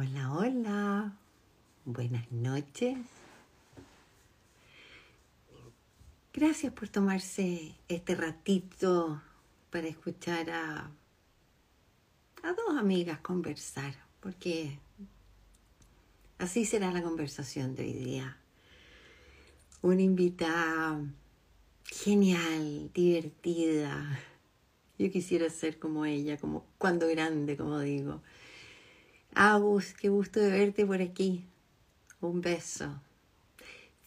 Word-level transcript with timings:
Hola, 0.00 0.32
hola. 0.32 1.12
Buenas 1.84 2.30
noches. 2.30 2.96
Gracias 6.32 6.72
por 6.72 6.88
tomarse 6.88 7.74
este 7.88 8.14
ratito 8.14 9.20
para 9.70 9.88
escuchar 9.88 10.50
a, 10.50 10.92
a 12.44 12.52
dos 12.52 12.78
amigas 12.78 13.18
conversar, 13.18 13.92
porque 14.20 14.78
así 16.38 16.64
será 16.64 16.92
la 16.92 17.02
conversación 17.02 17.74
de 17.74 17.82
hoy 17.82 17.92
día. 17.92 18.36
Una 19.82 20.02
invitada 20.02 21.02
genial, 21.86 22.92
divertida. 22.94 24.20
Yo 24.96 25.10
quisiera 25.10 25.50
ser 25.50 25.80
como 25.80 26.04
ella, 26.04 26.36
como 26.36 26.64
cuando 26.78 27.08
grande, 27.08 27.56
como 27.56 27.80
digo. 27.80 28.22
Agus, 29.40 29.94
qué 29.94 30.08
gusto 30.08 30.40
de 30.40 30.50
verte 30.50 30.84
por 30.84 31.00
aquí. 31.00 31.44
Un 32.20 32.40
beso. 32.40 33.00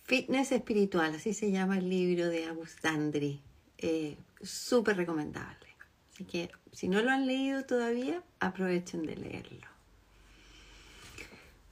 Fitness 0.03 0.51
espiritual, 0.51 1.15
así 1.15 1.33
se 1.33 1.51
llama 1.51 1.77
el 1.77 1.89
libro 1.89 2.27
de 2.27 2.47
Agus 2.47 2.75
Dandri. 2.81 3.39
Eh, 3.77 4.17
Súper 4.41 4.97
recomendable. 4.97 5.69
Así 6.11 6.25
que 6.25 6.51
si 6.73 6.89
no 6.89 7.01
lo 7.01 7.11
han 7.11 7.27
leído 7.27 7.63
todavía, 7.63 8.21
aprovechen 8.41 9.03
de 9.03 9.15
leerlo. 9.15 9.67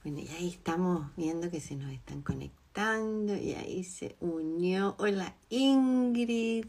Bueno, 0.04 0.20
y 0.20 0.28
ahí 0.28 0.48
estamos 0.48 1.14
viendo 1.14 1.50
que 1.50 1.60
se 1.60 1.76
nos 1.76 1.92
están 1.92 2.22
conectando 2.22 3.36
y 3.36 3.52
ahí 3.52 3.84
se 3.84 4.16
unió. 4.20 4.96
Hola 4.98 5.36
Ingrid, 5.50 6.64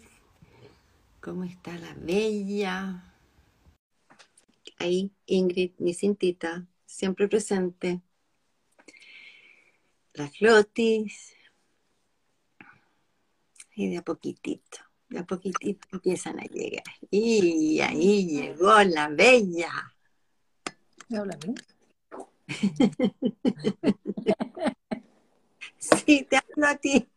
¿cómo 1.22 1.46
está 1.46 1.78
la 1.78 1.94
bella? 1.94 3.14
Ahí 4.78 5.12
Ingrid, 5.28 5.72
mi 5.78 5.94
cintita, 5.94 6.68
siempre 6.92 7.28
presente. 7.28 8.02
Las 10.14 10.38
flotis. 10.38 11.34
Y 13.74 13.90
de 13.90 13.98
a 13.98 14.02
poquitito, 14.02 14.80
de 15.10 15.20
a 15.20 15.26
poquitito 15.26 15.88
empiezan 15.94 16.40
a 16.40 16.44
llegar. 16.44 16.84
Y 17.10 17.80
ahí 17.80 18.28
llegó 18.28 18.84
la 18.84 19.08
bella. 19.08 19.72
¿Me 21.10 21.18
habla 21.18 21.38
mí? 21.48 21.56
Sí, 25.78 26.28
te 26.30 26.38
hablo 26.38 26.68
a 26.68 26.76
ti. 26.76 27.10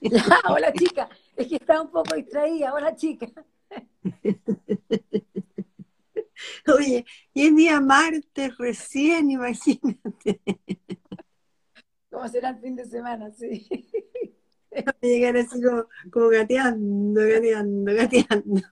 Ya, 0.00 0.40
hola 0.50 0.70
chica, 0.72 1.08
es 1.34 1.48
que 1.48 1.56
estaba 1.56 1.80
un 1.80 1.90
poco 1.90 2.14
distraída, 2.14 2.74
hola 2.74 2.94
chica. 2.94 3.26
Oye, 6.78 7.04
y 7.34 7.46
es 7.46 7.56
día 7.56 7.80
martes 7.80 8.56
recién, 8.58 9.30
imagínate. 9.30 10.40
¿Cómo 12.10 12.28
será 12.28 12.50
el 12.50 12.58
fin 12.58 12.76
de 12.76 12.84
semana? 12.84 13.30
Sí. 13.30 13.66
Llegar 15.00 15.36
así 15.36 15.62
como, 15.62 15.86
como 16.10 16.28
gateando, 16.28 17.20
gateando, 17.20 17.94
gateando. 17.94 18.62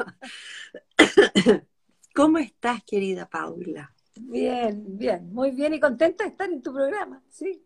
¿Cómo 2.14 2.38
estás, 2.38 2.82
querida 2.84 3.28
Paula? 3.28 3.94
Bien, 4.16 4.84
bien, 4.96 5.32
muy 5.32 5.50
bien 5.50 5.74
y 5.74 5.80
contenta 5.80 6.24
de 6.24 6.30
estar 6.30 6.48
en 6.50 6.62
tu 6.62 6.72
programa, 6.72 7.22
sí. 7.28 7.62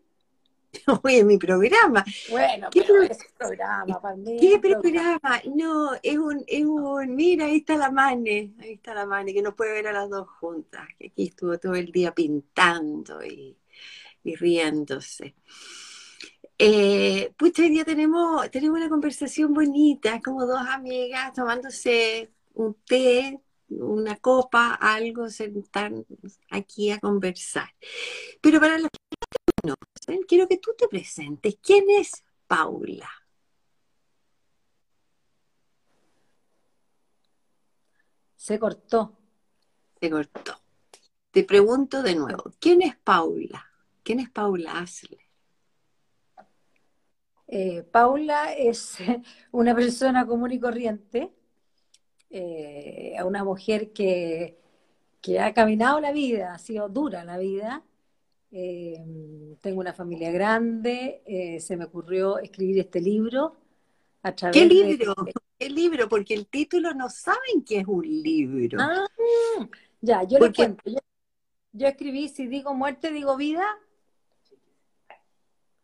Oye, 1.03 1.23
mi 1.23 1.37
programa. 1.37 2.03
Bueno, 2.29 2.69
¿Qué 2.71 2.81
pero 2.81 2.93
pro- 2.95 3.03
es 3.03 3.17
un 3.19 3.37
programa 3.37 4.01
para 4.01 4.15
mí. 4.15 4.37
¿Qué 4.39 4.59
programa. 4.59 4.81
programa? 5.19 5.41
No, 5.55 5.91
es 6.01 6.17
un, 6.17 6.43
es 6.47 6.65
un, 6.65 7.15
mira, 7.15 7.45
ahí 7.45 7.57
está 7.57 7.75
la 7.77 7.91
Mane, 7.91 8.53
ahí 8.59 8.73
está 8.73 8.93
la 8.93 9.05
Mane, 9.05 9.33
que 9.33 9.41
no 9.41 9.55
puede 9.55 9.73
ver 9.73 9.87
a 9.87 9.93
las 9.93 10.09
dos 10.09 10.27
juntas, 10.39 10.87
que 10.97 11.07
aquí 11.07 11.27
estuvo 11.27 11.57
todo 11.57 11.75
el 11.75 11.91
día 11.91 12.13
pintando 12.13 13.23
y, 13.23 13.57
y 14.23 14.35
riéndose. 14.35 15.35
Eh, 16.57 17.31
pucha, 17.37 17.63
hoy 17.63 17.69
día 17.69 17.85
tenemos, 17.85 18.49
tenemos 18.51 18.77
una 18.79 18.89
conversación 18.89 19.53
bonita, 19.53 20.19
como 20.21 20.45
dos 20.45 20.59
amigas 20.67 21.31
tomándose 21.33 22.31
un 22.53 22.73
té, 22.85 23.39
una 23.69 24.17
copa, 24.17 24.73
algo, 24.73 25.29
sentar 25.29 25.93
aquí 26.49 26.91
a 26.91 26.99
conversar. 26.99 27.69
Pero 28.41 28.59
para 28.59 28.77
los 28.77 28.89
te 29.19 29.51
conocen, 29.61 30.25
quiero 30.27 30.47
que 30.47 30.57
tú 30.57 30.71
te 30.77 30.87
presentes. 30.87 31.57
¿Quién 31.61 31.85
es 31.89 32.23
Paula? 32.47 33.09
Se 38.35 38.57
cortó. 38.57 39.17
Se 39.99 40.09
cortó. 40.09 40.59
Te 41.31 41.43
pregunto 41.43 42.01
de 42.01 42.15
nuevo, 42.15 42.51
¿quién 42.59 42.81
es 42.81 42.95
Paula? 42.95 43.65
¿Quién 44.01 44.19
es 44.19 44.29
Paula 44.29 44.79
Asle? 44.79 45.19
Eh, 47.47 47.83
Paula 47.83 48.53
es 48.53 48.97
una 49.51 49.75
persona 49.75 50.25
común 50.25 50.51
y 50.51 50.59
corriente, 50.59 51.31
eh, 52.29 53.15
una 53.23 53.43
mujer 53.43 53.91
que, 53.91 54.59
que 55.21 55.39
ha 55.39 55.53
caminado 55.53 55.99
la 55.99 56.11
vida, 56.11 56.53
ha 56.53 56.59
sido 56.59 56.89
dura 56.89 57.23
la 57.23 57.37
vida. 57.37 57.83
Eh, 58.51 59.55
tengo 59.61 59.79
una 59.79 59.93
familia 59.93 60.31
grande, 60.31 61.21
eh, 61.25 61.59
se 61.59 61.77
me 61.77 61.85
ocurrió 61.85 62.39
escribir 62.39 62.79
este 62.79 62.99
libro 62.99 63.55
a 64.23 64.35
través 64.35 64.53
¿Qué 64.57 64.67
de... 64.67 64.73
libro? 64.73 65.15
¿Qué 65.57 65.69
libro? 65.69 66.09
Porque 66.09 66.33
el 66.33 66.47
título 66.47 66.93
no 66.93 67.09
saben 67.09 67.63
que 67.65 67.79
es 67.79 67.87
un 67.87 68.03
libro. 68.03 68.79
Ah, 68.81 69.05
ya, 70.01 70.23
yo 70.23 70.39
Porque- 70.39 70.55
cuento. 70.55 70.83
Yo, 70.89 70.97
yo 71.73 71.87
escribí, 71.87 72.27
si 72.29 72.47
digo 72.47 72.73
muerte, 72.73 73.11
digo 73.11 73.37
vida. 73.37 73.63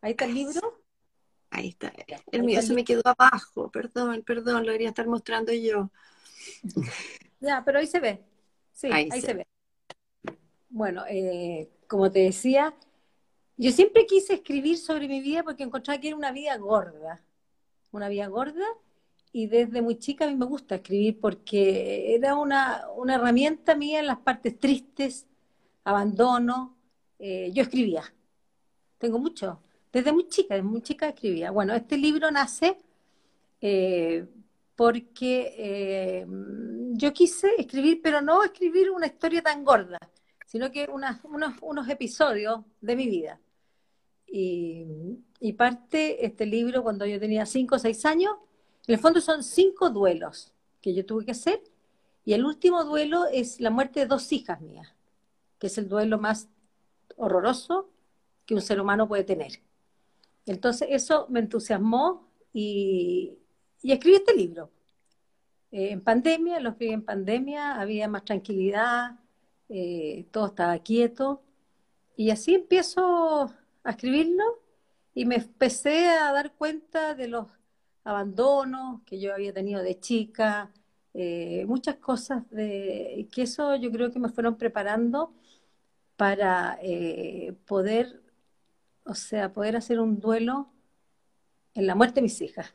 Ahí 0.00 0.12
está 0.12 0.24
el 0.24 0.34
libro. 0.34 0.82
Ahí 1.50 1.68
está. 1.68 1.92
El 2.32 2.42
mío 2.42 2.60
se 2.62 2.74
me 2.74 2.84
quedó 2.84 3.02
abajo. 3.04 3.70
Perdón, 3.70 4.22
perdón, 4.26 4.62
lo 4.62 4.66
debería 4.68 4.88
estar 4.88 5.06
mostrando 5.06 5.52
yo. 5.52 5.90
Ya, 7.40 7.62
pero 7.64 7.78
ahí 7.78 7.86
se 7.86 8.00
ve. 8.00 8.22
Sí, 8.72 8.88
Ahí 8.92 9.08
ahí, 9.12 9.20
se 9.20 9.28
se 9.28 9.34
ve. 9.34 9.46
Bueno, 10.76 11.04
eh, 11.08 11.70
como 11.86 12.10
te 12.12 12.18
decía, 12.18 12.74
yo 13.56 13.72
siempre 13.72 14.04
quise 14.04 14.34
escribir 14.34 14.76
sobre 14.76 15.08
mi 15.08 15.22
vida 15.22 15.42
porque 15.42 15.62
encontraba 15.62 15.98
que 15.98 16.08
era 16.08 16.16
una 16.18 16.32
vida 16.32 16.54
gorda. 16.58 17.24
Una 17.92 18.10
vida 18.10 18.26
gorda. 18.26 18.66
Y 19.32 19.46
desde 19.46 19.80
muy 19.80 19.98
chica 19.98 20.26
a 20.26 20.28
mí 20.28 20.36
me 20.36 20.44
gusta 20.44 20.74
escribir 20.74 21.18
porque 21.18 22.14
era 22.14 22.36
una, 22.36 22.84
una 22.94 23.14
herramienta 23.14 23.74
mía 23.74 24.00
en 24.00 24.06
las 24.06 24.18
partes 24.18 24.60
tristes, 24.60 25.26
abandono. 25.84 26.76
eh, 27.18 27.50
yo 27.54 27.62
escribía. 27.62 28.02
Tengo 28.98 29.18
mucho. 29.18 29.62
Desde 29.90 30.12
muy 30.12 30.28
chica, 30.28 30.56
desde 30.56 30.68
muy 30.68 30.82
chica 30.82 31.08
escribía. 31.08 31.52
Bueno, 31.52 31.74
este 31.74 31.96
libro 31.96 32.30
nace 32.30 32.76
eh, 33.62 34.26
porque 34.74 36.26
yo 36.92 37.12
quise 37.14 37.48
escribir, 37.56 38.02
pero 38.02 38.20
no 38.20 38.44
escribir 38.44 38.90
una 38.90 39.06
historia 39.06 39.40
tan 39.42 39.64
gorda, 39.64 39.98
sino 40.56 40.72
que 40.72 40.88
unos, 40.90 41.18
unos 41.60 41.86
episodios 41.90 42.60
de 42.80 42.96
mi 42.96 43.06
vida. 43.08 43.38
Y, 44.26 44.86
y 45.38 45.52
parte 45.52 46.24
este 46.24 46.46
libro 46.46 46.82
cuando 46.82 47.04
yo 47.04 47.20
tenía 47.20 47.44
5 47.44 47.74
o 47.74 47.78
6 47.78 48.06
años. 48.06 48.32
En 48.86 48.94
el 48.94 48.98
fondo 48.98 49.20
son 49.20 49.42
cinco 49.42 49.90
duelos 49.90 50.54
que 50.80 50.94
yo 50.94 51.04
tuve 51.04 51.26
que 51.26 51.32
hacer. 51.32 51.62
Y 52.24 52.32
el 52.32 52.46
último 52.46 52.84
duelo 52.84 53.26
es 53.26 53.60
la 53.60 53.68
muerte 53.68 54.00
de 54.00 54.06
dos 54.06 54.32
hijas 54.32 54.62
mías, 54.62 54.94
que 55.58 55.66
es 55.66 55.76
el 55.76 55.90
duelo 55.90 56.18
más 56.18 56.48
horroroso 57.16 57.90
que 58.46 58.54
un 58.54 58.62
ser 58.62 58.80
humano 58.80 59.06
puede 59.06 59.24
tener. 59.24 59.60
Entonces 60.46 60.88
eso 60.90 61.26
me 61.28 61.40
entusiasmó 61.40 62.30
y, 62.54 63.36
y 63.82 63.92
escribí 63.92 64.16
este 64.16 64.34
libro. 64.34 64.70
Eh, 65.70 65.90
en 65.90 66.00
pandemia, 66.00 66.60
lo 66.60 66.70
escribí 66.70 66.94
en 66.94 67.04
pandemia, 67.04 67.78
había 67.78 68.08
más 68.08 68.24
tranquilidad, 68.24 69.18
eh, 69.68 70.26
todo 70.32 70.46
estaba 70.46 70.78
quieto. 70.80 71.42
Y 72.16 72.30
así 72.30 72.54
empiezo 72.54 73.52
a 73.84 73.90
escribirlo 73.90 74.44
y 75.14 75.26
me 75.26 75.36
empecé 75.36 76.08
a 76.08 76.32
dar 76.32 76.52
cuenta 76.54 77.14
de 77.14 77.28
los 77.28 77.46
abandonos 78.04 79.02
que 79.04 79.20
yo 79.20 79.34
había 79.34 79.52
tenido 79.52 79.82
de 79.82 79.98
chica, 80.00 80.72
eh, 81.14 81.64
muchas 81.66 81.96
cosas 81.96 82.48
de 82.50 83.28
que 83.32 83.42
eso 83.42 83.76
yo 83.76 83.90
creo 83.90 84.12
que 84.12 84.18
me 84.18 84.28
fueron 84.28 84.56
preparando 84.56 85.32
para 86.16 86.78
eh, 86.82 87.54
poder, 87.66 88.22
o 89.04 89.14
sea, 89.14 89.52
poder 89.52 89.76
hacer 89.76 90.00
un 90.00 90.20
duelo 90.20 90.68
en 91.74 91.86
la 91.86 91.94
muerte 91.94 92.16
de 92.16 92.22
mis 92.22 92.40
hijas. 92.42 92.74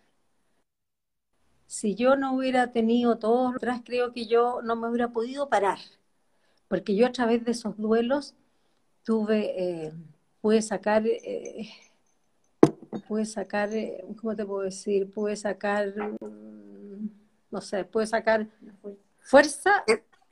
Si 1.66 1.96
yo 1.96 2.16
no 2.16 2.36
hubiera 2.36 2.72
tenido 2.72 3.18
todo 3.18 3.50
atrás, 3.50 3.82
creo 3.86 4.14
que 4.14 4.28
yo 4.28 4.62
no 4.62 4.76
me 4.76 4.90
hubiera 4.90 5.12
podido 5.14 5.50
parar, 5.50 5.80
porque 6.72 6.96
yo 6.96 7.06
a 7.06 7.12
través 7.12 7.44
de 7.44 7.52
esos 7.52 7.76
duelos 7.76 8.34
tuve, 9.04 9.40
eh, 9.58 9.94
pude 10.40 10.62
sacar, 10.62 11.06
eh, 11.06 11.70
pude 13.10 13.26
sacar, 13.26 13.74
eh, 13.74 14.02
¿cómo 14.16 14.34
te 14.38 14.46
puedo 14.46 14.62
decir? 14.62 15.12
Pude 15.12 15.36
sacar, 15.36 15.94
no 17.52 17.60
sé, 17.60 17.84
pude 17.84 18.08
sacar 18.08 18.48
fuerza 19.20 19.84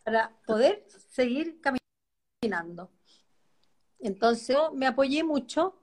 para 0.05 0.31
poder 0.47 0.85
seguir 1.09 1.59
caminando. 1.59 2.89
Entonces 3.99 4.55
me 4.73 4.87
apoyé 4.87 5.25
mucho 5.25 5.75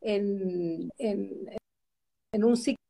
en, 0.00 0.92
en, 0.98 1.56
en 2.30 2.44
un 2.44 2.56
psiquiatra. 2.56 2.87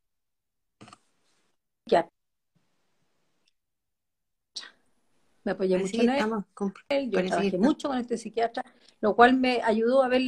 Me 5.49 5.53
apoyé 5.53 5.79
mucho 5.79 6.03
en 6.03 6.11
él. 6.11 7.11
Yo 7.11 7.27
trabajé 7.27 7.56
mucho 7.56 7.89
con 7.89 7.97
este 7.97 8.19
psiquiatra, 8.19 8.62
lo 9.00 9.17
cual 9.17 9.33
me 9.33 9.62
ayudó 9.62 10.03
a 10.03 10.09
ver 10.09 10.25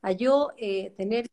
a 0.00 0.12
yo 0.12 0.52
eh, 0.56 0.94
tener 0.96 1.28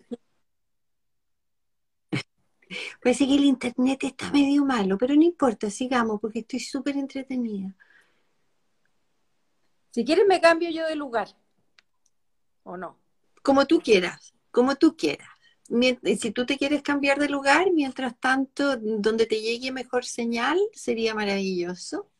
Parece 3.01 3.25
que 3.25 3.35
el 3.35 3.45
internet 3.45 4.03
está 4.03 4.29
medio 4.31 4.65
malo, 4.65 4.97
pero 4.97 5.15
no 5.15 5.23
importa, 5.23 5.69
sigamos, 5.69 6.19
porque 6.19 6.39
estoy 6.39 6.59
súper 6.59 6.97
entretenida. 6.97 7.73
Si 9.91 10.03
quieres 10.03 10.27
me 10.27 10.41
cambio 10.41 10.69
yo 10.69 10.85
de 10.85 10.95
lugar, 10.97 11.29
¿o 12.63 12.75
no? 12.75 12.97
Como 13.41 13.65
tú 13.65 13.79
quieras, 13.79 14.33
como 14.51 14.75
tú 14.75 14.97
quieras. 14.97 15.29
Si 16.19 16.31
tú 16.31 16.45
te 16.45 16.57
quieres 16.57 16.81
cambiar 16.81 17.17
de 17.17 17.29
lugar, 17.29 17.71
mientras 17.71 18.19
tanto, 18.19 18.75
donde 18.75 19.25
te 19.25 19.39
llegue 19.39 19.71
mejor 19.71 20.03
señal, 20.03 20.59
sería 20.73 21.15
maravilloso. 21.15 22.10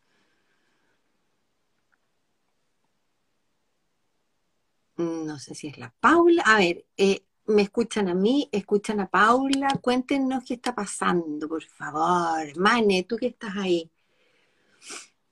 No 5.01 5.39
sé 5.39 5.56
si 5.56 5.68
es 5.68 5.77
la 5.77 5.94
Paula. 6.00 6.44
A 6.45 6.59
ver, 6.59 6.86
eh, 6.98 7.25
me 7.48 7.63
escuchan 7.63 8.07
a 8.07 8.13
mí, 8.13 8.48
escuchan 8.51 9.00
a 9.00 9.09
Paula, 9.09 9.80
cuéntenos 9.81 10.44
qué 10.45 10.56
está 10.56 10.74
pasando, 10.74 11.48
por 11.48 11.63
favor. 11.63 12.57
Mane, 12.57 13.03
tú 13.03 13.18
que 13.18 13.27
estás 13.27 13.56
ahí. 13.57 13.92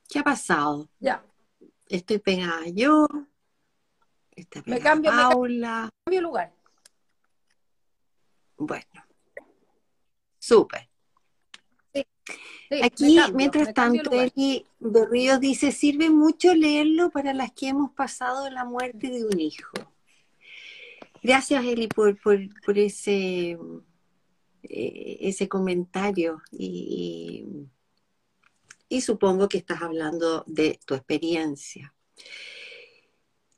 ¿Qué 0.08 0.20
ha 0.20 0.24
pasado? 0.24 0.90
Ya. 1.00 1.24
Estoy 1.88 2.20
pegada 2.20 2.68
yo. 2.68 3.08
Está 4.32 4.62
pegada 4.62 4.80
me 4.80 4.84
cambio, 4.84 5.12
Paula. 5.12 5.84
Me 5.84 5.90
cambio 6.06 6.22
lugar. 6.22 6.54
Bueno. 8.58 9.06
Súper. 10.40 10.89
Aquí, 12.84 13.18
mientras 13.34 13.74
tanto, 13.74 14.12
Eli 14.12 14.66
Berríos 14.80 15.40
dice, 15.40 15.72
sirve 15.72 16.10
mucho 16.10 16.54
leerlo 16.54 17.10
para 17.10 17.34
las 17.34 17.52
que 17.52 17.70
hemos 17.70 17.92
pasado 17.92 18.50
la 18.52 18.64
muerte 18.64 19.10
de 19.10 19.26
un 19.26 19.40
hijo. 19.40 19.72
Gracias, 21.24 21.66
Eli, 21.66 21.88
por, 21.88 22.18
ese, 22.78 23.58
eh, 24.64 25.18
ese 25.22 25.50
comentario. 25.50 26.42
Y, 26.52 27.46
y, 28.88 29.02
supongo 29.02 29.50
que 29.50 29.58
estás 29.58 29.82
hablando 29.82 30.44
de 30.46 30.80
tu 30.86 30.94
experiencia. 30.94 31.94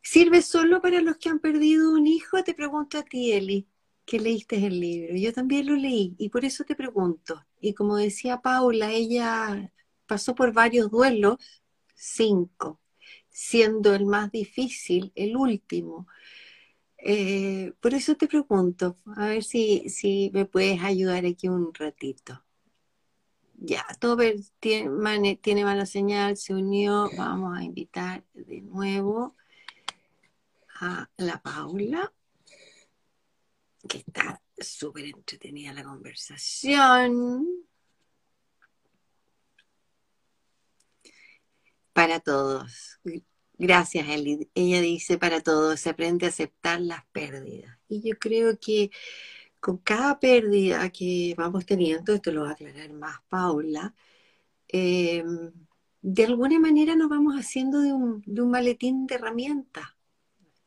¿Sirve 0.01 0.41
solo 0.41 0.81
para 0.81 1.01
los 1.01 1.17
que 1.17 1.29
han 1.29 1.39
perdido 1.39 1.91
un 1.91 2.07
hijo? 2.07 2.43
Te 2.43 2.53
pregunto 2.53 2.97
a 2.97 3.03
ti, 3.03 3.33
Eli, 3.33 3.67
que 4.05 4.19
leíste 4.19 4.65
el 4.65 4.79
libro. 4.79 5.15
Yo 5.15 5.33
también 5.33 5.67
lo 5.67 5.75
leí 5.75 6.15
y 6.17 6.29
por 6.29 6.45
eso 6.45 6.63
te 6.63 6.75
pregunto. 6.75 7.45
Y 7.59 7.73
como 7.73 7.95
decía 7.97 8.41
Paula, 8.41 8.91
ella 8.91 9.71
pasó 10.07 10.35
por 10.35 10.53
varios 10.53 10.91
duelos, 10.91 11.37
cinco, 11.95 12.79
siendo 13.29 13.93
el 13.95 14.05
más 14.05 14.31
difícil, 14.31 15.11
el 15.15 15.37
último 15.37 16.07
eh, 17.03 17.73
por 17.79 17.93
eso 17.95 18.15
te 18.15 18.27
pregunto, 18.27 18.95
a 19.15 19.27
ver 19.27 19.43
si, 19.43 19.89
si 19.89 20.29
me 20.33 20.45
puedes 20.45 20.81
ayudar 20.83 21.25
aquí 21.25 21.47
un 21.47 21.73
ratito. 21.73 22.43
Ya, 23.57 23.85
Tober 23.99 24.35
tiene, 24.59 25.35
tiene 25.37 25.63
mala 25.63 25.85
señal, 25.85 26.37
se 26.37 26.53
unió. 26.53 27.09
Vamos 27.17 27.57
a 27.57 27.63
invitar 27.63 28.23
de 28.33 28.61
nuevo 28.61 29.35
a 30.79 31.09
la 31.17 31.41
Paula, 31.41 32.11
que 33.87 33.99
está 33.99 34.41
súper 34.57 35.05
entretenida 35.05 35.73
la 35.73 35.83
conversación. 35.83 37.45
Para 41.93 42.19
todos. 42.19 42.99
Gracias, 43.57 44.07
Eli. 44.09 44.49
Ella 44.55 44.81
dice 44.81 45.17
para 45.17 45.41
todos, 45.41 45.79
se 45.79 45.89
aprende 45.89 46.25
a 46.25 46.29
aceptar 46.29 46.81
las 46.81 47.05
pérdidas. 47.11 47.77
Y 47.87 48.01
yo 48.01 48.17
creo 48.17 48.57
que 48.59 48.91
con 49.59 49.77
cada 49.77 50.19
pérdida 50.19 50.89
que 50.89 51.35
vamos 51.37 51.65
teniendo, 51.65 52.13
esto 52.13 52.31
lo 52.31 52.43
va 52.43 52.49
a 52.49 52.53
aclarar 52.53 52.91
más 52.93 53.21
Paula, 53.29 53.93
em, 54.67 55.51
de 56.01 56.25
alguna 56.25 56.59
manera 56.59 56.95
nos 56.95 57.09
vamos 57.09 57.35
haciendo 57.35 57.81
de 57.81 57.93
un, 57.93 58.23
maletín 58.49 59.05
de 59.07 59.15
herramientas. 59.15 59.85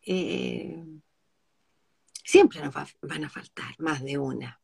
Em, 0.03 1.01
siempre 2.35 2.61
nos 2.61 2.75
van 2.75 3.23
a 3.23 3.31
faltar 3.31 3.77
más 3.79 4.03
de 4.03 4.19
una. 4.19 4.61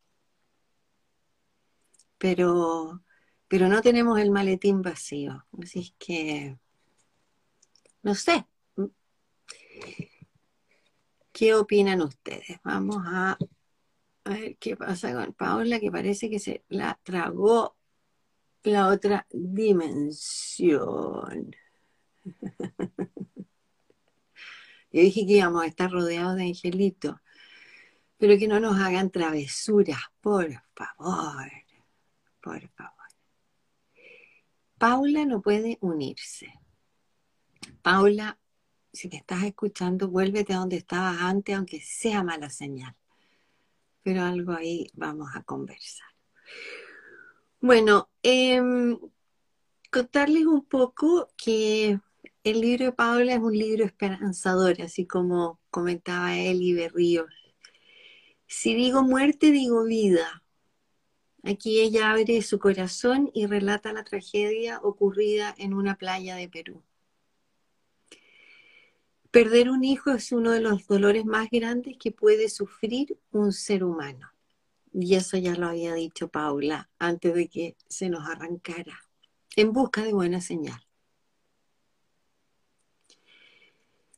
Pero, 2.19 3.05
pero 3.47 3.69
no 3.69 3.81
tenemos 3.81 4.19
el 4.19 4.33
maletín 4.33 4.83
vacío. 4.83 5.47
Así 5.63 5.79
es 5.79 5.95
que 5.97 6.59
no 8.03 8.17
sé. 8.17 8.45
¿Qué 11.31 11.55
opinan 11.55 12.03
ustedes? 12.03 12.59
Vamos 12.65 13.05
a, 13.07 13.39
ver 14.25 14.57
qué 14.57 14.77
pasa 14.77 15.15
con 15.15 15.33
Paula, 15.35 15.79
que 15.79 15.93
parece 15.93 16.29
que 16.29 16.41
se 16.41 16.65
la 16.69 16.99
tragó 17.05 17.77
la 18.65 18.89
otra 18.89 19.29
dimensión. 19.31 20.75
Yo 24.93 25.03
dije 25.03 25.25
que 25.25 25.35
íbamos 25.35 25.63
a 25.63 25.67
estar 25.67 25.89
rodeados 25.89 26.35
de 26.35 26.43
angelitos, 26.43 27.15
pero 28.21 28.39
que 28.39 28.47
no 28.47 28.61
nos 28.61 28.79
hagan 28.79 29.11
travesuras, 29.11 29.99
por 30.21 30.53
favor, 30.75 31.51
por 32.43 32.69
favor. 32.69 32.93
Paula 34.77 35.25
no 35.25 35.41
puede 35.41 35.79
unirse. 35.81 36.53
Paula, 37.81 38.39
si 38.93 39.09
te 39.09 39.17
estás 39.17 39.45
escuchando, 39.45 40.09
vuélvete 40.09 40.53
a 40.53 40.59
donde 40.59 40.77
estabas 40.77 41.19
antes, 41.23 41.57
aunque 41.57 41.81
sea 41.81 42.23
mala 42.23 42.51
señal. 42.51 42.95
Pero 44.03 44.23
algo 44.23 44.53
ahí 44.53 44.91
vamos 44.93 45.31
a 45.35 45.43
conversar. 45.43 46.09
Bueno, 47.59 48.11
em, 48.23 48.99
contarles 49.91 50.45
un 50.45 50.67
poco 50.67 51.31
que 51.39 51.99
el 52.45 52.61
libro 52.61 52.85
de 52.85 52.93
Paula 52.93 53.33
es 53.33 53.41
un 53.41 53.57
libro 53.57 53.87
esperanzador, 53.87 54.83
así 54.83 55.07
como 55.07 55.59
comentaba 55.71 56.37
Eli 56.37 56.75
Berríos. 56.75 57.40
Si 58.53 58.75
digo 58.75 59.05
muerte, 59.05 59.53
digo 59.53 59.85
vida. 59.85 60.43
Aquí 61.45 61.81
ella 61.81 62.11
abre 62.11 62.43
su 62.43 62.59
corazón 62.59 63.31
y 63.33 63.47
relata 63.47 63.93
la 63.93 64.03
tragedia 64.03 64.81
ocurrida 64.83 65.55
en 65.57 65.73
una 65.73 65.95
playa 65.95 66.35
de 66.35 66.49
Perú. 66.49 66.83
Perder 69.31 69.71
un 69.71 69.85
hijo 69.85 70.11
es 70.11 70.33
uno 70.33 70.51
de 70.51 70.61
los 70.61 70.85
dolores 70.89 71.25
más 71.25 71.49
grandes 71.49 71.97
que 71.97 72.11
puede 72.11 72.49
sufrir 72.49 73.17
un 73.31 73.53
ser 73.53 73.85
humano. 73.85 74.33
Y 74.93 75.15
eso 75.15 75.37
ya 75.37 75.55
lo 75.55 75.69
había 75.69 75.95
dicho 75.95 76.27
Paula 76.27 76.91
antes 76.99 77.33
de 77.33 77.47
que 77.47 77.77
se 77.89 78.09
nos 78.09 78.29
arrancara, 78.29 78.99
en 79.55 79.73
busca 79.73 80.03
de 80.03 80.13
buena 80.13 80.41
señal. 80.41 80.85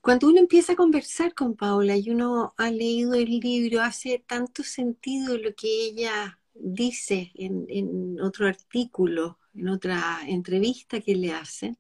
Cuando 0.02 0.26
uno 0.26 0.40
empieza 0.40 0.72
a 0.72 0.76
conversar 0.76 1.32
con 1.32 1.54
Paula 1.54 1.96
y 1.96 2.10
uno 2.10 2.54
ha 2.56 2.72
leído 2.72 3.14
el 3.14 3.38
libro, 3.38 3.80
hace 3.82 4.18
tanto 4.18 4.64
sentido 4.64 5.38
lo 5.38 5.54
que 5.54 5.68
ella 5.68 6.40
dice 6.54 7.30
en, 7.36 8.20
otro 8.20 8.48
artículo, 8.48 9.38
en 9.54 9.68
otra 9.68 10.18
entrevista 10.26 11.00
que 11.00 11.14
le 11.14 11.32
hacen, 11.32 11.78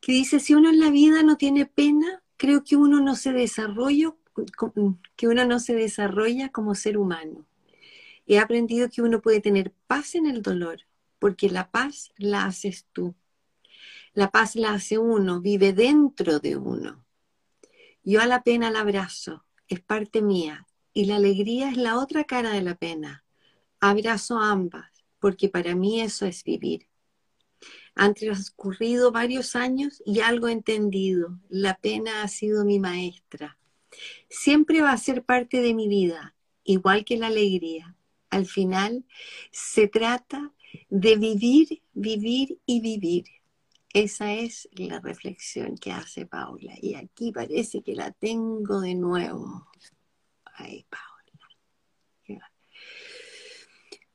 que 0.00 0.12
dice, 0.12 0.38
si 0.38 0.54
uno 0.54 0.70
en 0.70 0.78
la 0.78 0.90
vida 0.90 1.24
no 1.24 1.36
tiene 1.36 1.66
pena, 1.66 2.22
creo 2.36 2.62
que 2.62 2.76
uno 2.76 3.00
no 3.00 3.16
se 3.16 3.32
desarrolla, 3.32 4.14
que 5.16 5.26
uno 5.26 5.44
no 5.46 5.58
se 5.58 5.74
desarrolla 5.74 6.50
como 6.50 6.76
ser 6.76 6.96
humano. 6.96 7.44
He 8.28 8.38
aprendido 8.38 8.88
que 8.88 9.02
uno 9.02 9.20
puede 9.20 9.40
tener 9.40 9.72
paz 9.88 10.14
en 10.14 10.26
el 10.26 10.42
dolor, 10.42 10.82
porque 11.18 11.50
la 11.50 11.72
paz 11.72 12.12
la 12.18 12.44
haces 12.44 12.86
tú. 12.92 13.16
La 14.14 14.30
paz 14.30 14.54
la 14.54 14.74
hace 14.74 14.96
uno, 14.96 15.40
vive 15.40 15.72
dentro 15.72 16.38
de 16.38 16.56
uno. 16.56 17.05
Yo 18.08 18.20
a 18.20 18.26
la 18.26 18.44
pena 18.44 18.70
la 18.70 18.82
abrazo, 18.82 19.44
es 19.66 19.80
parte 19.80 20.22
mía, 20.22 20.68
y 20.92 21.06
la 21.06 21.16
alegría 21.16 21.70
es 21.70 21.76
la 21.76 21.98
otra 21.98 22.22
cara 22.22 22.52
de 22.52 22.62
la 22.62 22.76
pena. 22.76 23.24
Abrazo 23.80 24.38
ambas, 24.38 25.04
porque 25.18 25.48
para 25.48 25.74
mí 25.74 26.00
eso 26.00 26.24
es 26.24 26.44
vivir. 26.44 26.86
Han 27.96 28.14
transcurrido 28.14 29.10
varios 29.10 29.56
años 29.56 30.04
y 30.06 30.20
algo 30.20 30.46
he 30.46 30.52
entendido. 30.52 31.40
La 31.48 31.78
pena 31.78 32.22
ha 32.22 32.28
sido 32.28 32.64
mi 32.64 32.78
maestra. 32.78 33.58
Siempre 34.28 34.82
va 34.82 34.92
a 34.92 34.98
ser 34.98 35.24
parte 35.24 35.60
de 35.60 35.74
mi 35.74 35.88
vida, 35.88 36.36
igual 36.62 37.04
que 37.04 37.16
la 37.16 37.26
alegría. 37.26 37.96
Al 38.30 38.46
final 38.46 39.04
se 39.50 39.88
trata 39.88 40.52
de 40.90 41.16
vivir, 41.16 41.82
vivir 41.92 42.60
y 42.66 42.80
vivir. 42.80 43.24
Esa 43.92 44.32
es 44.32 44.68
la 44.72 45.00
reflexión 45.00 45.76
que 45.78 45.92
hace 45.92 46.26
Paula. 46.26 46.74
Y 46.80 46.94
aquí 46.94 47.32
parece 47.32 47.82
que 47.82 47.94
la 47.94 48.10
tengo 48.12 48.80
de 48.80 48.94
nuevo. 48.94 49.68
Ay, 50.44 50.86
Paula. 50.88 51.16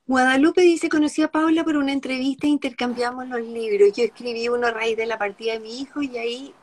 Guadalupe 0.06 0.62
dice, 0.62 0.90
conocí 0.90 1.22
a 1.22 1.32
Paula 1.32 1.64
por 1.64 1.78
una 1.78 1.94
entrevista 1.94 2.46
e 2.46 2.50
intercambiamos 2.50 3.30
los 3.30 3.42
libros. 3.42 3.94
Yo 3.96 4.04
escribí 4.04 4.50
uno 4.50 4.68
a 4.68 4.72
raíz 4.72 4.98
de 4.98 5.06
la 5.06 5.18
partida 5.18 5.54
de 5.54 5.62
mi 5.62 5.80
hijo 5.80 6.02
y 6.02 6.18
ahí 6.18 6.54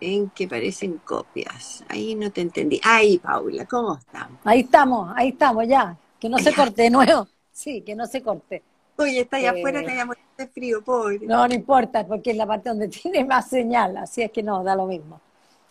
en 0.00 0.30
que 0.30 0.46
parecen 0.46 0.98
copias. 0.98 1.84
Ahí 1.88 2.14
no 2.14 2.30
te 2.30 2.40
entendí. 2.40 2.80
Ay, 2.84 3.18
Paula, 3.18 3.66
¿cómo 3.66 3.96
estamos? 3.96 4.38
Ahí 4.44 4.60
estamos, 4.60 5.12
ahí 5.16 5.28
estamos 5.30 5.66
ya. 5.66 5.98
Que 6.18 6.28
no 6.28 6.38
se 6.38 6.54
corte 6.54 6.82
de 6.82 6.90
nuevo. 6.90 7.26
Sí, 7.50 7.82
que 7.82 7.94
no 7.94 8.06
se 8.06 8.22
corte. 8.22 8.62
Oye, 9.00 9.20
está 9.20 9.38
allá 9.38 9.52
afuera, 9.52 9.82
que 9.82 9.90
hayamos 9.90 10.16
de 10.36 10.46
frío, 10.46 10.82
pobre. 10.82 11.20
No, 11.22 11.48
no 11.48 11.54
importa, 11.54 12.06
porque 12.06 12.32
es 12.32 12.36
la 12.36 12.46
parte 12.46 12.68
donde 12.68 12.88
tiene 12.88 13.24
más 13.24 13.48
señal, 13.48 13.96
así 13.96 14.22
es 14.22 14.30
que 14.30 14.42
no, 14.42 14.62
da 14.62 14.74
lo 14.76 14.86
mismo. 14.86 15.20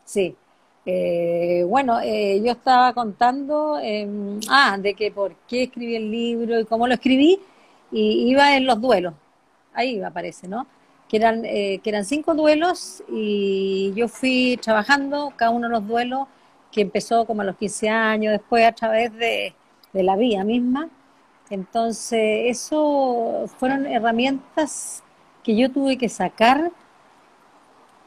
Sí. 0.04 0.36
Eh, 0.86 1.64
bueno, 1.68 2.00
eh, 2.02 2.42
yo 2.44 2.54
estaba 2.54 2.94
contando, 2.94 3.78
em, 3.80 4.40
ah, 4.50 4.78
de 4.80 4.96
que 4.96 5.12
por 5.12 5.36
qué 5.48 5.64
escribí 5.64 5.96
el 5.96 6.10
libro 6.10 6.60
y 6.60 6.66
cómo 6.66 6.88
lo 6.88 6.96
escribí, 6.96 7.40
y 7.92 8.30
iba 8.32 8.56
en 8.56 8.66
los 8.66 8.82
duelos, 8.82 9.14
ahí 9.74 9.98
iba, 9.98 10.10
parece, 10.10 10.48
¿no? 10.48 10.66
Que 11.08 11.18
eran, 11.18 11.44
eh, 11.46 11.80
que 11.84 11.90
eran 11.90 12.06
cinco 12.06 12.34
duelos 12.36 13.04
y 13.10 13.94
yo 13.96 14.08
fui 14.08 14.58
trabajando 14.62 15.34
cada 15.36 15.52
uno 15.52 15.68
de 15.68 15.74
los 15.74 15.88
duelos, 15.88 16.28
que 16.72 16.82
empezó 16.82 17.26
como 17.26 17.42
a 17.42 17.46
los 17.46 17.58
15 17.58 17.90
años, 17.90 18.32
después 18.32 18.66
a 18.66 18.72
través 18.74 19.14
de, 19.14 19.54
de 19.94 20.04
la 20.04 20.16
vida 20.16 20.44
misma. 20.44 20.90
Entonces, 21.50 22.58
eso 22.58 23.46
fueron 23.58 23.86
herramientas 23.86 25.04
que 25.44 25.56
yo 25.56 25.72
tuve 25.72 25.98
que 25.98 26.10
sacar 26.10 26.72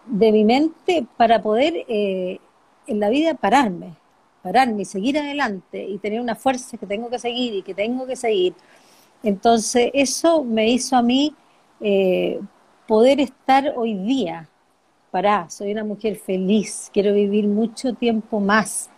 de 0.06 0.32
mi 0.32 0.44
mente 0.44 1.06
para 1.16 1.42
poder 1.42 1.84
eh, 1.88 2.38
en 2.86 3.00
la 3.00 3.08
vida 3.08 3.34
pararme, 3.34 3.94
pararme 4.42 4.82
y 4.82 4.84
seguir 4.84 5.18
adelante 5.18 5.84
y 5.84 5.98
tener 5.98 6.20
una 6.20 6.34
fuerza 6.34 6.76
que 6.76 6.86
tengo 6.86 7.08
que 7.08 7.18
seguir 7.18 7.54
y 7.54 7.62
que 7.62 7.74
tengo 7.74 8.06
que 8.06 8.16
seguir. 8.16 8.54
Entonces 9.22 9.90
eso 9.94 10.44
me 10.44 10.68
hizo 10.68 10.96
a 10.96 11.02
mí 11.02 11.34
eh, 11.80 12.40
poder 12.86 13.20
estar 13.20 13.72
hoy 13.76 13.94
día, 13.94 14.48
para, 15.10 15.50
soy 15.50 15.72
una 15.72 15.84
mujer 15.84 16.16
feliz, 16.16 16.90
quiero 16.92 17.12
vivir 17.12 17.46
mucho 17.46 17.92
tiempo 17.92 18.40
más. 18.40 18.88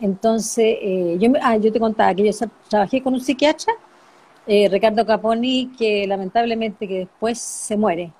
Entonces, 0.00 0.78
eh, 0.80 1.16
yo, 1.20 1.30
ah, 1.42 1.56
yo 1.56 1.70
te 1.72 1.78
contaba 1.78 2.14
que 2.14 2.24
yo 2.30 2.48
trabajé 2.68 3.02
con 3.02 3.14
un 3.14 3.20
psiquiatra, 3.20 3.74
eh, 4.46 4.68
Ricardo 4.70 5.04
Caponi, 5.06 5.70
que 5.78 6.06
lamentablemente 6.06 6.88
que 6.88 7.00
después 7.00 7.38
se 7.38 7.76
muere. 7.76 8.12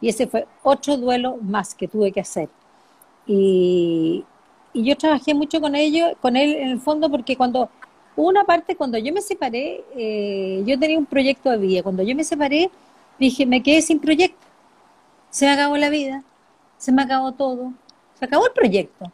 Y 0.00 0.08
ese 0.08 0.26
fue 0.26 0.46
otro 0.62 0.96
duelo 0.96 1.38
más 1.42 1.74
que 1.74 1.88
tuve 1.88 2.12
que 2.12 2.20
hacer. 2.20 2.48
Y, 3.26 4.24
yo 4.74 4.96
trabajé 4.96 5.34
mucho 5.34 5.60
con 5.60 5.74
ellos, 5.74 6.12
con 6.20 6.36
él 6.36 6.54
en 6.56 6.68
el 6.68 6.80
fondo, 6.80 7.10
porque 7.10 7.36
cuando 7.36 7.68
una 8.16 8.44
parte, 8.44 8.76
cuando 8.76 8.98
yo 8.98 9.12
me 9.12 9.20
separé, 9.22 9.84
eh, 9.96 10.62
yo 10.66 10.78
tenía 10.78 10.98
un 10.98 11.06
proyecto 11.06 11.50
de 11.50 11.58
vida. 11.58 11.82
Cuando 11.82 12.02
yo 12.02 12.14
me 12.14 12.24
separé, 12.24 12.70
dije, 13.18 13.46
me 13.46 13.62
quedé 13.62 13.82
sin 13.82 13.98
proyecto. 14.00 14.46
Se 15.30 15.46
me 15.46 15.52
acabó 15.52 15.76
la 15.76 15.90
vida, 15.90 16.22
se 16.78 16.92
me 16.92 17.02
acabó 17.02 17.32
todo, 17.32 17.72
se 18.18 18.24
acabó 18.24 18.46
el 18.46 18.52
proyecto. 18.52 19.12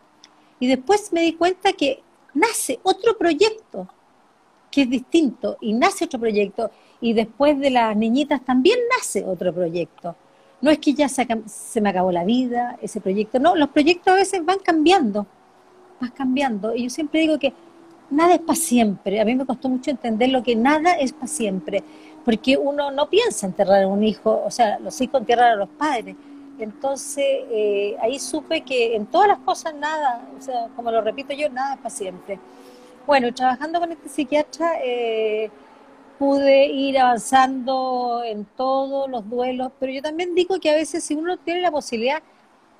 Y 0.61 0.67
después 0.69 1.13
me 1.13 1.23
di 1.23 1.35
cuenta 1.35 1.73
que 1.73 2.03
nace 2.37 2.79
otro 2.83 3.17
proyecto 3.17 3.89
que 4.71 4.83
es 4.83 4.91
distinto 4.91 5.57
y 5.61 5.73
nace 5.73 6.05
otro 6.05 6.21
proyecto. 6.21 6.71
Y 7.01 7.13
después 7.13 7.59
de 7.59 7.71
las 7.71 7.97
niñitas 7.97 8.45
también 8.45 8.79
nace 8.97 9.25
otro 9.25 9.53
proyecto. 9.53 10.15
No 10.61 10.71
es 10.71 10.79
que 10.79 10.95
ya 10.95 11.09
se, 11.09 11.27
se 11.47 11.81
me 11.81 11.91
acabó 11.91 12.11
la 12.13 12.25
vida, 12.25 12.79
ese 12.81 13.01
proyecto. 13.01 13.39
No, 13.39 13.55
los 13.55 13.69
proyectos 13.69 14.13
a 14.13 14.17
veces 14.17 14.45
van 14.45 14.59
cambiando 14.59 15.27
vas 16.01 16.11
cambiando. 16.13 16.75
Y 16.75 16.85
yo 16.85 16.91
siempre 16.91 17.21
digo 17.21 17.39
que 17.39 17.53
nada 18.11 18.35
es 18.35 18.41
para 18.41 18.57
siempre. 18.57 19.21
A 19.21 19.25
mí 19.25 19.35
me 19.35 19.47
costó 19.47 19.69
mucho 19.69 19.91
entender 19.91 20.31
lo 20.31 20.43
que 20.43 20.57
nada 20.57 20.93
es 20.95 21.13
para 21.13 21.27
siempre, 21.27 21.83
porque 22.25 22.57
uno 22.57 22.91
no 22.91 23.09
piensa 23.09 23.47
enterrar 23.47 23.85
a 23.85 23.89
un 23.89 24.03
hijo, 24.03 24.43
o 24.45 24.51
sea, 24.51 24.79
los 24.79 25.01
hijos 25.01 25.21
entierran 25.21 25.53
a 25.53 25.57
los 25.57 25.69
padres. 25.71 26.17
Entonces, 26.59 27.25
eh, 27.51 27.97
ahí 28.01 28.19
supe 28.19 28.63
que 28.63 28.97
en 28.97 29.07
todas 29.07 29.29
las 29.29 29.39
cosas 29.39 29.75
nada, 29.75 30.27
o 30.39 30.41
sea, 30.41 30.69
como 30.75 30.91
lo 30.91 31.01
repito 31.03 31.35
yo, 31.35 31.51
nada 31.51 31.79
es 31.85 31.93
siempre. 31.93 32.39
Bueno, 33.07 33.33
trabajando 33.33 33.79
con 33.79 33.93
este 33.93 34.09
psiquiatra, 34.09 34.81
eh, 34.83 35.51
pude 36.19 36.67
ir 36.67 36.99
avanzando 36.99 38.23
en 38.25 38.45
todos 38.57 39.09
los 39.11 39.29
duelos, 39.29 39.71
pero 39.79 39.93
yo 39.93 40.03
también 40.03 40.35
digo 40.35 40.59
que 40.61 40.71
a 40.71 40.75
veces 40.75 41.05
si 41.05 41.15
uno 41.15 41.37
tiene 41.37 41.61
la 41.61 41.71
posibilidad 41.71 42.23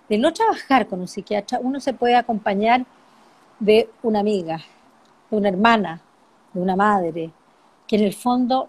de 0.09 0.19
no 0.19 0.33
trabajar 0.33 0.87
con 0.87 1.01
un 1.01 1.09
psiquiatra, 1.09 1.61
uno 1.63 1.81
se 1.81 1.93
puede 1.93 2.17
acompañar 2.17 2.87
de 3.59 3.91
una 4.03 4.21
amiga, 4.21 4.61
de 5.31 5.37
una 5.37 5.49
hermana, 5.49 6.01
de 6.53 6.61
una 6.61 6.77
madre, 6.77 7.31
que 7.87 7.97
en 7.97 8.05
el 8.05 8.15
fondo 8.15 8.69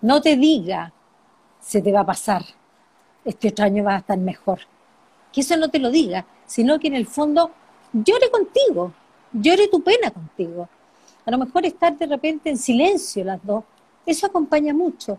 no 0.00 0.20
te 0.20 0.36
diga 0.36 0.92
se 1.60 1.82
te 1.82 1.90
va 1.90 2.00
a 2.00 2.06
pasar, 2.06 2.44
este 3.26 3.48
otro 3.48 3.66
año 3.66 3.84
va 3.84 3.96
a 3.96 3.98
estar 3.98 4.16
mejor. 4.16 4.60
Que 5.32 5.42
eso 5.42 5.56
no 5.56 5.68
te 5.68 5.78
lo 5.78 5.90
diga, 5.90 6.24
sino 6.46 6.78
que 6.78 6.86
en 6.86 6.94
el 6.94 7.06
fondo 7.06 7.50
llore 7.92 8.30
contigo, 8.30 8.92
llore 9.32 9.68
tu 9.68 9.82
pena 9.82 10.10
contigo. 10.10 10.68
A 11.26 11.30
lo 11.30 11.38
mejor 11.38 11.66
estar 11.66 11.98
de 11.98 12.06
repente 12.06 12.48
en 12.48 12.56
silencio 12.56 13.24
las 13.24 13.44
dos, 13.44 13.64
eso 14.06 14.26
acompaña 14.26 14.72
mucho. 14.72 15.18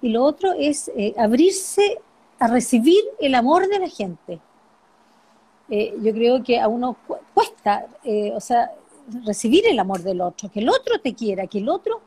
Y 0.00 0.08
lo 0.08 0.24
otro 0.24 0.52
es 0.52 0.90
eh, 0.96 1.12
abrirse 1.18 1.98
a 2.38 2.46
recibir 2.46 3.02
el 3.18 3.34
amor 3.34 3.68
de 3.68 3.78
la 3.78 3.88
gente. 3.88 4.40
Eh, 5.68 5.94
yo 6.02 6.12
creo 6.12 6.42
que 6.42 6.58
a 6.58 6.68
uno 6.68 6.96
cuesta, 7.34 7.86
eh, 8.04 8.32
o 8.34 8.40
sea, 8.40 8.70
recibir 9.24 9.66
el 9.66 9.78
amor 9.78 10.02
del 10.02 10.20
otro, 10.20 10.50
que 10.50 10.60
el 10.60 10.68
otro 10.68 11.00
te 11.00 11.14
quiera, 11.14 11.46
que 11.46 11.58
el 11.58 11.68
otro 11.68 12.00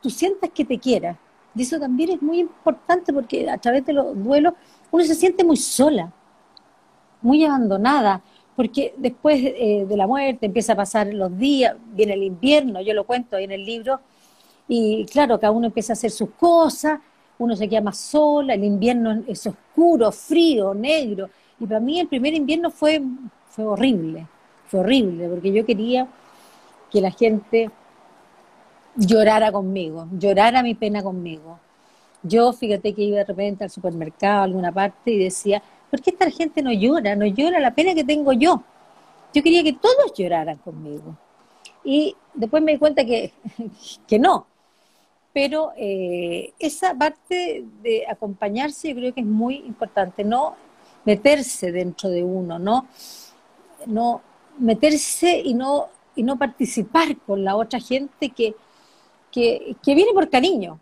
tú 0.00 0.10
sientas 0.10 0.50
que 0.50 0.64
te 0.64 0.78
quiera. 0.78 1.18
Y 1.54 1.62
eso 1.62 1.78
también 1.78 2.10
es 2.10 2.22
muy 2.22 2.40
importante 2.40 3.12
porque 3.12 3.48
a 3.48 3.58
través 3.58 3.84
de 3.84 3.92
los 3.92 4.22
duelos 4.22 4.54
uno 4.90 5.04
se 5.04 5.14
siente 5.14 5.44
muy 5.44 5.56
sola, 5.56 6.12
muy 7.20 7.44
abandonada, 7.44 8.22
porque 8.56 8.94
después 8.96 9.40
eh, 9.42 9.86
de 9.88 9.96
la 9.96 10.06
muerte 10.06 10.46
empieza 10.46 10.74
a 10.74 10.76
pasar 10.76 11.12
los 11.12 11.36
días, 11.36 11.76
viene 11.92 12.14
el 12.14 12.22
invierno, 12.22 12.80
yo 12.80 12.94
lo 12.94 13.04
cuento 13.04 13.36
ahí 13.36 13.44
en 13.44 13.52
el 13.52 13.64
libro, 13.64 14.00
y 14.68 15.04
claro, 15.06 15.38
cada 15.38 15.52
uno 15.52 15.66
empieza 15.66 15.92
a 15.92 15.94
hacer 15.94 16.10
sus 16.10 16.30
cosas, 16.30 17.00
uno 17.38 17.56
se 17.56 17.68
queda 17.68 17.80
más 17.80 17.98
sola, 17.98 18.54
el 18.54 18.64
invierno 18.64 19.22
es 19.26 19.46
oscuro, 19.46 20.12
frío, 20.12 20.74
negro, 20.74 21.28
y 21.58 21.66
para 21.66 21.80
mí 21.80 22.00
el 22.00 22.08
primer 22.08 22.34
invierno 22.34 22.70
fue, 22.70 23.02
fue 23.50 23.64
horrible, 23.64 24.26
fue 24.66 24.80
horrible, 24.80 25.28
porque 25.28 25.52
yo 25.52 25.64
quería 25.64 26.06
que 26.90 27.00
la 27.00 27.10
gente 27.10 27.70
llorara 28.96 29.50
conmigo, 29.52 30.08
llorara 30.12 30.62
mi 30.62 30.74
pena 30.74 31.02
conmigo. 31.02 31.58
Yo, 32.22 32.52
fíjate 32.52 32.94
que 32.94 33.02
iba 33.02 33.18
de 33.18 33.24
repente 33.24 33.64
al 33.64 33.70
supermercado, 33.70 34.40
a 34.40 34.44
alguna 34.44 34.70
parte, 34.70 35.10
y 35.10 35.18
decía, 35.18 35.62
¿por 35.90 36.00
qué 36.00 36.10
esta 36.10 36.30
gente 36.30 36.62
no 36.62 36.72
llora? 36.72 37.16
No 37.16 37.26
llora 37.26 37.58
la 37.58 37.74
pena 37.74 37.94
que 37.94 38.04
tengo 38.04 38.32
yo. 38.32 38.62
Yo 39.34 39.42
quería 39.42 39.62
que 39.62 39.72
todos 39.72 40.12
lloraran 40.16 40.58
conmigo. 40.58 41.16
Y 41.84 42.14
después 42.34 42.62
me 42.62 42.72
di 42.72 42.78
cuenta 42.78 43.04
que, 43.04 43.32
que 44.06 44.18
no. 44.18 44.46
Pero 45.32 45.72
eh, 45.76 46.52
esa 46.58 46.94
parte 46.94 47.64
de 47.82 48.06
acompañarse 48.06 48.90
yo 48.90 48.94
creo 48.94 49.14
que 49.14 49.20
es 49.20 49.26
muy 49.26 49.56
importante. 49.56 50.22
No 50.22 50.54
meterse 51.04 51.72
dentro 51.72 52.10
de 52.10 52.22
uno, 52.22 52.58
¿no? 52.58 52.86
No 53.86 54.20
meterse 54.58 55.40
y 55.44 55.54
no, 55.54 55.88
y 56.14 56.22
no 56.22 56.38
participar 56.38 57.16
con 57.26 57.44
la 57.44 57.56
otra 57.56 57.80
gente 57.80 58.28
que, 58.30 58.54
que, 59.32 59.74
viene 59.84 60.12
por 60.12 60.30
cariño. 60.30 60.78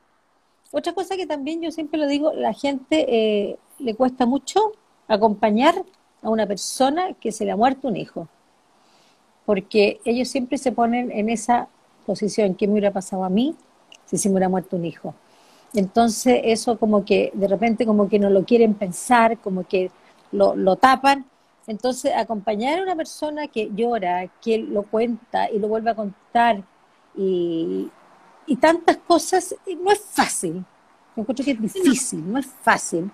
Otra 0.73 0.93
cosa 0.93 1.17
que 1.17 1.27
también 1.27 1.63
yo 1.63 1.71
siempre 1.71 1.99
lo 1.99 2.07
digo, 2.07 2.33
la 2.35 2.53
gente 2.53 3.07
eh, 3.09 3.59
le 3.79 3.95
cuesta 3.95 4.27
mucho 4.27 4.73
acompañar 5.09 5.83
a 6.23 6.29
una 6.29 6.47
persona 6.47 7.15
que 7.15 7.33
se 7.33 7.45
le 7.45 7.53
ha 7.53 7.57
muerto 7.57 7.89
un 7.89 7.97
hijo, 7.97 8.29
porque 9.47 10.01
ellos 10.05 10.29
siempre 10.29 10.59
se 10.59 10.71
ponen 10.71 11.11
en 11.11 11.31
esa 11.31 11.69
posición, 12.05 12.55
¿qué 12.55 12.67
me 12.67 12.75
hubiera 12.75 12.93
pasado 12.93 13.25
a 13.25 13.31
mí 13.31 13.57
si 14.05 14.19
se 14.19 14.29
me 14.29 14.35
hubiera 14.35 14.49
muerto 14.49 14.77
un 14.77 14.85
hijo? 14.85 15.15
Entonces 15.73 16.41
eso 16.45 16.79
como 16.79 17.05
que 17.05 17.31
de 17.33 17.49
repente 17.49 17.87
como 17.87 18.09
que 18.09 18.19
no 18.19 18.29
lo 18.29 18.45
quieren 18.45 18.75
pensar, 18.75 19.39
como 19.39 19.67
que 19.67 19.91
lo, 20.33 20.55
lo 20.55 20.77
tapan. 20.77 21.27
Entonces, 21.67 22.13
acompañar 22.17 22.81
a 22.81 22.83
una 22.83 22.97
persona 22.97 23.47
que 23.47 23.71
llora, 23.73 24.27
que 24.41 24.59
lo 24.59 24.83
cuenta 24.83 25.49
y 25.51 25.59
lo 25.59 25.69
vuelve 25.69 25.91
a 25.91 25.95
contar 25.95 26.65
y, 27.17 27.89
tantas 28.57 28.97
cosas, 28.99 29.55
no 29.81 29.91
es 29.91 30.01
fácil. 30.01 30.65
Yo 31.17 31.23
encuentro 31.23 31.45
que 31.45 31.53
es 31.53 31.61
difícil, 31.61 32.33
no 32.33 32.39
es 32.39 32.47
fácil. 32.47 33.11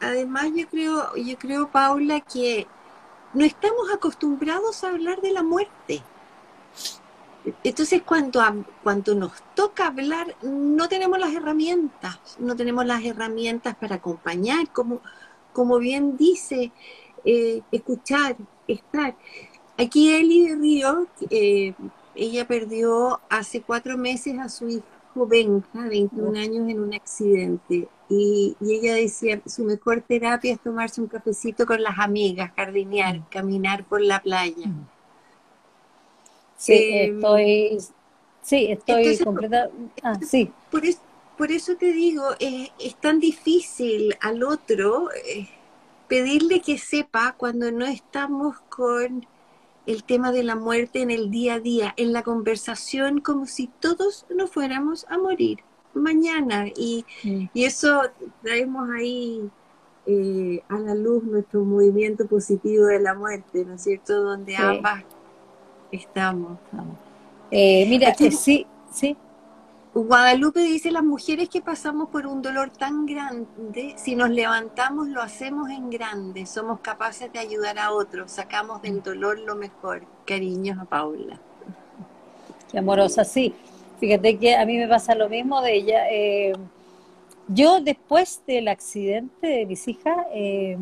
Además, 0.00 0.46
yo 0.54 0.68
creo, 0.68 1.16
yo 1.16 1.38
creo, 1.38 1.70
Paula, 1.70 2.20
que 2.20 2.66
no 3.34 3.44
estamos 3.44 3.90
acostumbrados 3.92 4.84
a 4.84 4.90
hablar 4.90 5.20
de 5.20 5.32
la 5.32 5.42
muerte. 5.42 6.02
Entonces, 7.64 8.02
cuando, 8.02 8.42
cuando 8.82 9.14
nos 9.14 9.32
toca 9.54 9.86
hablar, 9.86 10.36
no 10.42 10.88
tenemos 10.88 11.18
las 11.18 11.32
herramientas, 11.32 12.18
no 12.38 12.56
tenemos 12.56 12.84
las 12.84 13.04
herramientas 13.04 13.74
para 13.76 13.96
acompañar, 13.96 14.70
como, 14.72 15.00
como 15.52 15.78
bien 15.78 16.16
dice, 16.16 16.72
eh, 17.24 17.62
escuchar, 17.72 18.36
estar. 18.66 19.16
Aquí 19.78 20.14
Eli 20.14 20.48
de 20.48 20.56
Río, 20.56 21.06
eh, 21.30 21.74
ella 22.18 22.46
perdió 22.46 23.20
hace 23.30 23.62
cuatro 23.62 23.96
meses 23.96 24.38
a 24.38 24.48
su 24.48 24.68
hijo 24.68 24.84
Benja, 25.14 25.88
21 25.88 26.38
años, 26.38 26.68
en 26.68 26.80
un 26.80 26.94
accidente. 26.94 27.88
Y, 28.08 28.56
y, 28.60 28.74
ella 28.74 28.94
decía, 28.94 29.40
su 29.46 29.64
mejor 29.64 30.02
terapia 30.02 30.52
es 30.52 30.60
tomarse 30.60 31.00
un 31.00 31.08
cafecito 31.08 31.66
con 31.66 31.82
las 31.82 31.98
amigas, 31.98 32.52
jardinear, 32.56 33.28
caminar 33.28 33.84
por 33.84 34.00
la 34.00 34.20
playa. 34.20 34.70
Sí, 36.56 36.72
em, 36.74 37.16
estoy, 37.16 37.78
sí, 38.42 38.66
estoy 38.70 39.18
completa. 39.18 39.70
Ah, 40.02 40.18
sí. 40.20 40.50
Por 40.70 40.84
eso, 40.84 41.00
por 41.36 41.52
eso 41.52 41.76
te 41.76 41.92
digo, 41.92 42.24
eh, 42.40 42.68
es 42.78 42.96
tan 42.96 43.20
difícil 43.20 44.16
al 44.20 44.42
otro 44.42 45.08
eh, 45.12 45.48
pedirle 46.08 46.60
que 46.60 46.78
sepa 46.78 47.34
cuando 47.36 47.70
no 47.70 47.86
estamos 47.86 48.58
con 48.68 49.26
el 49.88 50.04
tema 50.04 50.32
de 50.32 50.42
la 50.42 50.54
muerte 50.54 51.00
en 51.00 51.10
el 51.10 51.30
día 51.30 51.54
a 51.54 51.60
día, 51.60 51.94
en 51.96 52.12
la 52.12 52.22
conversación, 52.22 53.20
como 53.20 53.46
si 53.46 53.68
todos 53.80 54.26
nos 54.28 54.50
fuéramos 54.50 55.06
a 55.08 55.16
morir 55.16 55.60
mañana. 55.94 56.66
Y, 56.76 57.06
y 57.54 57.64
eso 57.64 58.02
traemos 58.42 58.90
ahí 58.90 59.50
eh, 60.06 60.62
a 60.68 60.78
la 60.78 60.94
luz 60.94 61.24
nuestro 61.24 61.64
movimiento 61.64 62.26
positivo 62.26 62.84
de 62.84 63.00
la 63.00 63.14
muerte, 63.14 63.64
¿no 63.64 63.74
es 63.74 63.82
cierto? 63.82 64.22
Donde 64.22 64.56
ambas 64.56 65.04
Estamos. 65.90 66.58
Eh, 67.50 67.86
mira, 67.88 68.12
que 68.12 68.30
sí, 68.30 68.66
sí. 68.92 69.16
Guadalupe 69.94 70.60
dice, 70.60 70.90
las 70.90 71.02
mujeres 71.02 71.48
que 71.48 71.60
pasamos 71.60 72.08
por 72.10 72.26
un 72.26 72.42
dolor 72.42 72.70
tan 72.70 73.06
grande, 73.06 73.94
si 73.96 74.14
nos 74.14 74.30
levantamos 74.30 75.08
lo 75.08 75.22
hacemos 75.22 75.70
en 75.70 75.90
grande, 75.90 76.46
somos 76.46 76.80
capaces 76.80 77.32
de 77.32 77.38
ayudar 77.38 77.78
a 77.78 77.92
otros, 77.92 78.30
sacamos 78.30 78.82
del 78.82 79.02
dolor 79.02 79.38
lo 79.38 79.56
mejor. 79.56 80.02
Cariños 80.26 80.78
a 80.78 80.84
Paula. 80.84 81.40
Qué 82.70 82.78
amorosa, 82.78 83.24
sí. 83.24 83.54
Fíjate 83.98 84.38
que 84.38 84.54
a 84.56 84.64
mí 84.66 84.76
me 84.76 84.86
pasa 84.86 85.14
lo 85.14 85.28
mismo 85.28 85.60
de 85.62 85.74
ella. 85.74 86.10
Eh, 86.10 86.52
yo 87.48 87.80
después 87.80 88.42
del 88.46 88.68
accidente 88.68 89.46
de 89.46 89.66
mis 89.66 89.88
hijas, 89.88 90.16
eh, 90.34 90.76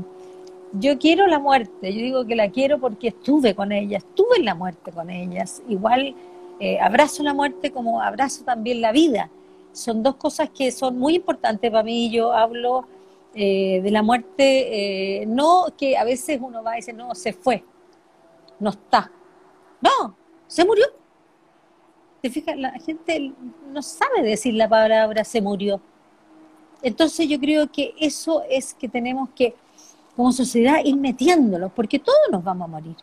yo 0.73 0.99
quiero 0.99 1.27
la 1.29 1.39
muerte, 1.39 1.95
yo 1.95 2.01
digo 2.01 2.27
que 2.27 2.35
la 2.35 2.51
quiero 2.51 2.79
porque 2.79 3.09
estuve 3.09 3.55
con 3.55 3.71
ellas, 3.73 4.05
estuve 4.05 4.39
en 4.39 4.45
la 4.45 4.55
muerte 4.55 4.91
con 4.91 5.11
ellas. 5.11 5.63
Igual 5.69 6.15
eh, 6.59 6.79
abrazo 6.81 7.23
la 7.23 7.35
muerte 7.35 7.71
como 7.71 8.01
abrazo 8.01 8.45
también 8.45 8.81
la 8.81 8.93
vida. 8.93 9.31
Son 9.73 10.03
dos 10.03 10.17
cosas 10.17 10.51
que 10.51 10.73
son 10.73 10.99
muy 10.99 11.17
importantes 11.17 11.71
para 11.71 11.83
mí. 11.83 12.11
Yo 12.11 12.33
hablo 12.33 12.87
eh, 13.35 13.81
de 13.83 13.91
la 13.91 14.03
muerte, 14.03 15.21
eh, 15.21 15.27
no 15.27 15.67
que 15.77 15.97
a 15.97 16.05
veces 16.05 16.39
uno 16.41 16.63
va 16.63 16.75
y 16.75 16.77
dice, 16.77 16.93
no, 16.93 17.15
se 17.15 17.33
fue, 17.35 17.63
no 18.59 18.71
está. 18.71 19.11
No, 19.81 20.17
se 20.47 20.65
murió. 20.65 20.87
¿Te 22.23 22.31
fijas? 22.31 22.57
La 22.57 22.73
gente 22.73 23.33
no 23.69 23.83
sabe 23.83 24.23
decir 24.23 24.55
la 24.55 24.69
palabra 24.69 25.23
se 25.25 25.43
murió. 25.43 25.81
Entonces 26.81 27.29
yo 27.29 27.39
creo 27.39 27.71
que 27.71 27.95
eso 27.99 28.43
es 28.49 28.73
que 28.73 28.89
tenemos 28.89 29.29
que 29.31 29.55
como 30.17 30.33
sociedad 30.33 30.79
ir 30.83 30.97
metiéndolo, 30.97 31.69
porque 31.69 31.99
todos 31.99 32.19
nos 32.33 32.43
vamos 32.43 32.65
a 32.65 32.71
morir. 32.71 32.97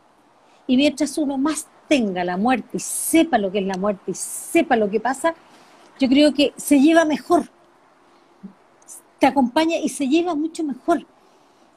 Y 0.66 0.76
mientras 0.78 1.16
uno 1.20 1.38
más 1.38 1.68
tenga 1.94 2.24
la 2.24 2.38
muerte 2.38 2.78
y 2.78 2.80
sepa 2.80 3.38
lo 3.38 3.52
que 3.52 3.60
es 3.60 3.68
la 3.68 3.78
muerte 3.78 4.10
y 4.10 4.14
sepa 4.16 4.76
lo 4.76 4.90
que 4.90 5.00
pasa, 5.00 5.36
yo 6.00 6.10
creo 6.10 6.34
que 6.34 6.52
se 6.58 6.80
lleva 6.80 7.06
mejor. 7.06 7.44
Te 9.20 9.28
acompaña 9.28 9.78
y 9.78 9.90
se 9.90 10.08
lleva 10.08 10.34
mucho 10.34 10.64
mejor. 10.64 11.06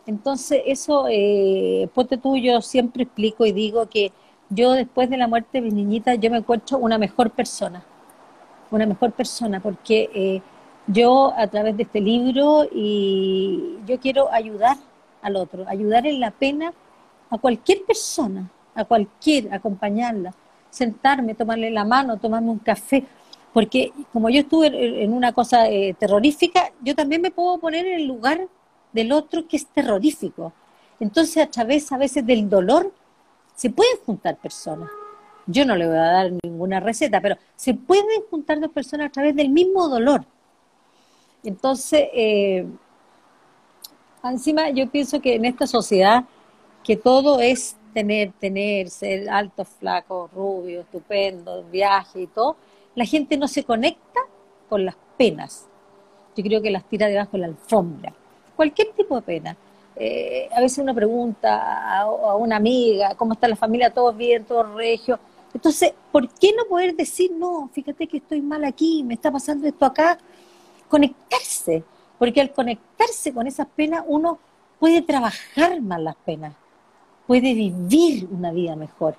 Entonces, 0.07 0.62
eso, 0.64 1.07
eh, 1.11 1.91
ponte 1.93 2.17
tú, 2.17 2.35
yo 2.38 2.62
siempre 2.62 3.03
explico 3.03 3.45
y 3.45 3.53
digo 3.53 3.91
que 3.91 4.11
yo 4.49 4.73
después 4.73 5.11
de 5.11 5.19
la 5.19 5.29
muerte 5.29 5.61
de 5.61 5.61
mi 5.61 5.71
niñita, 5.71 6.14
yo 6.14 6.31
me 6.31 6.38
encuentro 6.38 6.79
una 6.79 6.97
mejor 6.97 7.31
persona. 7.33 7.85
Una 8.71 8.87
mejor 8.87 9.12
persona, 9.12 9.61
porque 9.61 10.09
eh, 10.14 10.41
yo 10.87 11.35
a 11.37 11.47
través 11.49 11.77
de 11.77 11.83
este 11.83 12.01
libro 12.01 12.67
y 12.73 13.77
yo 13.87 14.01
quiero 14.01 14.33
ayudar 14.33 14.79
al 15.21 15.37
otro, 15.37 15.69
ayudar 15.69 16.07
en 16.07 16.21
la 16.21 16.31
pena 16.31 16.73
a 17.29 17.37
cualquier 17.37 17.85
persona, 17.85 18.51
a 18.77 18.85
cualquier, 18.85 19.53
acompañarla, 19.53 20.33
sentarme, 20.71 21.35
tomarle 21.35 21.71
la 21.71 21.85
mano, 21.85 22.19
tomarme 22.19 22.51
un 22.51 22.59
café, 22.59 23.05
porque 23.53 23.93
como 24.12 24.31
yo 24.31 24.41
estuve 24.41 25.03
en 25.03 25.12
una 25.12 25.33
cosa 25.33 25.69
eh, 25.69 25.95
terrorífica, 25.99 26.73
yo 26.83 26.95
también 26.95 27.23
me 27.23 27.31
puedo 27.31 27.59
poner 27.59 27.87
en 27.87 28.01
el 28.01 28.07
lugar 28.07 28.47
del 28.93 29.12
otro 29.12 29.49
que 29.49 29.57
es 29.57 29.67
terrorífico. 29.67 30.53
Entonces, 31.01 31.43
a 31.43 31.51
través 31.51 31.91
a 31.91 31.99
veces 31.99 32.25
del 32.25 32.49
dolor, 32.49 32.93
se 33.55 33.71
pueden 33.71 33.97
juntar 34.05 34.37
personas. 34.37 34.91
Yo 35.47 35.65
no 35.65 35.75
le 35.75 35.87
voy 35.87 35.97
a 35.97 36.12
dar 36.12 36.33
ninguna 36.43 36.81
receta, 36.81 37.21
pero 37.21 37.37
se 37.55 37.75
pueden 37.75 38.23
juntar 38.31 38.61
dos 38.61 38.71
personas 38.71 39.09
a 39.09 39.12
través 39.12 39.35
del 39.35 39.49
mismo 39.49 39.89
dolor. 39.89 40.25
Entonces, 41.43 42.09
eh, 42.12 42.67
Encima 44.31 44.71
yo 44.71 44.89
pienso 44.89 45.21
que 45.21 45.35
en 45.35 45.45
esta 45.45 45.67
sociedad 45.67 46.25
que 46.83 46.97
todo 46.97 47.41
es 47.41 47.76
tener, 47.97 48.33
tener, 48.39 48.91
ser 48.91 49.31
alto, 49.31 49.65
flaco, 49.65 50.29
rubio, 50.35 50.83
estupendo, 50.83 51.65
viaje 51.65 52.21
y 52.21 52.27
todo, 52.27 52.57
la 52.95 53.07
gente 53.07 53.39
no 53.39 53.49
se 53.49 53.65
conecta 53.65 54.21
con 54.69 54.85
las 54.85 54.97
penas. 55.17 55.67
Yo 56.37 56.45
creo 56.45 56.61
que 56.61 56.71
las 56.71 56.85
tira 56.85 57.07
debajo 57.07 57.31
de 57.33 57.39
la 57.39 57.47
alfombra. 57.47 58.13
Cualquier 58.55 58.89
tipo 58.93 59.17
de 59.17 59.23
pena. 59.23 59.57
Eh, 59.97 60.47
a 60.55 60.61
veces 60.61 60.77
uno 60.77 60.95
pregunta 60.95 61.99
a, 61.99 62.37
una 62.37 62.57
amiga, 62.57 63.15
¿cómo 63.15 63.33
está 63.33 63.49
la 63.49 63.57
familia? 63.57 63.89
¿Todo 63.89 64.13
bien? 64.13 64.45
¿Todo 64.45 64.75
regio? 64.75 65.19
Entonces, 65.55 65.95
¿por 66.13 66.29
qué 66.29 66.53
no 66.55 66.67
poder 66.67 66.95
decir, 66.95 67.33
no, 67.33 67.71
fíjate 67.73 68.07
que 68.07 68.19
estoy 68.19 68.43
mal 68.43 68.63
aquí, 68.65 69.03
me 69.05 69.15
está 69.15 69.33
pasando 69.33 69.67
esto 69.67 69.87
acá? 69.87 70.19
Conectarse 70.91 71.83
porque 72.19 72.43
al 72.43 72.53
conectarse 72.53 73.33
con 73.33 73.47
esas 73.47 73.69
penas 73.69 74.05
uno 74.07 74.39
puede 74.79 75.01
trabajar 75.01 75.81
más 75.81 76.01
las 76.01 76.17
penas, 76.17 76.55
puede 77.27 77.55
vivir 77.55 78.29
una 78.31 78.53
vida 78.53 78.77
mejor. 78.77 79.17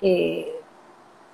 Eh, 0.00 0.60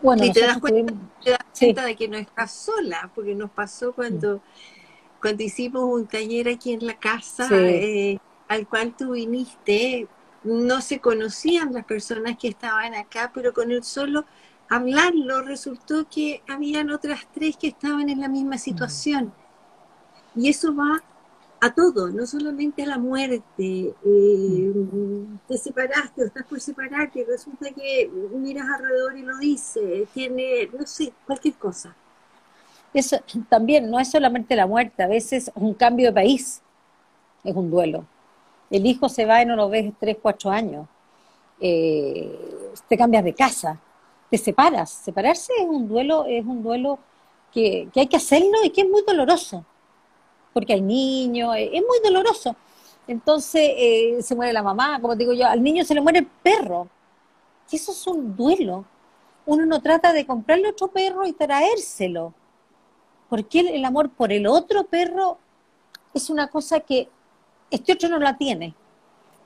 bueno, 0.01 0.25
y 0.25 0.33
te 0.33 0.41
das, 0.41 0.59
cuenta, 0.59 1.85
de 1.85 1.97
que 1.97 2.09
no 2.09 2.17
estás 2.17 2.51
sola, 2.51 3.11
porque 3.15 3.35
nos 3.35 3.51
pasó 3.51 3.93
cuando, 3.93 4.41
cuando 5.21 5.43
hicimos 5.45 5.85
un 5.85 6.07
taller 6.07 6.49
aquí 6.49 6.73
en 6.73 6.87
la 6.87 6.99
casa, 6.99 7.49
eh, 7.53 8.19
al 8.49 8.67
cual 8.67 8.95
tú 8.97 9.13
viniste, 9.13 10.09
no 10.43 10.81
se 10.81 10.99
conocían 10.99 11.73
las 11.73 11.85
personas 11.85 12.37
que 12.37 12.49
estaban 12.49 12.95
acá, 12.95 13.31
pero 13.33 13.53
con 13.53 13.71
el 13.71 13.85
solo 13.85 14.25
hablarlo 14.69 15.43
resultó 15.43 16.09
que 16.09 16.43
habían 16.49 16.91
otras 16.91 17.29
tres 17.33 17.57
que 17.57 17.69
estaban 17.69 18.09
en 18.09 18.21
la 18.21 18.29
misma 18.29 18.59
situación. 18.59 19.33
Y 20.35 20.49
eso 20.49 20.75
va 20.75 21.03
a 21.63 21.73
todo, 21.73 22.09
no 22.09 22.27
solamente 22.27 22.83
a 22.83 22.87
la 22.87 22.99
muerte. 22.99 23.95
Eh, 24.05 24.73
te 25.47 25.57
separaste 25.57 26.23
o 26.23 26.27
estás 26.27 26.45
por 26.45 26.61
separarte, 26.61 27.25
resulta 27.25 27.71
que 27.71 28.11
miras 28.35 28.67
alrededor 28.69 29.17
y 29.17 29.23
lo 29.23 29.39
dice, 29.39 30.09
tiene, 30.13 30.69
no 30.77 30.85
sé, 30.85 31.13
cualquier 31.25 31.55
cosa. 31.55 31.95
Eso 32.93 33.17
también 33.49 33.89
no 33.89 34.01
es 34.01 34.11
solamente 34.11 34.57
la 34.57 34.67
muerte, 34.67 35.05
a 35.05 35.07
veces 35.07 35.53
un 35.55 35.73
cambio 35.73 36.09
de 36.09 36.15
país 36.15 36.61
es 37.45 37.55
un 37.55 37.71
duelo. 37.71 38.05
El 38.69 38.85
hijo 38.85 39.09
se 39.09 39.25
va 39.25 39.41
y 39.41 39.47
no 39.47 39.55
lo 39.55 39.69
ves 39.69 39.93
tres, 40.01 40.17
cuatro 40.21 40.51
años. 40.51 40.89
Eh, 41.61 42.75
te 42.89 42.99
cambias 42.99 43.23
de 43.23 43.35
casa, 43.35 43.79
te 44.29 44.37
separas. 44.37 44.91
Separarse 44.91 45.53
es 45.61 45.69
un 45.69 45.87
duelo, 45.87 46.25
es 46.27 46.45
un 46.45 46.61
duelo 46.61 46.99
que, 47.53 47.89
que 47.95 48.01
hay 48.01 48.07
que 48.09 48.17
hacerlo 48.17 48.65
y 48.65 48.71
que 48.71 48.81
es 48.81 48.89
muy 48.89 49.05
doloroso 49.07 49.65
porque 50.53 50.75
hay 50.75 50.81
niños, 50.81 51.55
eh, 51.57 51.71
es 51.73 51.83
muy 51.83 51.99
doloroso. 52.03 52.55
Entonces 53.07 53.73
eh, 53.77 54.19
se 54.23 54.35
muere 54.35 54.53
la 54.53 54.63
mamá, 54.63 55.01
como 55.01 55.17
digo 55.17 55.33
yo, 55.33 55.47
al 55.47 55.63
niño 55.63 55.85
se 55.85 55.95
le 55.95 56.01
muere 56.01 56.21
el 56.21 56.27
perro. 56.27 56.89
Y 57.71 57.77
eso 57.77 57.93
es 57.93 58.07
un 58.07 58.37
duelo. 58.37 58.85
Uno 59.47 59.67
no 59.67 59.81
trata 59.81 60.13
de 60.13 60.27
comprarle 60.27 60.69
otro 60.69 60.89
perro 60.89 61.27
y 61.27 61.33
traérselo. 61.33 62.33
Porque 63.29 63.61
el, 63.61 63.85
amor 63.85 64.11
por 64.11 64.31
el 64.31 64.47
otro 64.47 64.85
perro 64.85 65.39
es 66.15 66.29
una 66.31 66.49
cosa 66.49 66.81
que 66.81 67.09
este 67.71 67.95
otro 67.95 68.09
no 68.09 68.19
la 68.19 68.37
tiene. 68.37 68.75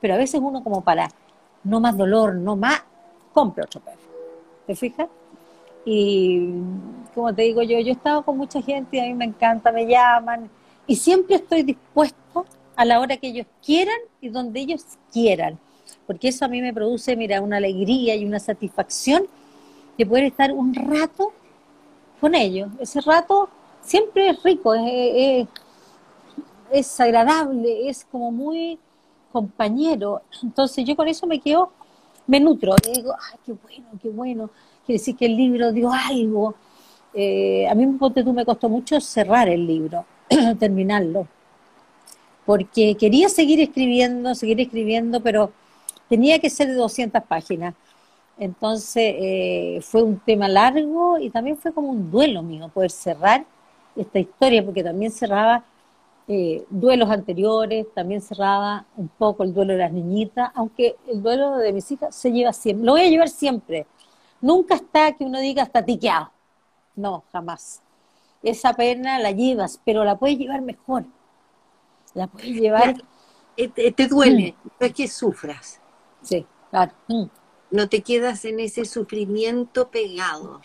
Pero 0.00 0.14
a 0.14 0.18
veces 0.18 0.40
uno 0.42 0.62
como 0.62 0.82
para 0.82 1.08
no 1.64 1.80
más 1.80 1.96
dolor, 1.96 2.34
no 2.34 2.56
más, 2.56 2.82
compra 3.32 3.64
otro 3.64 3.80
perro. 3.80 3.96
¿Te 4.66 4.74
fijas? 4.74 5.08
Y 5.84 6.50
como 7.14 7.32
te 7.32 7.42
digo 7.42 7.62
yo, 7.62 7.78
yo 7.78 7.88
he 7.88 7.92
estado 7.92 8.24
con 8.24 8.36
mucha 8.36 8.60
gente 8.60 8.96
y 8.96 9.00
a 9.00 9.04
mí 9.04 9.14
me 9.14 9.24
encanta, 9.24 9.70
me 9.70 9.86
llaman 9.86 10.50
y 10.87 10.96
siempre 10.96 11.37
estoy 11.37 11.62
dispuesto 11.62 12.46
a 12.77 12.85
la 12.85 13.01
hora 13.01 13.16
que 13.16 13.29
ellos 13.29 13.46
quieran 13.64 13.96
y 14.20 14.29
donde 14.29 14.61
ellos 14.61 14.85
quieran, 15.12 15.59
porque 16.07 16.29
eso 16.29 16.44
a 16.44 16.49
mí 16.49 16.61
me 16.61 16.72
produce, 16.72 17.16
mira, 17.16 17.40
una 17.40 17.57
alegría 17.57 18.14
y 18.14 18.25
una 18.25 18.38
satisfacción 18.38 19.27
de 19.96 20.07
poder 20.07 20.25
estar 20.25 20.53
un 20.53 20.75
rato 20.75 21.33
con 22.20 22.35
ellos. 22.35 22.68
Ese 22.79 23.01
rato 23.01 23.49
siempre 23.83 24.29
es 24.31 24.42
rico, 24.42 24.75
es, 24.75 25.49
es, 26.70 27.01
agradable, 27.01 27.88
es 27.88 28.05
como 28.05 28.31
muy 28.31 28.79
compañero. 29.33 30.22
Entonces 30.42 30.85
yo 30.85 30.96
con 30.96 31.09
eso 31.09 31.27
me 31.27 31.40
quedo, 31.40 31.72
me 32.27 32.40
nutro, 32.40 32.75
y 32.88 32.92
digo, 32.92 33.12
ay, 33.12 33.38
qué 33.44 33.53
bueno, 33.53 33.87
qué 34.03 34.09
bueno. 34.11 34.51
Quiere 34.85 34.99
decir 34.99 35.16
que 35.16 35.27
el 35.27 35.37
libro 35.37 35.72
dio 35.72 35.90
algo. 35.90 36.55
Eh, 37.14 37.66
a 37.66 37.75
mí 37.75 37.87
tú 37.99 38.33
me 38.33 38.44
costó 38.44 38.68
mucho 38.68 39.01
cerrar 39.01 39.49
el 39.49 39.66
libro, 39.66 40.05
terminarlo, 40.58 41.28
porque 42.44 42.96
quería 42.96 43.28
seguir 43.28 43.60
escribiendo, 43.60 44.34
seguir 44.34 44.60
escribiendo, 44.60 45.20
pero 45.22 45.52
tenía 46.08 46.38
que 46.38 46.50
ser 46.50 46.68
de 46.68 46.74
200 46.74 47.22
páginas. 47.24 47.74
Entonces 48.38 49.14
eh, 49.18 49.80
fue 49.82 50.02
un 50.02 50.18
tema 50.18 50.48
largo 50.48 51.18
y 51.18 51.30
también 51.30 51.56
fue 51.56 51.72
como 51.72 51.90
un 51.90 52.10
duelo 52.10 52.42
mío 52.42 52.68
poder 52.68 52.90
cerrar 52.90 53.44
esta 53.96 54.18
historia, 54.18 54.64
porque 54.64 54.84
también 54.84 55.10
cerraba 55.10 55.64
eh, 56.28 56.66
duelos 56.70 57.10
anteriores, 57.10 57.86
también 57.94 58.20
cerraba 58.20 58.84
un 58.96 59.08
poco 59.08 59.42
el 59.44 59.54
duelo 59.54 59.72
de 59.74 59.78
las 59.78 59.92
niñitas, 59.92 60.50
aunque 60.54 60.96
el 61.08 61.22
duelo 61.22 61.56
de 61.56 61.72
mis 61.72 61.90
hijas 61.92 62.14
se 62.14 62.30
lleva 62.32 62.52
siempre, 62.52 62.84
lo 62.84 62.92
voy 62.92 63.02
a 63.02 63.08
llevar 63.08 63.28
siempre. 63.28 63.86
Nunca 64.40 64.74
está 64.74 65.12
que 65.12 65.24
uno 65.24 65.40
diga 65.40 65.62
está 65.62 65.84
tiqueado. 65.84 66.30
No, 66.96 67.24
jamás. 67.32 67.82
Esa 68.42 68.75
pena 68.75 69.18
la 69.18 69.33
llevas, 69.33 69.81
pero 69.85 70.05
la 70.05 70.18
puedes 70.18 70.38
llevar 70.38 70.62
mejor. 70.62 71.05
La 72.14 72.27
puedes 72.27 72.51
llevar. 72.51 72.94
Te, 73.57 73.68
te 73.68 74.07
duele, 74.07 74.55
mm. 74.62 74.68
no 74.81 74.87
es 74.87 74.92
que 74.92 75.09
sufras. 75.09 75.81
Sí, 76.22 76.46
claro. 76.70 76.92
Mm 77.09 77.25
no 77.70 77.88
te 77.88 78.03
quedas 78.03 78.44
en 78.44 78.61
ese 78.61 78.85
sufrimiento 78.85 79.90
pegado, 79.90 80.61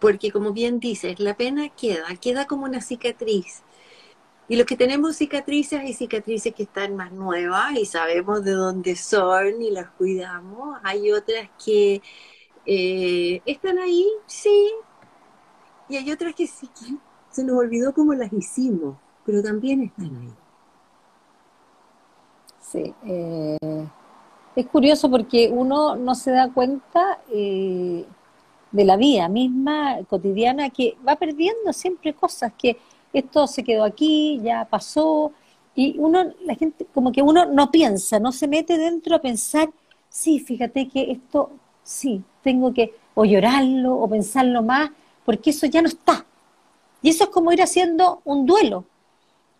porque 0.00 0.30
como 0.30 0.52
bien 0.52 0.80
dices, 0.80 1.18
la 1.20 1.36
pena 1.36 1.68
queda, 1.70 2.04
queda 2.20 2.46
como 2.46 2.64
una 2.64 2.80
cicatriz. 2.80 3.62
Y 4.48 4.56
los 4.56 4.66
que 4.66 4.76
tenemos 4.76 5.16
cicatrices, 5.16 5.80
hay 5.80 5.92
cicatrices 5.92 6.54
que 6.54 6.64
están 6.64 6.94
más 6.94 7.10
nuevas 7.12 7.72
y 7.76 7.84
sabemos 7.84 8.44
de 8.44 8.52
dónde 8.52 8.94
son 8.94 9.60
y 9.60 9.70
las 9.70 9.90
cuidamos. 9.90 10.78
Hay 10.84 11.10
otras 11.10 11.50
que 11.64 12.00
eh, 12.64 13.42
están 13.44 13.78
ahí, 13.78 14.06
sí, 14.26 14.72
y 15.88 15.96
hay 15.96 16.10
otras 16.12 16.34
que 16.34 16.46
sí, 16.46 16.68
se 17.30 17.44
nos 17.44 17.56
olvidó 17.56 17.92
cómo 17.92 18.14
las 18.14 18.32
hicimos, 18.32 18.96
pero 19.24 19.42
también 19.42 19.82
están 19.82 20.16
ahí. 20.16 20.34
Sí. 22.60 22.94
Eh 23.04 23.86
es 24.56 24.66
curioso 24.66 25.10
porque 25.10 25.50
uno 25.52 25.96
no 25.96 26.14
se 26.14 26.30
da 26.30 26.50
cuenta 26.50 27.20
eh, 27.30 28.04
de 28.72 28.84
la 28.84 28.96
vida 28.96 29.28
misma 29.28 29.98
cotidiana 30.08 30.70
que 30.70 30.96
va 31.06 31.16
perdiendo 31.16 31.74
siempre 31.74 32.14
cosas, 32.14 32.52
que 32.56 32.78
esto 33.12 33.46
se 33.46 33.62
quedó 33.62 33.84
aquí, 33.84 34.40
ya 34.42 34.64
pasó, 34.64 35.32
y 35.74 35.96
uno, 35.98 36.32
la 36.44 36.54
gente, 36.54 36.86
como 36.94 37.12
que 37.12 37.20
uno 37.20 37.44
no 37.44 37.70
piensa, 37.70 38.18
no 38.18 38.32
se 38.32 38.48
mete 38.48 38.78
dentro 38.78 39.16
a 39.16 39.20
pensar, 39.20 39.68
sí, 40.08 40.40
fíjate 40.40 40.88
que 40.88 41.12
esto, 41.12 41.50
sí, 41.82 42.22
tengo 42.42 42.72
que 42.72 42.94
o 43.14 43.26
llorarlo 43.26 43.94
o 43.94 44.08
pensarlo 44.08 44.62
más, 44.62 44.90
porque 45.26 45.50
eso 45.50 45.66
ya 45.66 45.82
no 45.82 45.88
está. 45.88 46.24
Y 47.02 47.10
eso 47.10 47.24
es 47.24 47.30
como 47.30 47.52
ir 47.52 47.60
haciendo 47.60 48.22
un 48.24 48.46
duelo, 48.46 48.84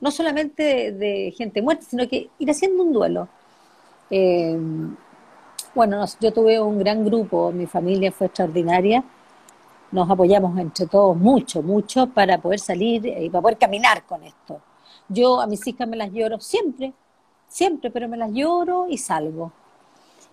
no 0.00 0.10
solamente 0.10 0.92
de 0.92 1.34
gente 1.36 1.60
muerta, 1.60 1.84
sino 1.84 2.08
que 2.08 2.30
ir 2.38 2.50
haciendo 2.50 2.82
un 2.82 2.92
duelo. 2.92 3.28
Eh, 4.08 4.58
bueno, 5.74 6.04
yo 6.20 6.32
tuve 6.32 6.58
un 6.60 6.78
gran 6.78 7.04
grupo, 7.04 7.52
mi 7.52 7.66
familia 7.66 8.10
fue 8.10 8.28
extraordinaria, 8.28 9.04
nos 9.92 10.08
apoyamos 10.08 10.58
entre 10.58 10.86
todos 10.86 11.16
mucho, 11.16 11.62
mucho 11.62 12.06
para 12.06 12.38
poder 12.38 12.60
salir 12.60 13.04
y 13.04 13.28
para 13.28 13.42
poder 13.42 13.58
caminar 13.58 14.04
con 14.06 14.22
esto. 14.22 14.60
Yo 15.08 15.40
a 15.40 15.46
mis 15.46 15.66
hijas 15.66 15.86
me 15.86 15.96
las 15.96 16.12
lloro 16.12 16.40
siempre, 16.40 16.94
siempre, 17.48 17.90
pero 17.90 18.08
me 18.08 18.16
las 18.16 18.32
lloro 18.32 18.86
y 18.88 18.98
salgo. 18.98 19.52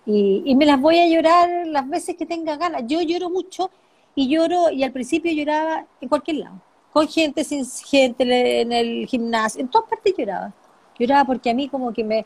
Y, 0.06 0.42
y, 0.44 0.54
me 0.54 0.66
las 0.66 0.80
voy 0.80 0.98
a 0.98 1.08
llorar 1.08 1.66
las 1.66 1.88
veces 1.88 2.16
que 2.16 2.26
tenga 2.26 2.56
ganas. 2.56 2.82
Yo 2.86 3.00
lloro 3.00 3.30
mucho 3.30 3.70
y 4.14 4.28
lloro, 4.28 4.70
y 4.70 4.82
al 4.84 4.92
principio 4.92 5.32
lloraba 5.32 5.86
en 6.00 6.08
cualquier 6.08 6.38
lado, 6.38 6.60
con 6.92 7.08
gente, 7.08 7.44
sin 7.44 7.66
gente, 7.66 8.60
en 8.60 8.72
el 8.72 9.06
gimnasio, 9.06 9.60
en 9.60 9.68
todas 9.68 9.88
partes 9.88 10.14
lloraba. 10.16 10.52
Lloraba 10.98 11.24
porque 11.24 11.50
a 11.50 11.54
mí 11.54 11.68
como 11.68 11.92
que 11.92 12.04
me, 12.04 12.24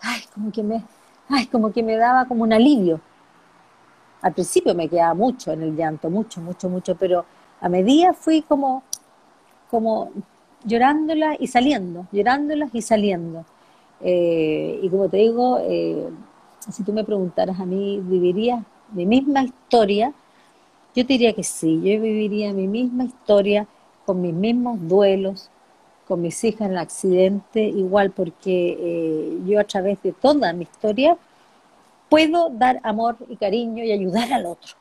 ay, 0.00 0.22
como 0.32 0.50
que 0.50 0.62
me, 0.62 0.82
ay, 1.28 1.46
como 1.46 1.72
que 1.72 1.82
me 1.82 1.96
daba 1.96 2.24
como 2.24 2.44
un 2.44 2.52
alivio. 2.52 3.00
Al 4.22 4.32
principio 4.32 4.74
me 4.74 4.88
quedaba 4.88 5.14
mucho 5.14 5.52
en 5.52 5.62
el 5.62 5.76
llanto, 5.76 6.10
mucho, 6.10 6.40
mucho, 6.40 6.68
mucho, 6.68 6.94
pero 6.96 7.24
a 7.60 7.68
medida 7.68 8.12
fui 8.12 8.42
como, 8.42 8.82
como 9.70 10.10
llorándolas 10.64 11.36
y 11.38 11.46
saliendo, 11.46 12.06
llorándolas 12.12 12.70
y 12.74 12.82
saliendo. 12.82 13.44
Eh, 14.00 14.80
y 14.82 14.88
como 14.88 15.08
te 15.08 15.18
digo, 15.18 15.58
eh, 15.62 16.08
si 16.70 16.82
tú 16.82 16.92
me 16.92 17.04
preguntaras 17.04 17.60
a 17.60 17.66
mí, 17.66 18.00
¿viviría 18.02 18.64
mi 18.92 19.06
misma 19.06 19.42
historia? 19.42 20.12
Yo 20.94 21.04
diría 21.04 21.32
que 21.32 21.44
sí, 21.44 21.76
yo 21.76 22.00
viviría 22.00 22.52
mi 22.52 22.66
misma 22.66 23.04
historia 23.04 23.66
con 24.04 24.20
mis 24.20 24.34
mismos 24.34 24.78
duelos, 24.88 25.50
con 26.08 26.20
mis 26.20 26.42
hijas 26.42 26.62
en 26.62 26.72
el 26.72 26.78
accidente, 26.78 27.62
igual 27.62 28.10
porque 28.10 28.76
eh, 28.80 29.38
yo 29.46 29.60
a 29.60 29.64
través 29.64 30.02
de 30.02 30.12
toda 30.12 30.52
mi 30.52 30.64
historia 30.64 31.16
puedo 32.08 32.50
dar 32.50 32.80
amor 32.82 33.16
y 33.28 33.36
cariño 33.36 33.84
y 33.84 33.92
ayudar 33.92 34.32
al 34.32 34.46
otro. 34.46 34.74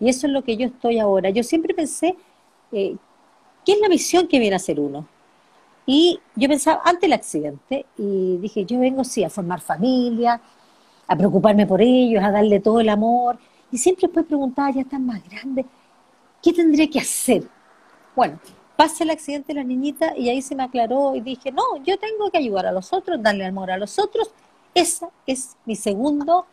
Y 0.00 0.08
eso 0.08 0.26
es 0.26 0.32
lo 0.32 0.42
que 0.42 0.56
yo 0.56 0.66
estoy 0.66 0.98
ahora. 0.98 1.30
Yo 1.30 1.44
siempre 1.44 1.74
pensé, 1.74 2.16
eh, 2.72 2.96
¿qué 3.64 3.72
es 3.72 3.80
la 3.80 3.88
misión 3.88 4.26
que 4.26 4.40
viene 4.40 4.56
a 4.56 4.58
ser 4.58 4.80
uno? 4.80 5.06
Y 5.86 6.18
yo 6.34 6.48
pensaba, 6.48 6.82
antes 6.84 7.02
del 7.02 7.12
accidente, 7.12 7.86
y 7.96 8.38
dije, 8.38 8.64
yo 8.64 8.80
vengo 8.80 9.04
sí 9.04 9.22
a 9.22 9.30
formar 9.30 9.60
familia, 9.60 10.40
a 11.06 11.16
preocuparme 11.16 11.66
por 11.66 11.80
ellos, 11.80 12.22
a 12.22 12.32
darle 12.32 12.58
todo 12.60 12.80
el 12.80 12.88
amor. 12.88 13.38
Y 13.72 13.78
siempre 13.78 14.06
después 14.06 14.26
preguntaba, 14.26 14.70
ya 14.70 14.82
están 14.82 15.06
más 15.06 15.22
grandes, 15.28 15.66
¿qué 16.42 16.52
tendré 16.52 16.88
que 16.88 17.00
hacer? 17.00 17.48
Bueno, 18.14 18.38
pasa 18.76 19.02
el 19.02 19.10
accidente 19.10 19.48
de 19.48 19.60
la 19.60 19.64
niñita 19.64 20.16
y 20.16 20.28
ahí 20.28 20.42
se 20.42 20.54
me 20.54 20.62
aclaró 20.62 21.16
y 21.16 21.20
dije, 21.20 21.50
no, 21.50 21.82
yo 21.82 21.98
tengo 21.98 22.30
que 22.30 22.38
ayudar 22.38 22.66
a 22.66 22.72
los 22.72 22.92
otros, 22.92 23.22
darle 23.22 23.46
amor 23.46 23.70
a 23.70 23.78
los 23.78 23.98
otros. 23.98 24.30
Ese 24.74 25.06
es 25.26 25.56
mi 25.64 25.74
segundo 25.74 26.46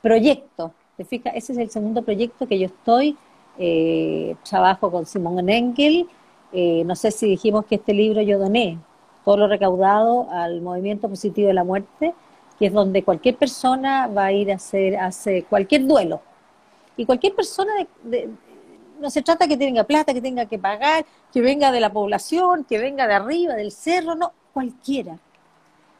proyecto. 0.00 0.72
¿Te 0.96 1.04
fijas? 1.04 1.34
Ese 1.34 1.52
es 1.52 1.58
el 1.58 1.70
segundo 1.70 2.02
proyecto 2.02 2.46
que 2.46 2.58
yo 2.58 2.66
estoy. 2.66 3.16
Eh, 3.58 4.36
trabajo 4.48 4.90
con 4.90 5.06
Simón 5.06 5.48
Engel. 5.48 6.08
Eh, 6.52 6.84
no 6.84 6.94
sé 6.94 7.10
si 7.10 7.26
dijimos 7.26 7.66
que 7.66 7.76
este 7.76 7.92
libro 7.92 8.22
yo 8.22 8.38
doné 8.38 8.78
todo 9.24 9.38
lo 9.38 9.48
recaudado 9.48 10.28
al 10.30 10.60
Movimiento 10.60 11.08
Positivo 11.08 11.48
de 11.48 11.54
la 11.54 11.64
Muerte, 11.64 12.14
que 12.58 12.66
es 12.66 12.72
donde 12.72 13.02
cualquier 13.02 13.36
persona 13.36 14.06
va 14.06 14.26
a 14.26 14.32
ir 14.32 14.52
a 14.52 14.56
hacer, 14.56 14.96
hacer 14.96 15.46
cualquier 15.46 15.86
duelo. 15.86 16.20
Y 16.96 17.06
cualquier 17.06 17.34
persona 17.34 17.72
de, 18.02 18.30
no 19.00 19.10
se 19.10 19.22
trata 19.22 19.48
que 19.48 19.56
tenga 19.56 19.84
plata, 19.84 20.14
que 20.14 20.20
tenga 20.20 20.46
que 20.46 20.58
pagar, 20.58 21.04
que 21.32 21.40
venga 21.40 21.72
de 21.72 21.80
la 21.80 21.92
población, 21.92 22.64
que 22.64 22.78
venga 22.78 23.06
de 23.06 23.14
arriba, 23.14 23.54
del 23.54 23.72
cerro, 23.72 24.14
no, 24.14 24.32
cualquiera. 24.52 25.18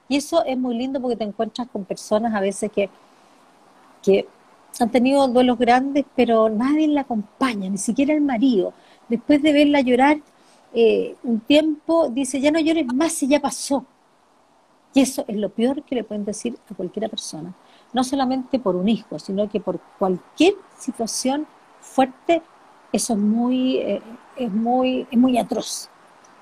Y 0.08 0.16
eso 0.16 0.44
es 0.44 0.56
muy 0.56 0.76
lindo 0.76 1.00
porque 1.00 1.16
te 1.16 1.24
encuentras 1.24 1.68
con 1.68 1.84
personas 1.84 2.34
a 2.34 2.40
veces 2.40 2.70
que, 2.70 2.88
que 4.02 4.26
han 4.78 4.90
tenido 4.90 5.26
duelos 5.28 5.58
grandes, 5.58 6.04
pero 6.14 6.48
nadie 6.48 6.88
la 6.88 7.02
acompaña, 7.02 7.68
ni 7.68 7.78
siquiera 7.78 8.14
el 8.14 8.20
marido. 8.20 8.72
Después 9.08 9.42
de 9.42 9.52
verla 9.52 9.80
llorar 9.80 10.18
eh, 10.72 11.16
un 11.22 11.40
tiempo, 11.40 12.08
dice, 12.08 12.40
ya 12.40 12.50
no 12.50 12.60
llores 12.60 12.86
más 12.86 13.12
si 13.12 13.28
ya 13.28 13.40
pasó. 13.40 13.84
Y 14.92 15.00
eso 15.00 15.24
es 15.26 15.36
lo 15.36 15.48
peor 15.48 15.82
que 15.82 15.94
le 15.94 16.04
pueden 16.04 16.24
decir 16.24 16.56
a 16.70 16.74
cualquiera 16.74 17.08
persona. 17.08 17.54
No 17.94 18.04
solamente 18.04 18.58
por 18.58 18.76
un 18.76 18.88
hijo, 18.88 19.18
sino 19.18 19.48
que 19.48 19.60
por 19.60 19.80
cualquier 19.98 20.54
situación 20.78 21.46
fuerte 21.80 22.42
eso 22.94 23.14
es 23.14 23.18
muy, 23.18 23.78
eh, 23.78 24.02
es 24.36 24.52
muy, 24.52 25.06
es 25.10 25.18
muy 25.18 25.36
atroz, 25.36 25.88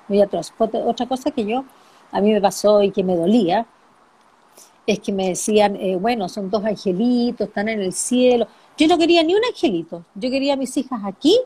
muy 0.07 0.21
atroz. 0.21 0.53
Otra 0.59 1.07
cosa 1.07 1.31
que 1.31 1.47
yo, 1.47 1.65
a 2.11 2.21
mí 2.21 2.31
me 2.31 2.43
pasó 2.43 2.83
y 2.83 2.91
que 2.91 3.03
me 3.03 3.17
dolía, 3.17 3.67
es 4.87 5.01
que 5.01 5.13
me 5.13 5.29
decían, 5.29 5.77
eh, 5.77 5.97
bueno, 5.97 6.29
son 6.29 6.51
dos 6.51 6.63
angelitos, 6.65 7.49
están 7.49 7.71
en 7.71 7.81
el 7.81 7.95
cielo. 7.95 8.49
Yo 8.77 8.87
no 8.87 8.99
quería 8.99 9.23
ni 9.23 9.35
un 9.35 9.45
angelito, 9.45 10.05
yo 10.15 10.31
quería 10.31 10.53
a 10.53 10.57
mis 10.57 10.77
hijas 10.77 11.01
aquí, 11.05 11.39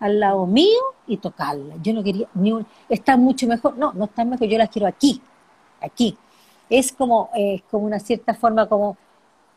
al 0.00 0.18
lado 0.18 0.44
mío, 0.46 0.80
y 1.06 1.18
tocarlas. 1.18 1.78
Yo 1.82 1.92
no 1.92 2.02
quería 2.02 2.26
ni 2.34 2.50
un, 2.52 2.66
están 2.88 3.20
mucho 3.20 3.46
mejor, 3.46 3.76
no, 3.78 3.92
no 3.92 4.06
están 4.06 4.28
mejor, 4.28 4.48
yo 4.48 4.58
las 4.58 4.70
quiero 4.70 4.88
aquí, 4.88 5.20
aquí. 5.80 6.16
Es 6.68 6.90
como, 6.92 7.30
es 7.34 7.62
como 7.70 7.86
una 7.86 8.00
cierta 8.00 8.34
forma, 8.34 8.68
como 8.68 8.96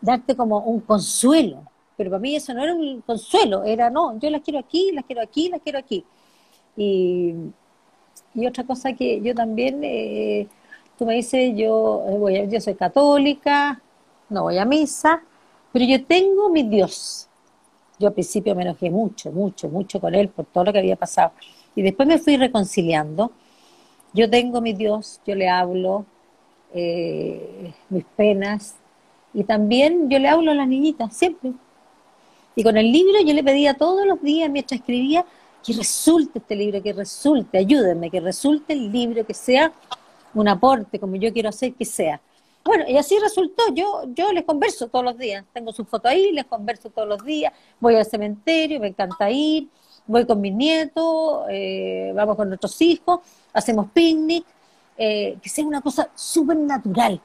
darte 0.01 0.35
como 0.35 0.59
un 0.59 0.81
consuelo, 0.81 1.63
pero 1.95 2.09
para 2.09 2.19
mí 2.19 2.35
eso 2.35 2.53
no 2.53 2.63
era 2.63 2.73
un 2.73 3.01
consuelo, 3.01 3.63
era 3.63 3.89
no, 3.89 4.19
yo 4.19 4.29
las 4.29 4.41
quiero 4.41 4.59
aquí, 4.59 4.91
las 4.91 5.05
quiero 5.05 5.21
aquí, 5.21 5.49
las 5.49 5.61
quiero 5.61 5.79
aquí. 5.79 6.03
Y, 6.75 7.35
otra 8.47 8.63
cosa 8.63 8.93
que 8.93 9.21
yo 9.21 9.35
también, 9.35 9.81
eh, 9.83 10.47
tú 10.97 11.05
me 11.05 11.15
dices, 11.15 11.53
yo, 11.55 12.05
eh, 12.09 12.17
voy 12.17 12.47
yo 12.49 12.61
soy 12.61 12.75
católica, 12.75 13.81
no 14.29 14.43
voy 14.43 14.57
a 14.57 14.65
misa, 14.65 15.21
pero 15.71 15.85
yo 15.85 16.03
tengo 16.05 16.49
mi 16.49 16.63
Dios. 16.63 17.27
Yo 17.99 18.07
al 18.07 18.13
principio 18.13 18.55
me 18.55 18.63
enojé 18.63 18.89
mucho, 18.89 19.31
mucho, 19.31 19.69
mucho 19.69 19.99
con 20.01 20.15
él 20.15 20.29
por 20.29 20.45
todo 20.45 20.65
lo 20.65 20.73
que 20.73 20.79
había 20.79 20.95
pasado. 20.95 21.33
Y 21.75 21.81
después 21.83 22.07
me 22.07 22.17
fui 22.17 22.37
reconciliando. 22.37 23.31
Yo 24.13 24.29
tengo 24.29 24.59
mi 24.61 24.73
Dios, 24.73 25.21
yo 25.25 25.35
le 25.35 25.47
hablo 25.49 26.05
eh, 26.73 27.73
mis 27.89 28.05
penas 28.05 28.75
y 29.33 29.43
también 29.43 30.09
yo 30.09 30.19
le 30.19 30.27
hablo 30.27 30.51
a 30.51 30.55
las 30.55 30.67
niñitas, 30.67 31.15
siempre. 31.15 31.53
Y 32.55 32.63
con 32.63 32.77
el 32.77 32.91
libro 32.91 33.19
yo 33.25 33.33
le 33.33 33.43
pedía 33.43 33.73
todos 33.75 34.05
los 34.05 34.21
días 34.21 34.49
mientras 34.49 34.79
escribía 34.79 35.25
que 35.65 35.73
resulte 35.73 36.39
este 36.39 36.55
libro, 36.55 36.81
que 36.81 36.93
resulte, 36.93 37.57
ayúdenme, 37.57 38.09
que 38.09 38.19
resulte 38.19 38.73
el 38.73 38.91
libro, 38.91 39.25
que 39.25 39.33
sea 39.33 39.71
un 40.33 40.47
aporte 40.47 40.99
como 40.99 41.15
yo 41.15 41.31
quiero 41.31 41.49
hacer 41.49 41.73
que 41.73 41.85
sea. 41.85 42.19
Bueno, 42.63 42.85
y 42.87 42.97
así 42.97 43.17
resultó. 43.19 43.63
Yo, 43.73 44.03
yo 44.13 44.31
les 44.31 44.43
converso 44.43 44.87
todos 44.87 45.03
los 45.03 45.17
días. 45.17 45.43
Tengo 45.53 45.71
su 45.73 45.85
foto 45.85 46.07
ahí, 46.07 46.31
les 46.31 46.45
converso 46.45 46.89
todos 46.89 47.07
los 47.07 47.23
días. 47.23 47.53
Voy 47.79 47.95
al 47.95 48.05
cementerio, 48.05 48.79
me 48.79 48.87
encanta 48.87 49.31
ir. 49.31 49.67
Voy 50.05 50.25
con 50.25 50.41
mis 50.41 50.53
nietos, 50.53 51.45
eh, 51.49 52.11
vamos 52.15 52.35
con 52.35 52.49
nuestros 52.49 52.79
hijos, 52.81 53.19
hacemos 53.53 53.87
picnic. 53.91 54.45
Eh, 54.97 55.37
que 55.41 55.49
sea 55.49 55.65
una 55.65 55.81
cosa 55.81 56.09
súper 56.13 56.57
natural. 56.57 57.19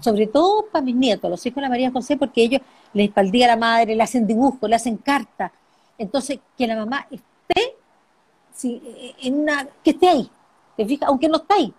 Sobre 0.00 0.26
todo 0.26 0.66
para 0.66 0.84
mis 0.84 0.96
nietos, 0.96 1.30
los 1.30 1.44
hijos 1.46 1.56
de 1.56 1.62
la 1.62 1.68
María 1.68 1.90
José, 1.90 2.16
porque 2.16 2.42
ellos 2.42 2.60
les 2.92 3.08
espaldía 3.08 3.46
a 3.46 3.48
la 3.50 3.56
madre, 3.56 3.94
le 3.94 4.02
hacen 4.02 4.26
dibujos, 4.26 4.68
le 4.68 4.76
hacen 4.76 4.96
cartas. 4.96 5.52
Entonces, 5.98 6.40
que 6.56 6.66
la 6.66 6.76
mamá 6.76 7.06
esté 7.10 7.76
en 9.22 9.40
una, 9.40 9.68
que 9.84 9.90
esté 9.90 10.08
ahí, 10.08 10.30
¿te 10.76 10.84
fijas? 10.86 11.08
Aunque 11.08 11.28
no 11.28 11.36
está 11.36 11.54
ahí, 11.54 11.72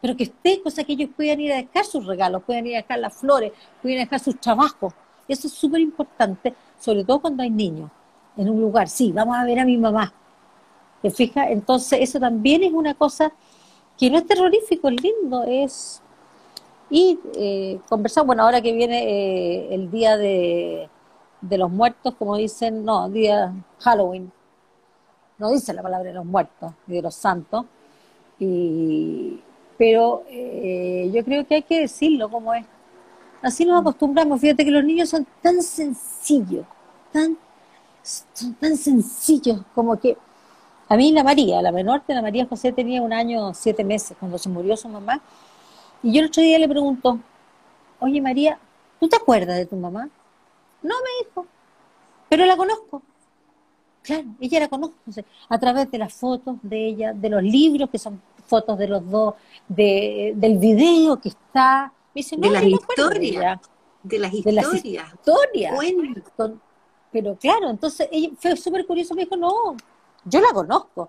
pero 0.00 0.16
que 0.16 0.24
esté, 0.24 0.62
cosa 0.62 0.84
que 0.84 0.92
ellos 0.92 1.10
puedan 1.16 1.40
ir 1.40 1.52
a 1.52 1.56
dejar 1.56 1.84
sus 1.84 2.06
regalos, 2.06 2.42
puedan 2.44 2.66
ir 2.66 2.74
a 2.74 2.82
dejar 2.82 2.98
las 2.98 3.14
flores, 3.14 3.52
puedan 3.82 3.98
dejar 3.98 4.20
sus 4.20 4.38
trabajos. 4.40 4.92
Eso 5.26 5.46
es 5.46 5.52
súper 5.54 5.80
importante, 5.80 6.54
sobre 6.78 7.04
todo 7.04 7.20
cuando 7.20 7.42
hay 7.42 7.50
niños 7.50 7.90
en 8.36 8.50
un 8.50 8.60
lugar. 8.60 8.88
Sí, 8.88 9.12
vamos 9.12 9.36
a 9.36 9.44
ver 9.44 9.58
a 9.60 9.64
mi 9.64 9.76
mamá. 9.76 10.12
¿Te 11.00 11.10
fijas? 11.10 11.48
Entonces, 11.50 12.00
eso 12.02 12.20
también 12.20 12.62
es 12.62 12.72
una 12.72 12.94
cosa 12.94 13.32
que 13.96 14.10
no 14.10 14.18
es 14.18 14.26
terrorífico, 14.26 14.88
es 14.88 15.02
lindo, 15.02 15.44
es... 15.44 16.02
Y 16.90 17.18
eh, 17.36 17.80
conversar, 17.88 18.24
bueno, 18.26 18.42
ahora 18.42 18.60
que 18.60 18.72
viene 18.72 19.02
eh, 19.04 19.74
el 19.74 19.90
día 19.90 20.16
de, 20.16 20.88
de 21.40 21.58
los 21.58 21.70
muertos, 21.70 22.14
como 22.18 22.36
dicen, 22.36 22.84
no, 22.84 23.08
día 23.08 23.52
Halloween, 23.80 24.30
no 25.38 25.50
dice 25.50 25.72
la 25.72 25.82
palabra 25.82 26.08
de 26.08 26.14
los 26.14 26.24
muertos, 26.24 26.72
ni 26.86 26.96
de 26.96 27.02
los 27.02 27.14
santos, 27.14 27.64
y, 28.38 29.40
pero 29.76 30.24
eh, 30.28 31.10
yo 31.12 31.24
creo 31.24 31.46
que 31.46 31.56
hay 31.56 31.62
que 31.62 31.80
decirlo 31.80 32.28
como 32.30 32.54
es. 32.54 32.64
Así 33.42 33.64
nos 33.64 33.80
acostumbramos. 33.80 34.40
Fíjate 34.40 34.64
que 34.64 34.70
los 34.70 34.84
niños 34.84 35.08
son 35.08 35.26
tan 35.42 35.62
sencillos, 35.62 36.64
tan, 37.12 37.36
son 38.02 38.54
tan 38.54 38.76
sencillos 38.76 39.60
como 39.74 39.96
que 39.96 40.16
a 40.88 40.96
mí 40.96 41.12
la 41.12 41.24
María, 41.24 41.60
la 41.62 41.72
menor 41.72 42.02
de 42.06 42.14
la 42.14 42.22
María 42.22 42.46
José 42.46 42.72
tenía 42.72 43.02
un 43.02 43.12
año, 43.12 43.52
siete 43.54 43.84
meses 43.84 44.16
cuando 44.18 44.38
se 44.38 44.48
murió 44.48 44.76
su 44.76 44.88
mamá. 44.88 45.20
Y 46.04 46.12
yo 46.12 46.20
el 46.20 46.26
otro 46.26 46.42
día 46.42 46.58
le 46.58 46.68
pregunto, 46.68 47.18
oye 47.98 48.20
María, 48.20 48.58
¿tú 49.00 49.08
te 49.08 49.16
acuerdas 49.16 49.56
de 49.56 49.64
tu 49.64 49.74
mamá? 49.74 50.06
No, 50.82 50.94
me 50.96 51.24
dijo, 51.24 51.46
pero 52.28 52.44
la 52.44 52.58
conozco. 52.58 53.00
Claro, 54.02 54.24
ella 54.38 54.60
la 54.60 54.68
conozco 54.68 54.96
a 55.48 55.58
través 55.58 55.90
de 55.90 55.96
las 55.96 56.12
fotos 56.12 56.56
de 56.60 56.88
ella, 56.88 57.14
de 57.14 57.30
los 57.30 57.42
libros 57.42 57.88
que 57.88 57.98
son 57.98 58.20
fotos 58.46 58.76
de 58.76 58.86
los 58.86 59.10
dos, 59.10 59.32
de, 59.66 60.34
del 60.36 60.58
video 60.58 61.18
que 61.18 61.30
está. 61.30 61.90
de, 62.14 62.50
las 62.50 62.64
historias, 62.64 63.60
de, 64.02 64.18
las 64.18 64.34
historias. 64.34 65.08
pero 67.10 67.34
claro, 67.36 67.70
entonces 67.70 68.10
ella 68.12 68.28
fue 68.38 68.54
súper 68.58 68.86
curioso, 68.86 69.14
me 69.14 69.22
dijo, 69.24 69.38
no, 69.38 69.74
yo 70.26 70.40
la 70.40 70.52
conozco. 70.52 71.08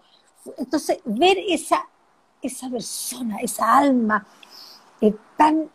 Entonces, 0.58 1.00
ver 1.04 1.38
esa, 1.50 1.86
esa 2.42 2.70
persona, 2.70 3.40
esa 3.40 3.78
alma 3.78 4.26
eh, 5.02 5.14
tan, 5.38 5.70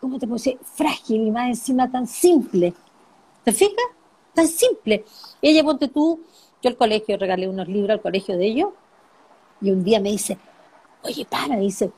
¿cómo 0.00 0.18
te 0.18 0.26
puedo 0.26 0.36
decir? 0.36 0.58
Frágil 0.62 1.26
y 1.26 1.30
más 1.30 1.48
encima 1.48 1.90
tan 1.90 2.06
simple. 2.06 2.74
¿Te 3.44 3.52
fijas? 3.52 3.84
Tan 4.34 4.46
simple. 4.46 5.04
Ella, 5.42 5.64
ponte 5.64 5.88
tú, 5.88 6.20
yo 6.62 6.70
al 6.70 6.76
colegio 6.76 7.16
regalé 7.16 7.48
unos 7.48 7.68
libros 7.68 7.90
al 7.90 8.02
colegio 8.02 8.36
de 8.36 8.46
ellos 8.46 8.68
y 9.60 9.70
un 9.70 9.82
día 9.82 10.00
me 10.00 10.10
dice, 10.10 10.38
oye, 11.02 11.24
para, 11.24 11.56
dice, 11.56 11.90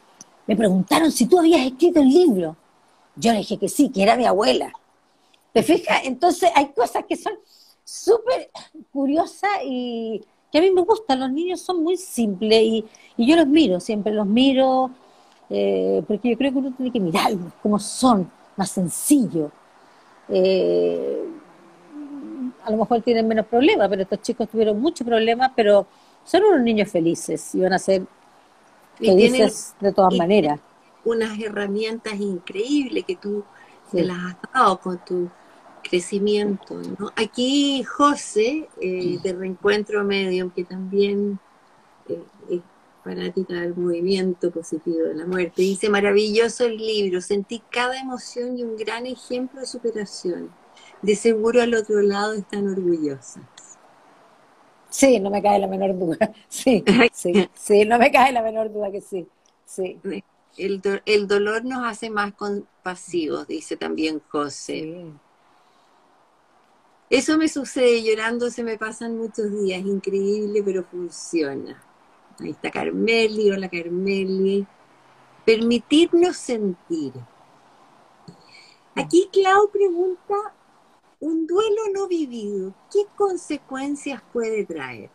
me 0.46 0.56
preguntaron 0.56 1.10
si 1.10 1.26
tú 1.26 1.38
habías 1.38 1.66
escrito 1.66 2.00
el 2.00 2.08
libro. 2.08 2.56
Yo 3.16 3.32
le 3.32 3.38
dije 3.38 3.58
que 3.58 3.68
sí, 3.68 3.90
que 3.90 4.02
era 4.02 4.16
mi 4.16 4.24
abuela. 4.24 4.72
¿Te 5.52 5.62
fijas? 5.62 6.02
Entonces 6.04 6.50
hay 6.54 6.72
cosas 6.72 7.04
que 7.06 7.16
son 7.16 7.34
súper 7.84 8.50
curiosas 8.90 9.50
y 9.64 10.22
que 10.50 10.58
a 10.58 10.60
mí 10.60 10.70
me 10.70 10.82
gustan. 10.82 11.20
Los 11.20 11.30
niños 11.30 11.60
son 11.60 11.82
muy 11.82 11.96
simples 11.96 12.62
y, 12.62 12.84
yo 13.18 13.36
los 13.36 13.46
miro, 13.46 13.80
siempre 13.80 14.12
los 14.12 14.26
miro, 14.26 14.90
eh, 15.54 16.02
porque 16.08 16.30
yo 16.30 16.38
creo 16.38 16.50
que 16.50 16.58
uno 16.58 16.72
tiene 16.72 16.90
que 16.90 16.98
mirarlos 16.98 17.52
como 17.62 17.78
son, 17.78 18.30
más 18.56 18.70
sencillos. 18.70 19.50
Eh, 20.30 21.24
a 22.64 22.70
lo 22.70 22.78
mejor 22.78 23.02
tienen 23.02 23.28
menos 23.28 23.44
problemas, 23.44 23.86
pero 23.90 24.00
estos 24.00 24.22
chicos 24.22 24.48
tuvieron 24.48 24.80
muchos 24.80 25.06
problemas, 25.06 25.52
pero 25.54 25.86
son 26.24 26.42
unos 26.44 26.62
niños 26.62 26.88
felices 26.88 27.54
y 27.54 27.60
van 27.60 27.74
a 27.74 27.78
ser 27.78 28.02
que 28.98 29.14
dices 29.14 29.74
de 29.78 29.92
todas 29.92 30.14
maneras. 30.14 30.58
Unas 31.04 31.38
herramientas 31.38 32.14
increíbles 32.18 33.04
que 33.04 33.16
tú 33.16 33.44
te 33.90 34.04
las 34.04 34.16
has 34.16 34.36
dado 34.54 34.80
con 34.80 35.04
tu 35.04 35.28
crecimiento. 35.82 36.80
Aquí 37.14 37.82
José, 37.82 38.70
eh, 38.80 39.18
de 39.22 39.32
Reencuentro 39.34 40.02
Medium, 40.02 40.48
que 40.50 40.64
también 40.64 41.38
fanática 43.02 43.54
del 43.54 43.74
movimiento 43.74 44.50
positivo 44.50 45.06
de 45.08 45.14
la 45.14 45.26
muerte, 45.26 45.62
dice, 45.62 45.88
maravilloso 45.88 46.64
el 46.66 46.76
libro, 46.76 47.20
sentí 47.20 47.60
cada 47.70 47.98
emoción 48.00 48.58
y 48.58 48.62
un 48.62 48.76
gran 48.76 49.06
ejemplo 49.06 49.60
de 49.60 49.66
superación. 49.66 50.50
De 51.02 51.16
seguro 51.16 51.60
al 51.62 51.74
otro 51.74 52.00
lado 52.00 52.32
están 52.34 52.68
orgullosas. 52.68 53.42
Sí, 54.88 55.18
no 55.18 55.30
me 55.30 55.42
cae 55.42 55.58
la 55.58 55.66
menor 55.66 55.98
duda. 55.98 56.32
Sí, 56.48 56.84
sí, 57.12 57.48
sí, 57.54 57.84
no 57.84 57.98
me 57.98 58.12
cae 58.12 58.32
la 58.32 58.42
menor 58.42 58.72
duda 58.72 58.90
que 58.90 59.00
sí. 59.00 59.26
sí. 59.64 60.00
El, 60.56 60.82
el 61.06 61.26
dolor 61.26 61.64
nos 61.64 61.84
hace 61.84 62.10
más 62.10 62.34
compasivos, 62.34 63.48
dice 63.48 63.76
también 63.76 64.20
José. 64.28 65.06
Eso 67.08 67.36
me 67.36 67.48
sucede, 67.48 68.02
llorando 68.02 68.50
se 68.50 68.62
me 68.62 68.78
pasan 68.78 69.18
muchos 69.18 69.50
días, 69.50 69.80
increíble, 69.80 70.62
pero 70.62 70.84
funciona. 70.84 71.82
Ahí 72.42 72.50
está 72.50 72.72
Carmeli, 72.72 73.50
hola 73.50 73.68
Carmeli. 73.68 74.66
Permitirnos 75.44 76.36
sentir. 76.36 77.12
Aquí 78.96 79.28
Clau 79.32 79.68
pregunta, 79.70 80.34
un 81.20 81.46
duelo 81.46 81.82
no 81.94 82.08
vivido, 82.08 82.74
¿qué 82.92 83.04
consecuencias 83.16 84.22
puede 84.32 84.64
traer? 84.64 85.08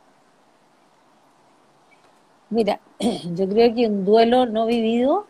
Mira, 2.49 2.79
yo 3.35 3.47
creo 3.49 3.75
que 3.75 3.87
un 3.87 4.05
duelo 4.05 4.45
no 4.45 4.65
vivido 4.65 5.27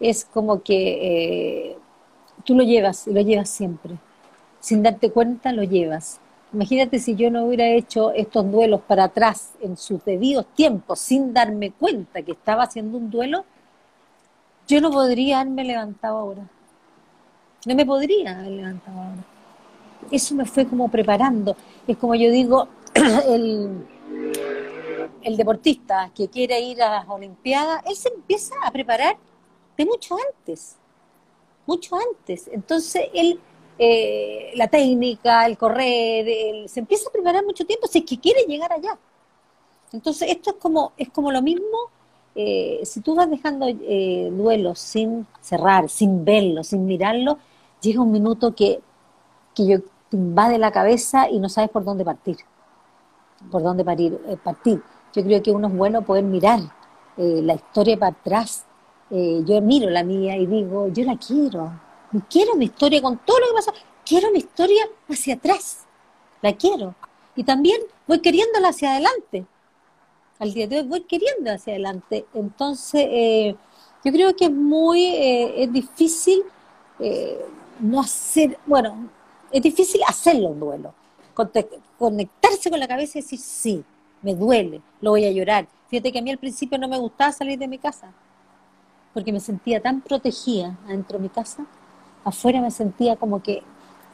es 0.00 0.24
como 0.24 0.62
que 0.62 1.72
eh, 1.72 1.78
tú 2.44 2.54
lo 2.54 2.62
llevas 2.62 3.06
y 3.06 3.12
lo 3.12 3.20
llevas 3.20 3.50
siempre. 3.50 3.96
Sin 4.60 4.82
darte 4.82 5.10
cuenta, 5.10 5.52
lo 5.52 5.62
llevas. 5.62 6.20
Imagínate 6.56 6.98
si 6.98 7.14
yo 7.14 7.30
no 7.30 7.44
hubiera 7.44 7.68
hecho 7.68 8.12
estos 8.12 8.50
duelos 8.50 8.80
para 8.80 9.04
atrás 9.04 9.52
en 9.60 9.76
sus 9.76 10.04
debidos 10.04 10.46
tiempos, 10.54 10.98
sin 10.98 11.32
darme 11.32 11.70
cuenta 11.70 12.22
que 12.22 12.32
estaba 12.32 12.64
haciendo 12.64 12.98
un 12.98 13.10
duelo, 13.10 13.44
yo 14.66 14.80
no 14.80 14.90
podría 14.90 15.40
haberme 15.40 15.64
levantado 15.64 16.18
ahora. 16.18 16.42
No 17.64 17.74
me 17.74 17.86
podría 17.86 18.38
haber 18.38 18.52
levantado 18.52 18.98
ahora 18.98 19.36
eso 20.10 20.34
me 20.34 20.44
fue 20.44 20.66
como 20.66 20.88
preparando. 20.88 21.56
Es 21.86 21.96
como 21.96 22.14
yo 22.14 22.30
digo, 22.30 22.68
el, 23.28 23.86
el 25.22 25.36
deportista 25.36 26.10
que 26.14 26.28
quiere 26.28 26.60
ir 26.60 26.82
a 26.82 26.90
las 26.90 27.08
Olimpiadas, 27.08 27.82
él 27.86 27.96
se 27.96 28.08
empieza 28.08 28.54
a 28.62 28.70
preparar 28.70 29.16
de 29.76 29.84
mucho 29.84 30.16
antes, 30.16 30.76
mucho 31.66 31.96
antes. 31.96 32.48
Entonces, 32.48 33.04
él, 33.14 33.38
eh, 33.78 34.52
la 34.54 34.68
técnica, 34.68 35.46
el 35.46 35.56
correr, 35.58 36.68
se 36.68 36.80
empieza 36.80 37.08
a 37.08 37.12
preparar 37.12 37.44
mucho 37.44 37.66
tiempo 37.66 37.86
si 37.86 37.98
es 37.98 38.04
que 38.04 38.18
quiere 38.18 38.42
llegar 38.42 38.72
allá. 38.72 38.98
Entonces, 39.92 40.30
esto 40.30 40.50
es 40.50 40.56
como, 40.56 40.92
es 40.96 41.10
como 41.10 41.30
lo 41.32 41.42
mismo, 41.42 41.90
eh, 42.34 42.80
si 42.84 43.00
tú 43.00 43.14
vas 43.14 43.30
dejando 43.30 43.66
eh, 43.68 44.30
duelos 44.32 44.78
sin 44.78 45.26
cerrar, 45.40 45.88
sin 45.88 46.24
verlo, 46.24 46.62
sin 46.64 46.84
mirarlo, 46.84 47.38
llega 47.80 48.02
un 48.02 48.12
minuto 48.12 48.54
que, 48.54 48.80
que 49.54 49.66
yo 49.66 49.80
te 50.10 50.16
invade 50.16 50.58
la 50.58 50.70
cabeza 50.70 51.28
y 51.28 51.38
no 51.38 51.48
sabes 51.48 51.70
por 51.70 51.84
dónde 51.84 52.04
partir. 52.04 52.36
Por 53.50 53.62
dónde 53.62 53.84
partir. 53.84 54.20
Eh, 54.28 54.36
partir. 54.36 54.82
Yo 55.14 55.22
creo 55.22 55.42
que 55.42 55.50
uno 55.50 55.68
es 55.68 55.74
bueno 55.74 56.02
poder 56.02 56.24
mirar 56.24 56.60
eh, 57.16 57.40
la 57.42 57.54
historia 57.54 57.98
para 57.98 58.12
atrás. 58.12 58.66
Eh, 59.10 59.42
yo 59.46 59.60
miro 59.62 59.88
la 59.88 60.02
mía 60.02 60.36
y 60.36 60.46
digo, 60.46 60.88
yo 60.88 61.04
la 61.04 61.16
quiero. 61.16 61.72
Quiero 62.30 62.54
mi 62.54 62.66
historia 62.66 63.02
con 63.02 63.18
todo 63.18 63.40
lo 63.40 63.46
que 63.48 63.54
pasa, 63.54 63.72
quiero 64.04 64.30
mi 64.30 64.38
historia 64.38 64.88
hacia 65.08 65.34
atrás, 65.34 65.84
la 66.42 66.52
quiero. 66.52 66.94
Y 67.34 67.44
también 67.44 67.80
voy 68.06 68.20
queriéndola 68.20 68.68
hacia 68.68 68.92
adelante. 68.92 69.44
Al 70.38 70.52
día 70.52 70.66
de 70.66 70.78
hoy 70.80 70.86
voy 70.86 71.00
queriendo 71.02 71.50
hacia 71.52 71.72
adelante. 71.74 72.26
Entonces, 72.34 73.06
eh, 73.10 73.56
yo 74.04 74.12
creo 74.12 74.36
que 74.36 74.46
es 74.46 74.52
muy, 74.52 75.04
eh, 75.04 75.64
es 75.64 75.72
difícil 75.72 76.42
eh, 76.98 77.44
no 77.80 78.00
hacer, 78.00 78.58
bueno, 78.66 79.08
es 79.50 79.62
difícil 79.62 80.00
hacerlo 80.06 80.48
un 80.48 80.60
duelo. 80.60 80.94
Conectarse 81.98 82.70
con 82.70 82.80
la 82.80 82.88
cabeza 82.88 83.18
y 83.18 83.22
decir, 83.22 83.38
sí, 83.38 83.84
me 84.22 84.34
duele, 84.34 84.80
lo 85.00 85.10
voy 85.10 85.26
a 85.26 85.30
llorar. 85.30 85.66
Fíjate 85.88 86.12
que 86.12 86.18
a 86.18 86.22
mí 86.22 86.30
al 86.30 86.38
principio 86.38 86.78
no 86.78 86.88
me 86.88 86.98
gustaba 86.98 87.32
salir 87.32 87.58
de 87.58 87.68
mi 87.68 87.78
casa, 87.78 88.12
porque 89.12 89.32
me 89.32 89.40
sentía 89.40 89.80
tan 89.80 90.00
protegida 90.00 90.78
adentro 90.86 91.18
de 91.18 91.24
mi 91.24 91.28
casa, 91.28 91.66
afuera 92.26 92.60
me 92.60 92.70
sentía 92.70 93.16
como 93.16 93.42
que, 93.42 93.62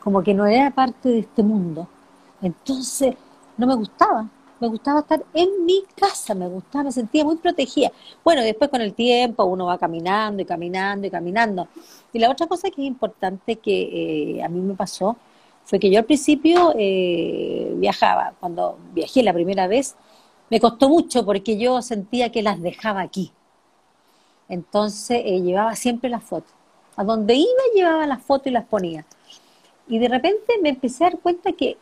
como 0.01 0.22
que 0.22 0.35
no 0.35 0.46
era 0.46 0.70
parte 0.70 1.09
de 1.09 1.20
este 1.20 1.42
mundo. 1.42 1.88
Entonces, 2.42 3.14
no 3.57 3.66
me 3.66 3.75
gustaba, 3.75 4.29
me 4.61 4.68
gustaba 4.68 5.01
estar 5.01 5.25
en 5.33 5.64
mi 5.64 5.83
casa, 5.96 6.35
me 6.35 6.46
gustaba, 6.46 6.85
me 6.85 6.92
sentía 6.92 7.25
muy 7.25 7.37
protegida. 7.37 7.90
Bueno, 8.22 8.42
después 8.42 8.70
con 8.70 8.83
el 8.83 8.94
tiempo 8.94 9.44
uno 9.44 9.66
va 9.66 9.79
caminando 9.79 10.42
y 10.42 10.44
caminando 10.44 11.07
y 11.07 11.11
caminando. 11.11 11.68
Y 12.12 12.18
la 12.18 12.31
otra 12.31 12.46
cosa 12.46 12.68
que 12.70 12.83
es 12.83 12.87
importante 12.87 13.57
que 13.57 14.37
eh, 14.38 14.42
a 14.42 14.48
mí 14.48 14.61
me 14.61 14.75
pasó 14.75 15.16
fue 15.64 15.79
que 15.79 15.90
yo 15.90 15.98
al 16.01 16.05
principio 16.05 16.75
eh, 16.77 17.72
viajaba, 17.77 18.35
cuando 18.40 18.79
viajé 18.92 19.22
la 19.22 19.33
primera 19.33 19.66
vez, 19.68 19.96
me 20.51 20.61
costó 20.61 20.88
mucho 20.88 21.25
porque 21.25 21.57
yo 21.57 21.81
sentía 21.81 22.31
que 22.31 22.42
las 22.42 22.61
dejaba 22.61 23.01
aquí. 23.01 23.33
Entonces 24.48 25.22
eh, 25.25 25.40
llevaba 25.40 25.75
siempre 25.77 26.11
las 26.11 26.25
fotos. 26.25 26.53
A 27.03 27.05
donde 27.05 27.35
iba 27.35 27.62
llevaba 27.75 28.07
las 28.07 28.23
fotos 28.23 28.47
y 28.47 28.51
las 28.51 28.65
ponía. 28.65 29.05
Y 29.88 29.99
de 29.99 30.07
repente 30.07 30.53
me 30.62 30.69
empecé 30.69 31.03
a 31.05 31.11
dar 31.11 31.19
cuenta 31.19 31.51
que 31.51 31.77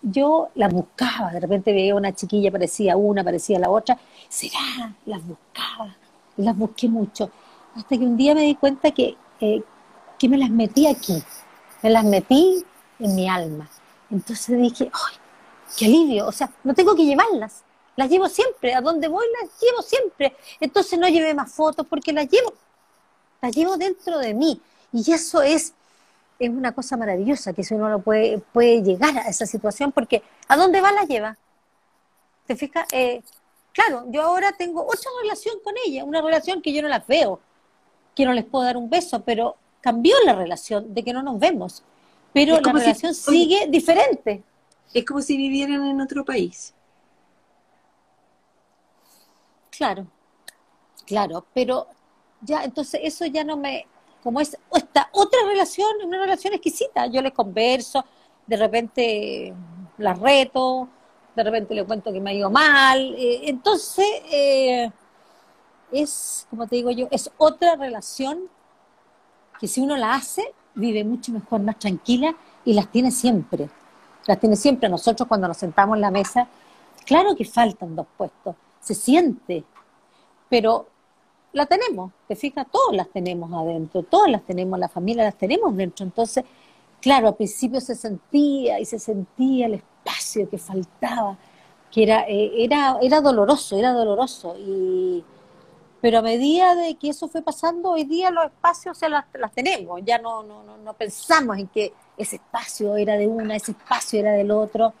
yo 0.00 0.48
las 0.54 0.72
buscaba, 0.72 1.32
de 1.32 1.40
repente 1.40 1.70
veía 1.70 1.94
una 1.94 2.14
chiquilla, 2.14 2.50
parecía 2.50 2.96
una, 2.96 3.22
parecía 3.22 3.58
la 3.58 3.68
otra, 3.68 3.98
será, 4.26 4.94
las 5.04 5.20
buscaba, 5.22 5.94
las 6.38 6.56
busqué 6.56 6.88
mucho, 6.88 7.30
hasta 7.76 7.98
que 7.98 8.04
un 8.04 8.16
día 8.16 8.34
me 8.34 8.40
di 8.40 8.54
cuenta 8.54 8.90
que, 8.92 9.16
eh, 9.40 9.62
que 10.18 10.28
me 10.30 10.38
las 10.38 10.48
metí 10.48 10.86
aquí, 10.86 11.22
me 11.82 11.90
las 11.90 12.04
metí 12.04 12.64
en 13.00 13.14
mi 13.14 13.28
alma. 13.28 13.68
Entonces 14.10 14.58
dije, 14.58 14.90
¡ay, 14.94 15.16
qué 15.76 15.84
alivio! 15.84 16.26
O 16.26 16.32
sea, 16.32 16.50
no 16.64 16.72
tengo 16.72 16.94
que 16.94 17.04
llevarlas, 17.04 17.64
las 17.96 18.08
llevo 18.08 18.30
siempre, 18.30 18.74
a 18.74 18.80
donde 18.80 19.08
voy 19.08 19.26
las 19.42 19.50
llevo 19.60 19.82
siempre. 19.82 20.34
Entonces 20.58 20.98
no 20.98 21.06
llevé 21.06 21.34
más 21.34 21.52
fotos 21.52 21.86
porque 21.86 22.14
las 22.14 22.30
llevo, 22.30 22.54
las 23.44 23.54
llevo 23.54 23.76
dentro 23.76 24.18
de 24.18 24.34
mí. 24.34 24.60
Y 24.92 25.12
eso 25.12 25.42
es 25.42 25.74
es 26.38 26.50
una 26.50 26.72
cosa 26.72 26.96
maravillosa 26.96 27.52
que 27.52 27.62
si 27.62 27.74
uno 27.74 27.88
lo 27.88 28.00
puede, 28.00 28.38
puede 28.38 28.82
llegar 28.82 29.16
a 29.18 29.28
esa 29.28 29.46
situación, 29.46 29.92
porque 29.92 30.22
¿a 30.48 30.56
dónde 30.56 30.80
va 30.80 30.92
la 30.92 31.04
lleva? 31.04 31.36
¿Te 32.46 32.56
fijas? 32.56 32.86
Eh, 32.92 33.22
claro, 33.72 34.04
yo 34.08 34.22
ahora 34.22 34.52
tengo 34.52 34.82
otra 34.82 35.10
relación 35.22 35.56
con 35.62 35.74
ella, 35.86 36.04
una 36.04 36.20
relación 36.20 36.60
que 36.60 36.72
yo 36.72 36.82
no 36.82 36.88
la 36.88 37.04
veo, 37.06 37.40
que 38.14 38.24
no 38.24 38.32
les 38.32 38.44
puedo 38.44 38.64
dar 38.64 38.76
un 38.76 38.90
beso, 38.90 39.22
pero 39.22 39.56
cambió 39.80 40.16
la 40.24 40.34
relación 40.34 40.92
de 40.92 41.04
que 41.04 41.12
no 41.12 41.22
nos 41.22 41.38
vemos, 41.38 41.82
pero 42.32 42.60
la 42.60 42.72
relación 42.72 43.14
sigue 43.14 43.66
diferente. 43.68 44.42
Es 44.92 45.04
como 45.04 45.20
si 45.20 45.36
vivieran 45.36 45.84
en 45.84 46.00
otro 46.00 46.24
país. 46.24 46.74
Claro, 49.70 50.06
claro, 51.04 51.46
pero 51.52 51.88
ya, 52.44 52.64
entonces 52.64 53.00
eso 53.02 53.26
ya 53.26 53.44
no 53.44 53.56
me, 53.56 53.86
como 54.22 54.40
es 54.40 54.56
esta 54.74 55.08
otra 55.12 55.40
relación, 55.46 55.88
una 56.04 56.18
relación 56.18 56.54
exquisita. 56.54 57.06
Yo 57.06 57.20
les 57.22 57.32
converso, 57.32 58.04
de 58.46 58.56
repente 58.56 59.54
las 59.98 60.18
reto, 60.18 60.88
de 61.36 61.42
repente 61.42 61.74
les 61.74 61.84
cuento 61.84 62.12
que 62.12 62.20
me 62.20 62.30
ha 62.30 62.34
ido 62.34 62.50
mal. 62.50 63.14
Eh, 63.18 63.42
entonces, 63.44 64.06
eh, 64.30 64.90
es, 65.92 66.46
como 66.50 66.66
te 66.66 66.76
digo 66.76 66.90
yo, 66.90 67.06
es 67.10 67.30
otra 67.36 67.76
relación 67.76 68.48
que 69.60 69.68
si 69.68 69.80
uno 69.80 69.96
la 69.96 70.14
hace, 70.14 70.52
vive 70.74 71.04
mucho 71.04 71.32
mejor, 71.32 71.60
más 71.60 71.78
tranquila 71.78 72.34
y 72.64 72.72
las 72.72 72.90
tiene 72.90 73.10
siempre. 73.10 73.68
Las 74.26 74.40
tiene 74.40 74.56
siempre. 74.56 74.88
Nosotros 74.88 75.28
cuando 75.28 75.48
nos 75.48 75.56
sentamos 75.56 75.96
en 75.96 76.00
la 76.00 76.10
mesa, 76.10 76.48
claro 77.04 77.36
que 77.36 77.44
faltan 77.44 77.94
dos 77.94 78.06
puestos, 78.16 78.56
se 78.80 78.94
siente, 78.94 79.64
pero 80.48 80.88
la 81.54 81.66
tenemos, 81.66 82.12
te 82.28 82.36
fijas, 82.36 82.66
todas 82.70 82.96
las 82.96 83.08
tenemos 83.08 83.50
adentro, 83.52 84.02
todas 84.02 84.30
las 84.30 84.42
tenemos, 84.42 84.78
la 84.78 84.88
familia 84.88 85.24
las 85.24 85.38
tenemos 85.38 85.74
dentro. 85.76 86.04
Entonces, 86.04 86.44
claro, 87.00 87.28
al 87.28 87.36
principio 87.36 87.80
se 87.80 87.94
sentía 87.94 88.80
y 88.80 88.84
se 88.84 88.98
sentía 88.98 89.66
el 89.66 89.74
espacio 89.74 90.50
que 90.50 90.58
faltaba, 90.58 91.38
que 91.90 92.02
era, 92.02 92.24
eh, 92.28 92.64
era, 92.64 92.98
era 93.00 93.20
doloroso, 93.20 93.78
era 93.78 93.92
doloroso. 93.92 94.56
Y, 94.58 95.24
pero 96.00 96.18
a 96.18 96.22
medida 96.22 96.74
de 96.74 96.96
que 96.96 97.10
eso 97.10 97.28
fue 97.28 97.40
pasando, 97.40 97.92
hoy 97.92 98.04
día 98.04 98.30
los 98.30 98.46
espacios 98.46 98.98
se 98.98 99.08
las, 99.08 99.24
las 99.34 99.52
tenemos, 99.52 100.00
ya 100.04 100.18
no, 100.18 100.42
no, 100.42 100.64
no, 100.64 100.76
no 100.76 100.92
pensamos 100.94 101.56
en 101.56 101.68
que 101.68 101.94
ese 102.16 102.36
espacio 102.36 102.96
era 102.96 103.16
de 103.16 103.28
una, 103.28 103.54
ese 103.54 103.72
espacio 103.72 104.20
era 104.20 104.32
del 104.32 104.50
otro. 104.50 104.92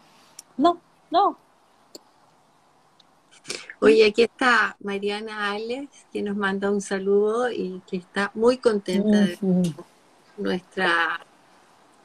No, 0.56 0.78
no, 1.10 1.36
Oye, 3.84 4.06
aquí 4.06 4.22
está 4.22 4.76
Mariana 4.80 5.52
Alex, 5.52 5.88
que 6.12 6.22
nos 6.22 6.36
manda 6.36 6.70
un 6.70 6.80
saludo 6.80 7.50
y 7.50 7.82
que 7.86 7.98
está 7.98 8.30
muy 8.34 8.58
contenta 8.58 9.20
de 9.20 9.38
nuestra 10.38 11.20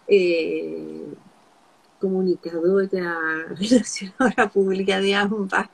eh, 0.08 1.06
comunicadora, 2.00 3.46
relacionadora 3.50 4.50
pública 4.50 5.00
de 5.00 5.16
ambas. 5.16 5.70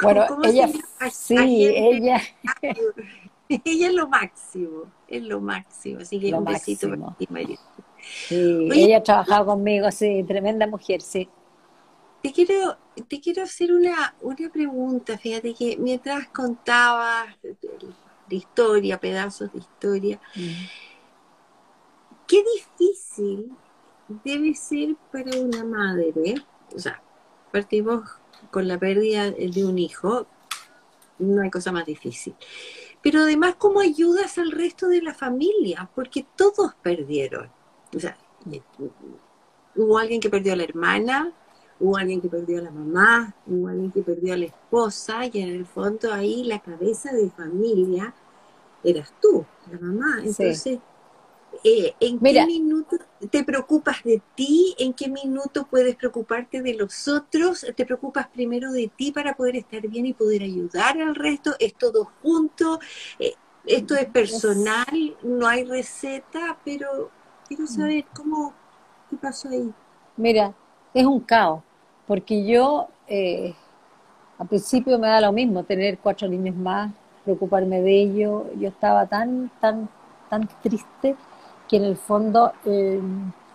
Bueno, 0.00 0.26
ella, 0.42 0.68
sí, 1.10 1.36
ella. 1.38 2.20
ella 3.48 3.88
es 3.88 3.94
lo 3.94 4.08
máximo, 4.08 4.82
es 5.08 5.22
lo 5.22 5.40
máximo. 5.40 6.00
Así 6.00 6.18
que 6.20 6.34
un 6.34 6.44
besito 6.44 6.90
para 6.90 7.14
ti, 7.16 7.26
Mariana. 7.30 7.60
Sí, 8.28 8.68
ella 8.72 8.98
ha 8.98 9.02
trabajado 9.02 9.46
conmigo, 9.46 9.90
sí, 9.90 10.24
tremenda 10.26 10.66
mujer, 10.66 11.00
sí. 11.00 11.28
Te 12.24 12.32
quiero, 12.32 12.78
te 13.06 13.20
quiero 13.20 13.42
hacer 13.42 13.70
una, 13.70 14.14
una 14.22 14.50
pregunta, 14.50 15.18
fíjate 15.18 15.52
que 15.52 15.76
mientras 15.76 16.26
contabas 16.28 17.36
de 17.42 18.36
historia, 18.36 18.98
pedazos 18.98 19.52
de 19.52 19.58
historia, 19.58 20.18
mm. 20.34 20.64
qué 22.26 22.42
difícil 22.56 23.52
debe 24.24 24.54
ser 24.54 24.96
para 25.12 25.38
una 25.38 25.64
madre, 25.64 26.36
o 26.74 26.78
sea, 26.78 27.02
partimos 27.52 28.08
con 28.50 28.68
la 28.68 28.78
pérdida 28.78 29.30
de 29.30 29.62
un 29.62 29.78
hijo, 29.78 30.26
no 31.18 31.42
hay 31.42 31.50
cosa 31.50 31.72
más 31.72 31.84
difícil. 31.84 32.34
Pero 33.02 33.20
además, 33.20 33.56
¿cómo 33.58 33.80
ayudas 33.80 34.38
al 34.38 34.50
resto 34.50 34.88
de 34.88 35.02
la 35.02 35.12
familia? 35.12 35.90
Porque 35.94 36.24
todos 36.36 36.74
perdieron. 36.76 37.50
O 37.94 38.00
sea, 38.00 38.16
hubo 39.76 39.98
alguien 39.98 40.22
que 40.22 40.30
perdió 40.30 40.54
a 40.54 40.56
la 40.56 40.64
hermana, 40.64 41.34
hubo 41.80 41.96
alguien 41.96 42.20
que 42.20 42.28
perdió 42.28 42.58
a 42.58 42.62
la 42.62 42.70
mamá, 42.70 43.34
hubo 43.46 43.68
alguien 43.68 43.90
que 43.90 44.02
perdió 44.02 44.34
a 44.34 44.36
la 44.36 44.46
esposa, 44.46 45.26
y 45.26 45.40
en 45.40 45.48
el 45.48 45.66
fondo 45.66 46.12
ahí 46.12 46.44
la 46.44 46.60
cabeza 46.60 47.12
de 47.12 47.30
familia 47.30 48.14
eras 48.82 49.12
tú, 49.20 49.44
la 49.70 49.78
mamá. 49.78 50.18
Entonces, 50.18 50.78
eh, 51.62 51.94
¿en 52.00 52.18
qué 52.18 52.46
minuto 52.46 52.96
te 53.30 53.44
preocupas 53.44 54.02
de 54.04 54.20
ti? 54.34 54.74
¿En 54.78 54.92
qué 54.92 55.08
minuto 55.08 55.66
puedes 55.70 55.96
preocuparte 55.96 56.62
de 56.62 56.74
los 56.74 57.08
otros? 57.08 57.66
¿Te 57.74 57.86
preocupas 57.86 58.28
primero 58.28 58.72
de 58.72 58.88
ti 58.88 59.12
para 59.12 59.34
poder 59.34 59.56
estar 59.56 59.80
bien 59.88 60.06
y 60.06 60.12
poder 60.12 60.42
ayudar 60.42 61.00
al 61.00 61.14
resto? 61.14 61.54
¿Es 61.58 61.74
todo 61.74 62.10
junto? 62.22 62.80
Eh, 63.18 63.34
esto 63.66 63.94
es 63.94 64.06
personal, 64.06 65.16
no 65.22 65.46
hay 65.46 65.64
receta, 65.64 66.58
pero 66.64 67.10
quiero 67.48 67.66
saber 67.66 68.04
cómo, 68.14 68.52
qué 69.08 69.16
pasó 69.16 69.48
ahí. 69.48 69.72
Mira, 70.16 70.54
es 70.92 71.06
un 71.06 71.20
caos, 71.20 71.62
porque 72.06 72.44
yo 72.44 72.88
eh, 73.06 73.54
al 74.38 74.48
principio 74.48 74.98
me 74.98 75.08
da 75.08 75.20
lo 75.20 75.32
mismo 75.32 75.64
tener 75.64 75.98
cuatro 75.98 76.28
niños 76.28 76.56
más, 76.56 76.92
preocuparme 77.24 77.80
de 77.80 78.02
ellos, 78.02 78.42
yo 78.58 78.68
estaba 78.68 79.06
tan, 79.06 79.50
tan, 79.60 79.88
tan 80.28 80.48
triste 80.62 81.16
que 81.68 81.76
en 81.76 81.84
el 81.84 81.96
fondo 81.96 82.52
eh, 82.66 83.00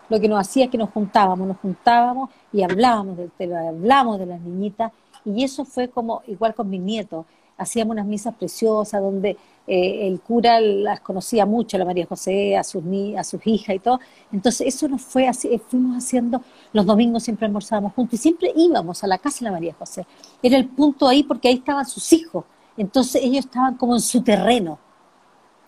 lo 0.10 0.20
que 0.20 0.28
nos 0.28 0.40
hacía 0.40 0.66
es 0.66 0.72
que 0.72 0.78
nos 0.78 0.90
juntábamos, 0.90 1.48
nos 1.48 1.58
juntábamos 1.58 2.30
y 2.52 2.64
hablábamos 2.64 3.18
del 3.18 3.32
tema, 3.32 3.68
hablábamos 3.68 4.20
de 4.20 4.26
las 4.26 4.42
niñitas, 4.42 4.92
y 5.24 5.44
eso 5.44 5.66
fue 5.66 5.90
como 5.90 6.24
igual 6.28 6.56
con 6.56 6.70
mis 6.70 6.82
nietos. 6.82 7.26
Hacíamos 7.58 7.92
unas 7.92 8.06
misas 8.06 8.34
preciosas 8.36 9.02
donde 9.02 9.38
eh, 9.68 10.08
el 10.08 10.22
cura 10.22 10.62
las 10.62 11.02
conocía 11.02 11.46
mucho, 11.46 11.78
la 11.78 11.84
María 11.86 12.06
José, 12.06 12.58
a 12.58 12.64
sus, 12.64 12.82
a 13.18 13.24
sus 13.24 13.46
hijas 13.46 13.76
y 13.76 13.80
todo. 13.80 14.00
Entonces 14.32 14.68
eso 14.68 14.88
nos 14.88 15.02
fue 15.02 15.28
así, 15.28 15.50
eh, 15.50 15.60
fuimos 15.60 15.98
haciendo, 15.98 16.42
los 16.74 16.86
domingos 16.86 17.24
siempre 17.24 17.46
almorzábamos 17.48 17.94
juntos 17.94 18.14
y 18.16 18.18
siempre 18.22 18.52
íbamos 18.56 19.04
a 19.04 19.08
la 19.08 19.18
casa 19.18 19.40
de 19.40 19.46
la 19.46 19.52
María 19.52 19.74
José. 19.78 20.06
Era 20.42 20.58
el 20.58 20.68
punto 20.70 21.08
ahí 21.08 21.24
porque 21.24 21.48
ahí 21.48 21.56
estaban 21.56 21.86
sus 21.86 22.12
hijos. 22.14 22.46
Entonces 22.78 23.22
ellos 23.24 23.46
estaban 23.46 23.76
como 23.78 23.96
en 23.96 24.02
su 24.02 24.22
terreno, 24.24 24.80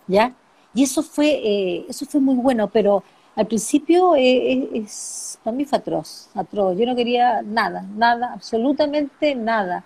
¿ya? 0.06 0.34
Y 0.74 0.82
eso 0.84 1.02
fue, 1.02 1.28
eh, 1.28 1.86
eso 1.88 2.06
fue 2.06 2.20
muy 2.20 2.36
bueno, 2.36 2.68
pero 2.70 3.02
Al 3.34 3.46
principio 3.46 4.14
eh, 4.16 4.70
es, 4.74 5.38
para 5.42 5.56
mí 5.56 5.64
fue 5.64 5.78
atroz, 5.78 6.28
atroz. 6.34 6.76
Yo 6.78 6.86
no 6.86 6.94
quería 6.96 7.42
nada, 7.42 7.82
nada, 7.96 8.32
absolutamente 8.34 9.34
nada. 9.34 9.84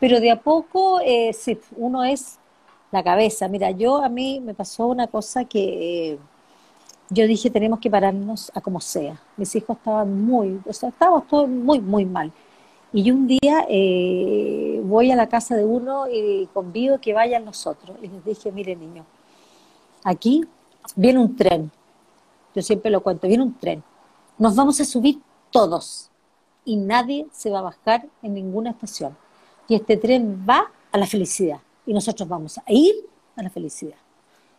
Pero 0.00 0.20
de 0.20 0.30
a 0.32 0.40
poco, 0.42 1.00
eh, 1.04 1.32
sí, 1.32 1.58
uno 1.76 2.04
es 2.04 2.38
la 2.92 3.02
cabeza. 3.04 3.48
Mira, 3.48 3.70
yo 3.72 4.02
a 4.02 4.08
mí 4.08 4.40
me 4.40 4.54
pasó 4.54 4.86
una 4.88 5.06
cosa 5.08 5.44
que 5.44 6.12
eh, 6.14 6.18
yo 7.10 7.26
dije, 7.26 7.50
tenemos 7.50 7.80
que 7.80 7.90
pararnos 7.90 8.50
a 8.54 8.60
como 8.60 8.80
sea. 8.80 9.20
Mis 9.36 9.54
hijos 9.56 9.76
estaban 9.76 10.24
muy, 10.24 10.60
o 10.66 10.72
sea, 10.72 10.90
estábamos 10.90 11.26
todos 11.26 11.48
muy, 11.48 11.80
muy 11.80 12.04
mal. 12.04 12.32
Y 12.92 13.10
un 13.10 13.26
día 13.26 13.66
eh, 13.68 14.80
voy 14.84 15.10
a 15.10 15.16
la 15.16 15.28
casa 15.28 15.56
de 15.56 15.64
uno 15.64 16.08
y 16.08 16.48
convido 16.52 17.00
que 17.00 17.12
vayan 17.14 17.44
nosotros. 17.44 17.96
Y 18.02 18.08
les 18.08 18.24
dije, 18.24 18.52
mire 18.52 18.76
niño, 18.76 19.04
aquí 20.04 20.44
viene 20.96 21.18
un 21.18 21.36
tren. 21.36 21.70
Yo 22.54 22.62
siempre 22.62 22.90
lo 22.90 23.02
cuento, 23.02 23.28
viene 23.28 23.42
un 23.42 23.54
tren. 23.54 23.82
Nos 24.38 24.54
vamos 24.56 24.80
a 24.80 24.84
subir 24.84 25.20
todos 25.50 26.10
y 26.64 26.76
nadie 26.76 27.26
se 27.32 27.50
va 27.50 27.60
a 27.60 27.62
bajar 27.62 28.06
en 28.22 28.34
ninguna 28.34 28.70
estación. 28.70 29.16
Y 29.66 29.74
este 29.74 29.96
tren 29.96 30.44
va 30.48 30.70
a 30.92 30.98
la 30.98 31.06
felicidad 31.06 31.60
y 31.86 31.92
nosotros 31.92 32.28
vamos 32.28 32.58
a 32.58 32.64
ir 32.68 32.94
a 33.36 33.42
la 33.42 33.50
felicidad. 33.50 33.96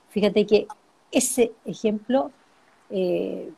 Fíjate 0.09 0.45
que 0.45 0.67
ese 1.11 1.51
ejemplo, 1.65 2.31
eh, 2.89 3.51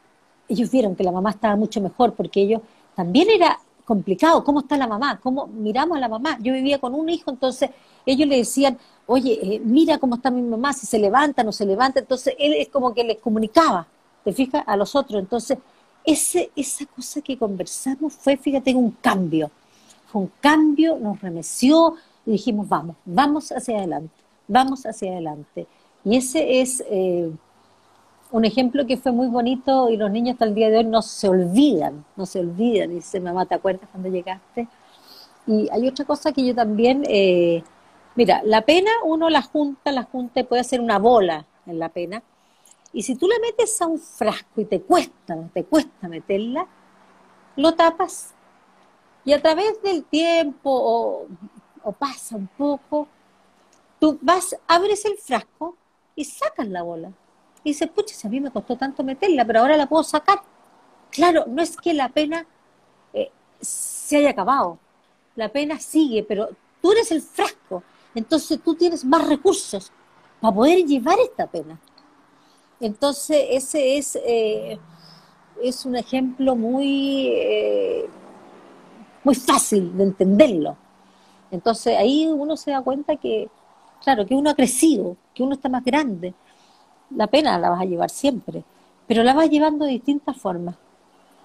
ellos 0.47 0.69
vieron 0.69 0.95
que 0.95 1.03
la 1.03 1.11
mamá 1.11 1.31
estaba 1.31 1.55
mucho 1.55 1.81
mejor 1.81 2.13
porque 2.13 2.41
ellos 2.41 2.61
también 2.95 3.29
era 3.29 3.59
complicado, 3.85 4.43
¿cómo 4.43 4.61
está 4.61 4.77
la 4.77 4.87
mamá? 4.87 5.19
¿Cómo 5.21 5.47
miramos 5.47 5.97
a 5.97 5.99
la 5.99 6.07
mamá? 6.07 6.37
Yo 6.41 6.53
vivía 6.53 6.79
con 6.79 6.93
un 6.93 7.09
hijo, 7.09 7.31
entonces 7.31 7.69
ellos 8.05 8.27
le 8.27 8.37
decían, 8.37 8.77
oye, 9.05 9.39
eh, 9.41 9.61
mira 9.63 9.97
cómo 9.97 10.15
está 10.15 10.31
mi 10.31 10.41
mamá, 10.41 10.73
si 10.73 10.85
se 10.85 10.99
levanta, 10.99 11.43
no 11.43 11.51
se 11.51 11.65
levanta, 11.65 11.99
entonces 11.99 12.35
él 12.39 12.53
es 12.53 12.69
como 12.69 12.93
que 12.93 13.03
les 13.03 13.17
comunicaba, 13.17 13.87
¿te 14.23 14.33
fijas? 14.33 14.63
A 14.67 14.77
los 14.77 14.95
otros, 14.95 15.19
entonces 15.19 15.57
ese, 16.05 16.51
esa 16.55 16.85
cosa 16.85 17.21
que 17.21 17.37
conversamos 17.37 18.13
fue, 18.13 18.37
fíjate, 18.37 18.73
un 18.73 18.91
cambio, 18.91 19.51
fue 20.07 20.21
un 20.21 20.31
cambio, 20.39 20.97
nos 20.97 21.21
remeció, 21.21 21.95
y 22.25 22.31
dijimos, 22.31 22.67
vamos, 22.67 22.95
vamos 23.05 23.51
hacia 23.51 23.77
adelante, 23.77 24.13
vamos 24.47 24.85
hacia 24.85 25.11
adelante. 25.11 25.67
Y 26.03 26.17
ese 26.17 26.61
es 26.61 26.83
eh, 26.89 27.31
un 28.31 28.45
ejemplo 28.45 28.85
que 28.85 28.97
fue 28.97 29.11
muy 29.11 29.27
bonito 29.27 29.89
y 29.89 29.97
los 29.97 30.09
niños 30.11 30.33
hasta 30.33 30.45
el 30.45 30.55
día 30.55 30.69
de 30.69 30.79
hoy 30.79 30.85
no 30.85 31.01
se 31.01 31.27
olvidan, 31.27 32.05
no 32.15 32.25
se 32.25 32.39
olvidan. 32.39 32.91
Y 32.91 32.95
dice, 32.95 33.19
mamá, 33.19 33.45
¿te 33.45 33.55
acuerdas 33.55 33.89
cuando 33.91 34.09
llegaste? 34.09 34.67
Y 35.47 35.69
hay 35.71 35.87
otra 35.87 36.05
cosa 36.05 36.31
que 36.31 36.45
yo 36.45 36.55
también, 36.55 37.03
eh, 37.07 37.63
mira, 38.15 38.41
la 38.45 38.61
pena 38.61 38.91
uno 39.03 39.29
la 39.29 39.41
junta, 39.41 39.91
la 39.91 40.03
junta 40.03 40.39
y 40.41 40.43
puede 40.43 40.61
hacer 40.61 40.79
una 40.81 40.99
bola 40.99 41.45
en 41.65 41.79
la 41.79 41.89
pena. 41.89 42.23
Y 42.93 43.03
si 43.03 43.15
tú 43.15 43.27
la 43.27 43.35
metes 43.41 43.81
a 43.81 43.87
un 43.87 43.99
frasco 43.99 44.61
y 44.61 44.65
te 44.65 44.81
cuesta, 44.81 45.37
te 45.53 45.63
cuesta 45.63 46.07
meterla, 46.07 46.67
lo 47.55 47.73
tapas. 47.73 48.33
Y 49.23 49.33
a 49.33 49.41
través 49.41 49.81
del 49.83 50.03
tiempo 50.03 50.69
o 50.71 51.27
o 51.83 51.91
pasa 51.91 52.35
un 52.35 52.47
poco, 52.47 53.07
tú 53.99 54.17
vas, 54.21 54.55
abres 54.67 55.05
el 55.05 55.17
frasco 55.17 55.75
y 56.15 56.25
sacas 56.25 56.67
la 56.67 56.83
bola. 56.83 57.11
Y 57.63 57.69
dices, 57.69 57.89
pucha, 57.89 58.15
si 58.15 58.27
a 58.27 58.29
mí 58.29 58.39
me 58.39 58.51
costó 58.51 58.75
tanto 58.75 59.03
meterla, 59.03 59.45
pero 59.45 59.59
ahora 59.59 59.77
la 59.77 59.87
puedo 59.87 60.03
sacar. 60.03 60.39
Claro, 61.11 61.45
no 61.47 61.61
es 61.61 61.77
que 61.77 61.93
la 61.93 62.09
pena 62.09 62.45
eh, 63.13 63.31
se 63.59 64.17
haya 64.17 64.31
acabado, 64.31 64.79
la 65.35 65.49
pena 65.49 65.79
sigue, 65.79 66.23
pero 66.23 66.49
tú 66.81 66.91
eres 66.91 67.11
el 67.11 67.21
frasco, 67.21 67.83
entonces 68.15 68.59
tú 68.63 68.75
tienes 68.75 69.05
más 69.05 69.27
recursos 69.27 69.91
para 70.39 70.55
poder 70.55 70.85
llevar 70.85 71.19
esta 71.19 71.47
pena. 71.47 71.79
Entonces, 72.79 73.45
ese 73.51 73.97
es, 73.97 74.17
eh, 74.25 74.79
es 75.61 75.85
un 75.85 75.95
ejemplo 75.95 76.55
muy, 76.55 77.27
eh, 77.27 78.09
muy 79.23 79.35
fácil 79.35 79.95
de 79.95 80.03
entenderlo. 80.03 80.77
Entonces 81.51 81.97
ahí 81.97 82.25
uno 82.25 82.57
se 82.57 82.71
da 82.71 82.81
cuenta 82.81 83.17
que, 83.17 83.49
claro, 84.03 84.25
que 84.25 84.33
uno 84.33 84.49
ha 84.49 84.55
crecido, 84.55 85.17
que 85.33 85.43
uno 85.43 85.53
está 85.53 85.69
más 85.69 85.83
grande. 85.83 86.33
La 87.15 87.27
pena 87.27 87.59
la 87.59 87.69
vas 87.69 87.81
a 87.81 87.85
llevar 87.85 88.09
siempre, 88.09 88.63
pero 89.07 89.23
la 89.23 89.33
vas 89.33 89.49
llevando 89.49 89.85
de 89.85 89.91
distintas 89.91 90.37
formas. 90.37 90.75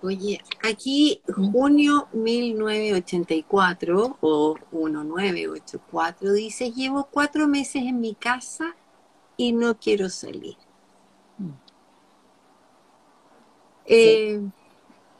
Oye, 0.02 0.40
aquí 0.62 1.20
junio 1.52 2.06
1984 2.12 4.18
o 4.20 4.54
1984 4.70 6.32
dice, 6.32 6.70
llevo 6.70 7.08
cuatro 7.10 7.48
meses 7.48 7.82
en 7.82 8.00
mi 8.00 8.14
casa 8.14 8.76
y 9.36 9.52
no 9.52 9.76
quiero 9.78 10.08
salir. 10.08 10.56
Mm. 11.38 11.50
Eh, 13.86 14.40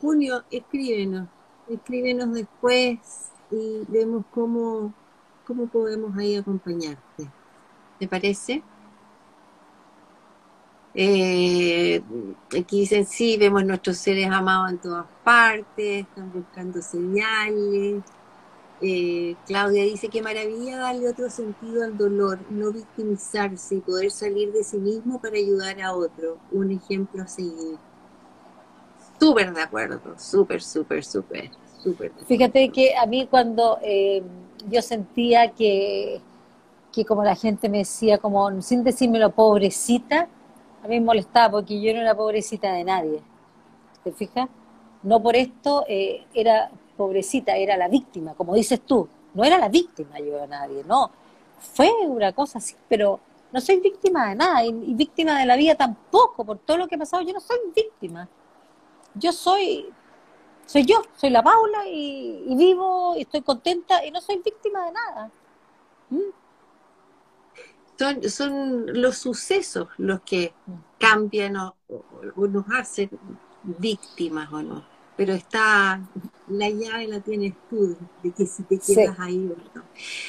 junio, 0.00 0.44
escríbenos, 0.50 1.28
escríbenos 1.68 2.32
después 2.32 2.98
y 3.50 3.82
vemos 3.88 4.24
cómo, 4.32 4.92
cómo 5.46 5.66
podemos 5.66 6.16
ahí 6.16 6.36
acompañarte. 6.36 7.28
¿Te 7.98 8.08
parece? 8.08 8.62
Eh, 10.98 12.02
aquí 12.58 12.80
dicen, 12.80 13.04
sí, 13.04 13.36
vemos 13.36 13.62
nuestros 13.66 13.98
seres 13.98 14.30
amados 14.30 14.70
en 14.70 14.78
todas 14.78 15.04
partes, 15.22 16.06
están 16.06 16.32
buscando 16.32 16.80
señales. 16.80 18.02
Eh, 18.80 19.36
Claudia 19.46 19.84
dice 19.84 20.08
que 20.08 20.22
maravilla 20.22 20.78
darle 20.78 21.10
otro 21.10 21.28
sentido 21.28 21.84
al 21.84 21.98
dolor, 21.98 22.38
no 22.48 22.72
victimizarse 22.72 23.74
y 23.76 23.80
poder 23.80 24.10
salir 24.10 24.52
de 24.52 24.64
sí 24.64 24.78
mismo 24.78 25.20
para 25.20 25.36
ayudar 25.36 25.78
a 25.82 25.94
otro. 25.94 26.38
Un 26.50 26.70
ejemplo 26.70 27.22
a 27.22 27.26
seguir. 27.26 27.76
Súper 29.20 29.52
de 29.52 29.62
acuerdo, 29.62 30.00
súper, 30.16 30.62
súper, 30.62 31.04
súper. 31.04 31.50
Fíjate 32.26 32.70
que 32.70 32.96
a 32.96 33.04
mí 33.04 33.26
cuando 33.30 33.78
eh, 33.82 34.22
yo 34.68 34.80
sentía 34.80 35.52
que, 35.52 36.22
que 36.90 37.04
como 37.04 37.22
la 37.22 37.36
gente 37.36 37.68
me 37.68 37.78
decía, 37.78 38.16
como 38.16 38.62
sin 38.62 38.82
decírmelo 38.82 39.30
pobrecita, 39.30 40.28
a 40.86 40.88
mí 40.88 41.00
me 41.00 41.06
molestaba 41.06 41.50
porque 41.50 41.80
yo 41.80 41.92
no 41.92 42.00
era 42.00 42.14
pobrecita 42.14 42.72
de 42.72 42.84
nadie. 42.84 43.20
¿Te 44.04 44.12
fijas? 44.12 44.48
No 45.02 45.20
por 45.20 45.34
esto 45.36 45.84
eh, 45.88 46.24
era 46.32 46.70
pobrecita, 46.96 47.56
era 47.56 47.76
la 47.76 47.88
víctima, 47.88 48.34
como 48.34 48.54
dices 48.54 48.80
tú. 48.80 49.08
No 49.34 49.44
era 49.44 49.58
la 49.58 49.68
víctima 49.68 50.18
yo 50.20 50.38
de 50.38 50.46
nadie, 50.46 50.84
no. 50.84 51.10
Fue 51.58 51.90
una 52.06 52.32
cosa 52.32 52.58
así, 52.58 52.76
pero 52.88 53.20
no 53.52 53.60
soy 53.60 53.80
víctima 53.80 54.28
de 54.28 54.36
nada 54.36 54.64
y, 54.64 54.72
víctima 54.94 55.38
de 55.40 55.46
la 55.46 55.56
vida 55.56 55.74
tampoco, 55.74 56.44
por 56.44 56.58
todo 56.58 56.78
lo 56.78 56.86
que 56.86 56.94
ha 56.94 56.98
pasado, 56.98 57.22
yo 57.22 57.32
no 57.32 57.40
soy 57.40 57.58
víctima. 57.74 58.28
Yo 59.14 59.32
soy 59.32 59.92
soy 60.66 60.84
yo, 60.84 61.02
soy 61.16 61.30
la 61.30 61.42
Paula 61.42 61.86
y, 61.86 62.54
vivo 62.56 63.14
y 63.16 63.22
estoy 63.22 63.42
contenta 63.42 64.04
y 64.04 64.10
no 64.10 64.20
soy 64.20 64.40
víctima 64.44 64.86
de 64.86 64.92
nada. 64.92 65.30
¿Mm? 66.10 66.45
Son, 67.98 68.22
son 68.28 69.00
los 69.00 69.16
sucesos 69.18 69.88
los 69.96 70.20
que 70.20 70.52
cambian 70.98 71.56
o, 71.56 71.74
nos 72.36 72.64
hacen 72.72 73.10
víctimas 73.62 74.52
o 74.52 74.62
no. 74.62 74.84
Pero 75.16 75.32
está, 75.32 76.02
la 76.48 76.68
llave 76.68 77.08
la 77.08 77.20
tienes 77.20 77.54
tú, 77.70 77.96
de 78.22 78.32
que 78.32 78.44
si 78.44 78.64
te 78.64 78.78
quedas 78.78 79.18
ahí 79.18 79.50
o 79.50 79.56
no. 79.74 79.82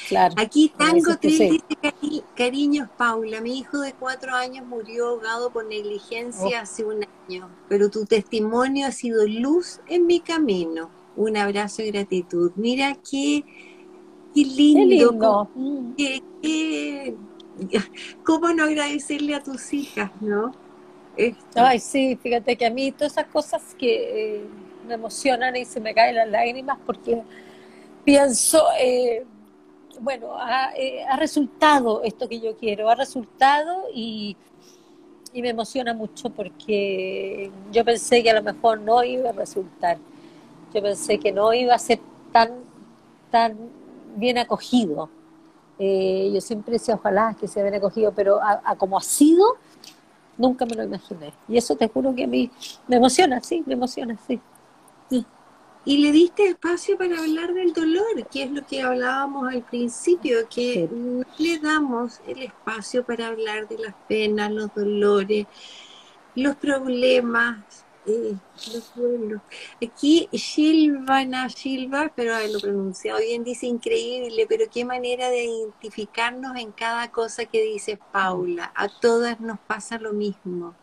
Claro. 0.08 0.34
Aquí 0.38 0.72
Tango 0.74 1.18
tres 1.20 1.38
dice, 1.38 2.24
cariños 2.34 2.88
Paula, 2.96 3.42
mi 3.42 3.58
hijo 3.58 3.80
de 3.80 3.92
cuatro 3.92 4.34
años 4.34 4.66
murió 4.66 5.08
ahogado 5.08 5.50
por 5.50 5.66
negligencia 5.66 6.60
oh. 6.60 6.62
hace 6.62 6.86
un 6.86 7.04
año, 7.28 7.50
pero 7.68 7.90
tu 7.90 8.06
testimonio 8.06 8.86
ha 8.86 8.92
sido 8.92 9.26
luz 9.26 9.80
en 9.88 10.06
mi 10.06 10.20
camino. 10.20 10.90
Un 11.16 11.36
abrazo 11.36 11.82
y 11.82 11.90
gratitud. 11.90 12.52
Mira 12.54 12.94
qué, 12.94 13.44
qué 14.34 14.44
lindo. 14.44 15.50
¿Cómo 18.24 18.48
no 18.50 18.64
agradecerle 18.64 19.34
a 19.34 19.42
tus 19.42 19.72
hijas, 19.72 20.10
no? 20.20 20.52
Ay, 21.54 21.80
sí, 21.80 22.16
fíjate 22.22 22.56
que 22.56 22.66
a 22.66 22.70
mí 22.70 22.92
todas 22.92 23.12
esas 23.12 23.26
cosas 23.26 23.74
que 23.76 24.36
eh, 24.36 24.44
me 24.86 24.94
emocionan 24.94 25.56
y 25.56 25.64
se 25.64 25.80
me 25.80 25.92
caen 25.92 26.14
las 26.14 26.28
lágrimas 26.28 26.78
porque 26.86 27.22
pienso, 28.04 28.64
eh, 28.80 29.24
bueno, 30.00 30.36
eh, 30.76 31.04
ha, 31.04 31.16
resultado 31.16 32.02
esto 32.04 32.28
que 32.28 32.40
yo 32.40 32.56
quiero, 32.56 32.88
ha 32.88 32.94
resultado 32.94 33.86
y, 33.92 34.36
y 35.32 35.42
me 35.42 35.48
emociona 35.48 35.92
mucho 35.92 36.30
porque 36.30 37.50
yo 37.72 37.84
pensé 37.84 38.22
que 38.22 38.30
a 38.30 38.34
lo 38.34 38.42
mejor 38.42 38.80
no 38.80 39.02
iba 39.02 39.30
a 39.30 39.32
resultar. 39.32 39.98
Yo 40.72 40.82
pensé 40.82 41.18
que 41.18 41.32
no 41.32 41.52
iba 41.52 41.74
a 41.74 41.78
ser 41.78 41.98
tan, 42.32 42.50
tan 43.30 43.56
bien 44.16 44.38
acogido. 44.38 45.10
Eh, 45.78 46.30
yo 46.34 46.40
siempre 46.40 46.72
decía, 46.72 46.94
ojalá 46.94 47.36
que 47.38 47.48
se 47.48 47.62
bien 47.62 47.74
acogido, 47.74 48.12
pero 48.12 48.40
a, 48.42 48.74
como 48.76 48.98
ha 48.98 49.02
sido, 49.02 49.56
nunca 50.36 50.66
me 50.66 50.74
lo 50.74 50.84
imaginé. 50.84 51.32
Y 51.48 51.56
eso 51.56 51.76
te 51.76 51.88
juro 51.88 52.14
que 52.14 52.24
a 52.24 52.26
mí 52.26 52.50
me 52.86 52.96
emociona, 52.96 53.40
sí, 53.40 53.62
me 53.66 53.74
emociona, 53.74 54.16
sí. 54.26 54.40
Y 55.84 55.98
le 55.98 56.12
diste 56.12 56.46
espacio 56.46 56.98
para 56.98 57.18
hablar 57.18 57.54
del 57.54 57.72
dolor, 57.72 58.26
que 58.30 58.42
es 58.42 58.50
lo 58.50 58.66
que 58.66 58.82
hablábamos 58.82 59.50
al 59.50 59.62
principio, 59.62 60.46
que 60.54 60.86
no 60.92 61.24
le 61.38 61.58
damos 61.60 62.20
el 62.26 62.42
espacio 62.42 63.04
para 63.04 63.28
hablar 63.28 63.68
de 63.68 63.78
las 63.78 63.94
penas, 64.06 64.50
los 64.52 64.74
dolores. 64.74 65.46
los 66.34 66.56
problemas, 66.56 67.84
eh, 68.08 68.34
los. 68.72 69.40
Aquí 69.82 70.28
Silvana 70.32 71.48
Silva, 71.48 72.10
pero 72.14 72.34
lo 72.46 72.60
pronunciado 72.60 73.20
bien, 73.20 73.44
dice 73.44 73.66
increíble, 73.66 74.46
pero 74.48 74.64
qué 74.70 74.84
manera 74.84 75.28
de 75.30 75.44
identificarnos 75.44 76.56
en 76.56 76.72
cada 76.72 77.10
cosa 77.10 77.44
que 77.44 77.62
dice 77.62 77.98
Paula. 78.12 78.72
A 78.74 78.88
todas 78.88 79.40
nos 79.40 79.58
pasa 79.60 79.98
lo 79.98 80.12
mismo. 80.12 80.74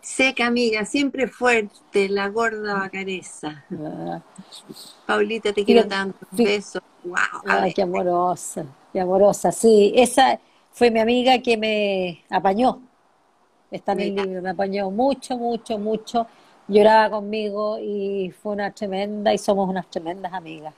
Seca 0.00 0.46
amiga, 0.46 0.84
siempre 0.86 1.28
fuerte, 1.28 2.08
la 2.08 2.28
gorda 2.28 2.74
bacareza. 2.74 3.64
Ah. 3.70 4.20
Paulita, 5.06 5.52
te 5.52 5.64
quiero 5.64 5.86
tanto. 5.86 6.26
Un 6.32 6.38
beso. 6.38 6.80
Wow. 7.04 7.42
Ay, 7.46 7.72
qué 7.74 7.82
amorosa, 7.82 8.64
qué 8.92 9.00
amorosa. 9.00 9.52
Sí, 9.52 9.92
esa 9.94 10.40
fue 10.72 10.90
mi 10.90 11.00
amiga 11.00 11.38
que 11.40 11.56
me 11.56 12.24
apañó. 12.30 12.80
Está 13.70 13.92
en 13.92 14.00
el 14.00 14.14
libro, 14.14 14.42
me 14.42 14.50
apañó 14.50 14.90
mucho, 14.90 15.36
mucho, 15.36 15.78
mucho. 15.78 16.26
Lloraba 16.68 17.10
conmigo 17.10 17.78
y 17.80 18.32
fue 18.42 18.52
una 18.52 18.70
tremenda, 18.70 19.32
y 19.32 19.38
somos 19.38 19.68
unas 19.68 19.88
tremendas 19.88 20.32
amigas. 20.32 20.74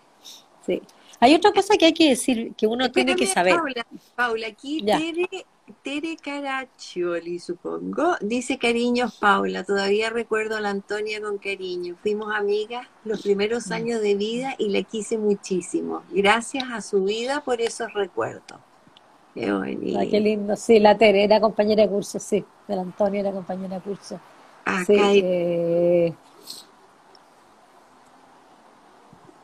Sí. 0.66 0.80
Hay 1.20 1.34
otra 1.34 1.52
cosa 1.52 1.76
que 1.76 1.86
hay 1.86 1.92
que 1.92 2.10
decir, 2.10 2.52
que 2.56 2.66
uno 2.66 2.90
tiene 2.90 3.14
que 3.14 3.26
saber. 3.26 3.54
Paula, 3.56 3.86
Paula 4.16 4.46
aquí 4.48 4.82
Tere 4.82 5.28
Tere 5.82 6.16
Caraccioli, 6.16 7.38
supongo, 7.38 8.16
dice 8.20 8.58
cariños 8.58 9.14
Paula, 9.18 9.64
todavía 9.64 10.10
recuerdo 10.10 10.56
a 10.56 10.60
la 10.60 10.70
Antonia 10.70 11.20
con 11.20 11.38
cariño. 11.38 11.96
Fuimos 12.02 12.34
amigas 12.34 12.86
los 13.04 13.22
primeros 13.22 13.68
mm. 13.68 13.72
años 13.72 14.00
de 14.00 14.14
vida 14.16 14.54
y 14.58 14.70
la 14.70 14.82
quise 14.82 15.18
muchísimo. 15.18 16.02
Gracias 16.10 16.64
a 16.70 16.80
su 16.80 17.04
vida 17.04 17.42
por 17.42 17.60
esos 17.60 17.92
recuerdos. 17.94 18.58
Qué 19.34 19.52
bonito. 19.52 19.98
qué 20.10 20.20
lindo, 20.20 20.56
sí, 20.56 20.78
la 20.78 20.98
Tere 20.98 21.24
era 21.24 21.40
compañera 21.40 21.82
de 21.82 21.88
curso, 21.88 22.18
sí, 22.18 22.44
de 22.68 22.76
la 22.76 22.82
Antonia 22.82 23.20
era 23.20 23.32
compañera 23.32 23.76
de 23.76 23.82
curso. 23.82 24.20
sí, 24.86 24.94
eh, 25.24 26.14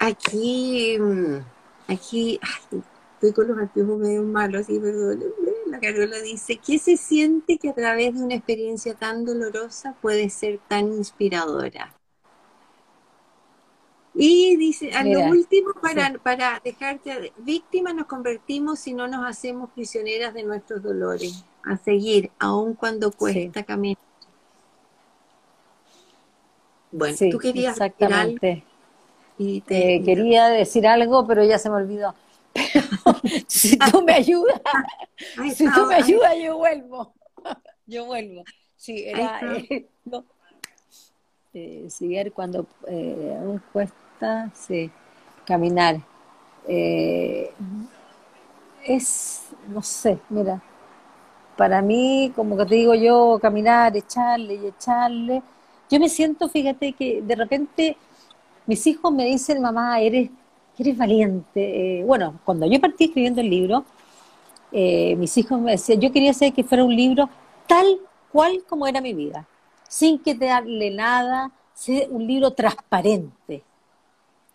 Aquí, 0.00 0.96
mm, 0.98 1.38
aquí, 1.88 2.38
estoy 3.14 3.32
con 3.32 3.48
los 3.48 3.58
anteojos 3.58 3.98
medio 3.98 4.22
malos, 4.22 4.62
así, 4.62 4.78
perdónenme. 4.78 5.34
La 5.66 5.80
Carola 5.80 6.20
dice, 6.20 6.58
¿qué 6.64 6.78
se 6.78 6.96
siente 6.96 7.58
que 7.58 7.70
a 7.70 7.74
través 7.74 8.14
de 8.14 8.22
una 8.22 8.34
experiencia 8.36 8.94
tan 8.94 9.24
dolorosa 9.24 9.96
puede 10.00 10.30
ser 10.30 10.60
tan 10.68 10.86
inspiradora? 10.92 11.97
Y 14.20 14.56
dice, 14.56 14.90
a 14.90 15.04
lo 15.04 15.20
último, 15.26 15.70
para, 15.80 16.12
para 16.20 16.60
dejarte 16.64 17.32
víctima, 17.36 17.92
nos 17.92 18.06
convertimos 18.06 18.80
si 18.80 18.92
no 18.92 19.06
nos 19.06 19.24
hacemos 19.24 19.70
prisioneras 19.70 20.34
de 20.34 20.42
nuestros 20.42 20.82
dolores, 20.82 21.44
a 21.62 21.76
seguir, 21.76 22.32
aun 22.40 22.74
cuando 22.74 23.12
cuesta 23.12 23.62
caminar. 23.62 24.02
Bueno, 26.90 27.16
tú 27.30 27.38
querías 27.38 27.74
exactamente. 27.74 28.64
Y 29.38 29.60
te... 29.60 30.02
quería 30.02 30.48
decir 30.48 30.88
algo, 30.88 31.24
pero 31.24 31.44
ya 31.44 31.56
se 31.56 31.70
me 31.70 31.76
olvidó. 31.76 32.12
si 33.46 33.78
tú 33.78 34.02
me 34.02 34.14
ayudas, 34.14 34.60
si 35.54 35.72
tú 35.72 35.86
me 35.86 35.94
ayudas, 35.94 36.34
yo 36.42 36.56
vuelvo. 36.56 37.14
Yo 37.86 38.04
vuelvo. 38.04 38.42
Sí, 38.76 39.04
era, 39.06 39.40
eh, 39.40 39.86
no. 40.04 40.22
eh, 41.54 41.88
cuando 42.34 42.66
eh, 42.86 43.34
aún 43.40 43.62
cuesta, 43.72 43.96
sí, 44.54 44.90
caminar. 45.44 46.00
Eh, 46.66 47.52
es, 48.84 49.48
no 49.68 49.82
sé, 49.82 50.18
mira, 50.28 50.62
para 51.56 51.82
mí, 51.82 52.32
como 52.36 52.56
que 52.56 52.66
te 52.66 52.74
digo 52.76 52.94
yo, 52.94 53.38
caminar, 53.40 53.96
echarle 53.96 54.54
y 54.54 54.66
echarle. 54.66 55.42
Yo 55.90 55.98
me 56.00 56.08
siento, 56.08 56.48
fíjate, 56.48 56.92
que 56.92 57.22
de 57.22 57.34
repente 57.34 57.96
mis 58.66 58.86
hijos 58.86 59.12
me 59.12 59.24
dicen, 59.24 59.60
mamá, 59.62 60.00
eres 60.00 60.30
eres 60.78 60.96
valiente. 60.96 62.00
Eh, 62.00 62.04
bueno, 62.04 62.38
cuando 62.44 62.66
yo 62.66 62.80
partí 62.80 63.04
escribiendo 63.04 63.40
el 63.40 63.50
libro, 63.50 63.84
eh, 64.72 65.16
mis 65.16 65.36
hijos 65.36 65.60
me 65.60 65.72
decían, 65.72 66.00
yo 66.00 66.12
quería 66.12 66.30
hacer 66.30 66.52
que 66.52 66.64
fuera 66.64 66.84
un 66.84 66.94
libro 66.94 67.28
tal 67.66 67.98
cual 68.30 68.62
como 68.68 68.86
era 68.86 69.00
mi 69.00 69.14
vida, 69.14 69.46
sin 69.88 70.18
que 70.18 70.34
te 70.34 70.46
darle 70.46 70.90
nada, 70.90 71.50
un 72.10 72.26
libro 72.26 72.52
transparente. 72.52 73.62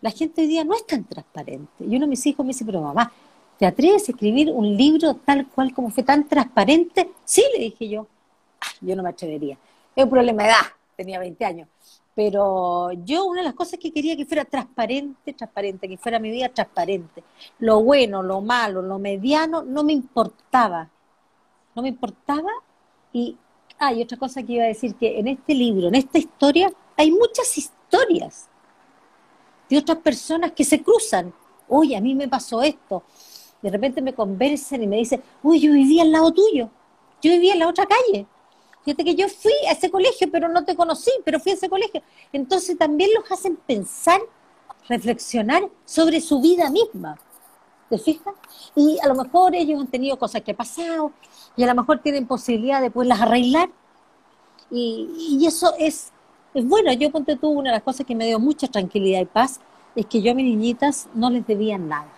La 0.04 0.10
gente 0.10 0.42
hoy 0.42 0.48
día 0.48 0.64
no 0.64 0.74
es 0.74 0.86
tan 0.86 1.02
transparente. 1.04 1.82
Y 1.82 1.96
uno 1.96 2.00
de 2.00 2.08
mis 2.08 2.26
hijos 2.26 2.44
me 2.44 2.52
dice, 2.52 2.62
pero 2.62 2.82
mamá, 2.82 3.10
¿te 3.58 3.64
atreves 3.64 4.06
a 4.06 4.12
escribir 4.12 4.52
un 4.52 4.76
libro 4.76 5.14
tal 5.14 5.48
cual 5.48 5.72
como 5.72 5.88
fue 5.88 6.02
tan 6.02 6.28
transparente? 6.28 7.12
Sí, 7.24 7.42
le 7.54 7.64
dije 7.64 7.88
yo. 7.88 8.06
Ah, 8.60 8.66
yo 8.82 8.94
no 8.96 9.02
me 9.02 9.08
atrevería. 9.08 9.56
Es 9.96 10.04
un 10.04 10.10
problema 10.10 10.42
de 10.42 10.50
edad, 10.50 10.66
tenía 10.94 11.18
20 11.18 11.44
años. 11.46 11.68
Pero 12.14 12.92
yo 12.92 13.24
una 13.24 13.40
de 13.40 13.46
las 13.46 13.54
cosas 13.54 13.78
que 13.80 13.90
quería 13.90 14.14
que 14.14 14.26
fuera 14.26 14.44
transparente, 14.44 15.32
transparente, 15.32 15.88
que 15.88 15.96
fuera 15.96 16.18
mi 16.18 16.30
vida 16.30 16.50
transparente. 16.50 17.24
Lo 17.60 17.82
bueno, 17.82 18.22
lo 18.22 18.42
malo, 18.42 18.82
lo 18.82 18.98
mediano, 18.98 19.62
no 19.62 19.84
me 19.84 19.94
importaba. 19.94 20.90
No 21.74 21.80
me 21.80 21.88
importaba. 21.88 22.50
Y 23.10 23.38
hay 23.78 24.02
otra 24.02 24.18
cosa 24.18 24.42
que 24.42 24.52
iba 24.52 24.64
a 24.64 24.68
decir, 24.68 24.96
que 24.96 25.18
en 25.18 25.28
este 25.28 25.54
libro, 25.54 25.88
en 25.88 25.94
esta 25.94 26.18
historia, 26.18 26.70
hay 26.94 27.10
muchas 27.10 27.56
historias 27.56 28.50
de 29.68 29.78
otras 29.78 29.98
personas 29.98 30.52
que 30.52 30.64
se 30.64 30.82
cruzan. 30.82 31.32
Oye, 31.68 31.96
a 31.96 32.00
mí 32.00 32.14
me 32.14 32.28
pasó 32.28 32.62
esto. 32.62 33.02
De 33.62 33.70
repente 33.70 34.02
me 34.02 34.14
conversan 34.14 34.82
y 34.82 34.86
me 34.86 34.96
dicen, 34.96 35.22
uy, 35.42 35.60
yo 35.60 35.72
vivía 35.72 36.02
al 36.02 36.12
lado 36.12 36.32
tuyo. 36.32 36.68
Yo 37.22 37.30
vivía 37.30 37.54
en 37.54 37.60
la 37.60 37.68
otra 37.68 37.86
calle. 37.86 38.26
Fíjate 38.84 39.04
que 39.04 39.14
yo 39.14 39.28
fui 39.28 39.52
a 39.66 39.72
ese 39.72 39.90
colegio, 39.90 40.30
pero 40.30 40.48
no 40.48 40.64
te 40.64 40.76
conocí, 40.76 41.10
pero 41.24 41.40
fui 41.40 41.52
a 41.52 41.54
ese 41.54 41.70
colegio. 41.70 42.02
Entonces 42.32 42.76
también 42.76 43.10
los 43.14 43.30
hacen 43.32 43.56
pensar, 43.56 44.20
reflexionar 44.88 45.62
sobre 45.86 46.20
su 46.20 46.40
vida 46.42 46.68
misma. 46.68 47.18
¿Te 47.88 47.98
fijas? 47.98 48.34
Y 48.74 48.98
a 49.02 49.08
lo 49.08 49.14
mejor 49.14 49.54
ellos 49.54 49.80
han 49.80 49.86
tenido 49.86 50.18
cosas 50.18 50.42
que 50.42 50.50
han 50.50 50.56
pasado 50.56 51.12
y 51.56 51.62
a 51.62 51.66
lo 51.66 51.74
mejor 51.74 52.00
tienen 52.00 52.26
posibilidad 52.26 52.82
de 52.82 52.90
poderlas 52.90 53.22
arreglar. 53.22 53.70
Y, 54.70 55.44
eso 55.46 55.72
es, 55.78 56.12
es 56.54 56.66
bueno. 56.66 56.92
Yo 56.92 57.10
ponte 57.10 57.36
tú, 57.36 57.50
una 57.50 57.70
de 57.70 57.76
las 57.76 57.82
cosas 57.82 58.06
que 58.06 58.14
me 58.14 58.26
dio 58.26 58.38
mucha 58.38 58.68
tranquilidad 58.68 59.20
y 59.20 59.26
paz 59.26 59.60
es 59.94 60.06
que 60.06 60.22
yo 60.22 60.32
a 60.32 60.34
mis 60.34 60.46
niñitas 60.46 61.08
no 61.14 61.30
les 61.30 61.46
debía 61.46 61.78
nada 61.78 62.14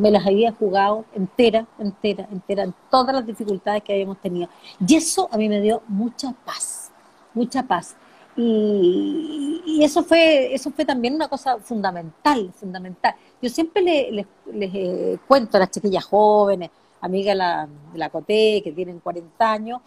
me 0.00 0.10
las 0.10 0.26
había 0.26 0.52
jugado 0.52 1.04
entera, 1.12 1.66
entera, 1.78 2.26
entera, 2.32 2.64
en 2.64 2.74
todas 2.90 3.14
las 3.14 3.26
dificultades 3.26 3.82
que 3.82 3.92
habíamos 3.92 4.18
tenido. 4.20 4.48
Y 4.84 4.96
eso 4.96 5.28
a 5.30 5.36
mí 5.36 5.48
me 5.48 5.60
dio 5.60 5.82
mucha 5.88 6.32
paz, 6.44 6.90
mucha 7.34 7.62
paz. 7.62 7.96
Y, 8.36 9.80
eso 9.82 10.02
fue 10.02 10.54
eso 10.54 10.70
fue 10.70 10.84
también 10.84 11.14
una 11.14 11.28
cosa 11.28 11.58
fundamental, 11.58 12.50
fundamental. 12.54 13.14
Yo 13.42 13.50
siempre 13.50 13.82
les, 13.82 14.26
eh, 14.52 15.18
cuento 15.28 15.56
a 15.56 15.60
las 15.60 15.70
chiquillas 15.70 16.04
jóvenes, 16.04 16.70
amigas 17.00 17.34
de 17.34 17.38
la, 17.38 17.68
de 17.92 17.98
la 17.98 18.08
COTE, 18.08 18.62
que 18.64 18.72
tienen 18.72 19.00
40 19.00 19.52
años, 19.52 19.82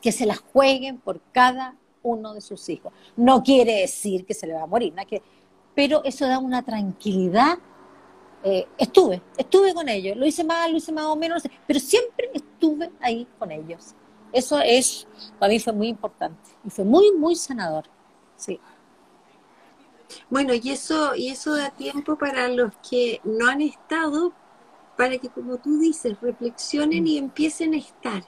que 0.00 0.10
se 0.10 0.26
las 0.26 0.40
jueguen 0.40 0.98
por 0.98 1.20
cada 1.32 1.76
uno 2.04 2.32
de 2.32 2.40
sus 2.40 2.68
hijos. 2.68 2.92
No 3.16 3.42
quiere 3.42 3.80
decir 3.80 4.24
que 4.24 4.34
se 4.34 4.46
le 4.46 4.54
va 4.54 4.62
a 4.62 4.66
morir, 4.66 4.94
que, 5.08 5.20
pero 5.74 6.02
eso 6.04 6.26
da 6.26 6.38
una 6.38 6.62
tranquilidad 6.62 7.58
eh, 8.46 8.68
estuve, 8.76 9.22
estuve 9.38 9.72
con 9.72 9.88
ellos, 9.88 10.18
lo 10.18 10.26
hice 10.26 10.44
mal, 10.44 10.70
lo 10.70 10.76
hice 10.76 10.92
más 10.92 11.06
o 11.06 11.16
menos, 11.16 11.42
pero 11.66 11.80
siempre 11.80 12.30
estuve 12.34 12.92
ahí 13.00 13.26
con 13.38 13.50
ellos. 13.50 13.94
Eso 14.32 14.60
es, 14.60 15.06
para 15.38 15.50
mí 15.50 15.58
fue 15.58 15.72
muy 15.72 15.88
importante 15.88 16.50
y 16.62 16.68
fue 16.68 16.84
muy, 16.84 17.12
muy 17.12 17.36
sanador, 17.36 17.84
sí. 18.36 18.60
Bueno, 20.28 20.52
y 20.52 20.70
eso, 20.70 21.14
y 21.14 21.28
eso 21.28 21.54
da 21.56 21.70
tiempo 21.70 22.16
para 22.16 22.48
los 22.48 22.72
que 22.88 23.20
no 23.24 23.48
han 23.48 23.62
estado, 23.62 24.34
para 24.96 25.16
que, 25.16 25.30
como 25.30 25.56
tú 25.56 25.78
dices, 25.78 26.20
reflexionen 26.20 27.06
y 27.06 27.16
empiecen 27.16 27.72
a 27.72 27.78
estar. 27.78 28.24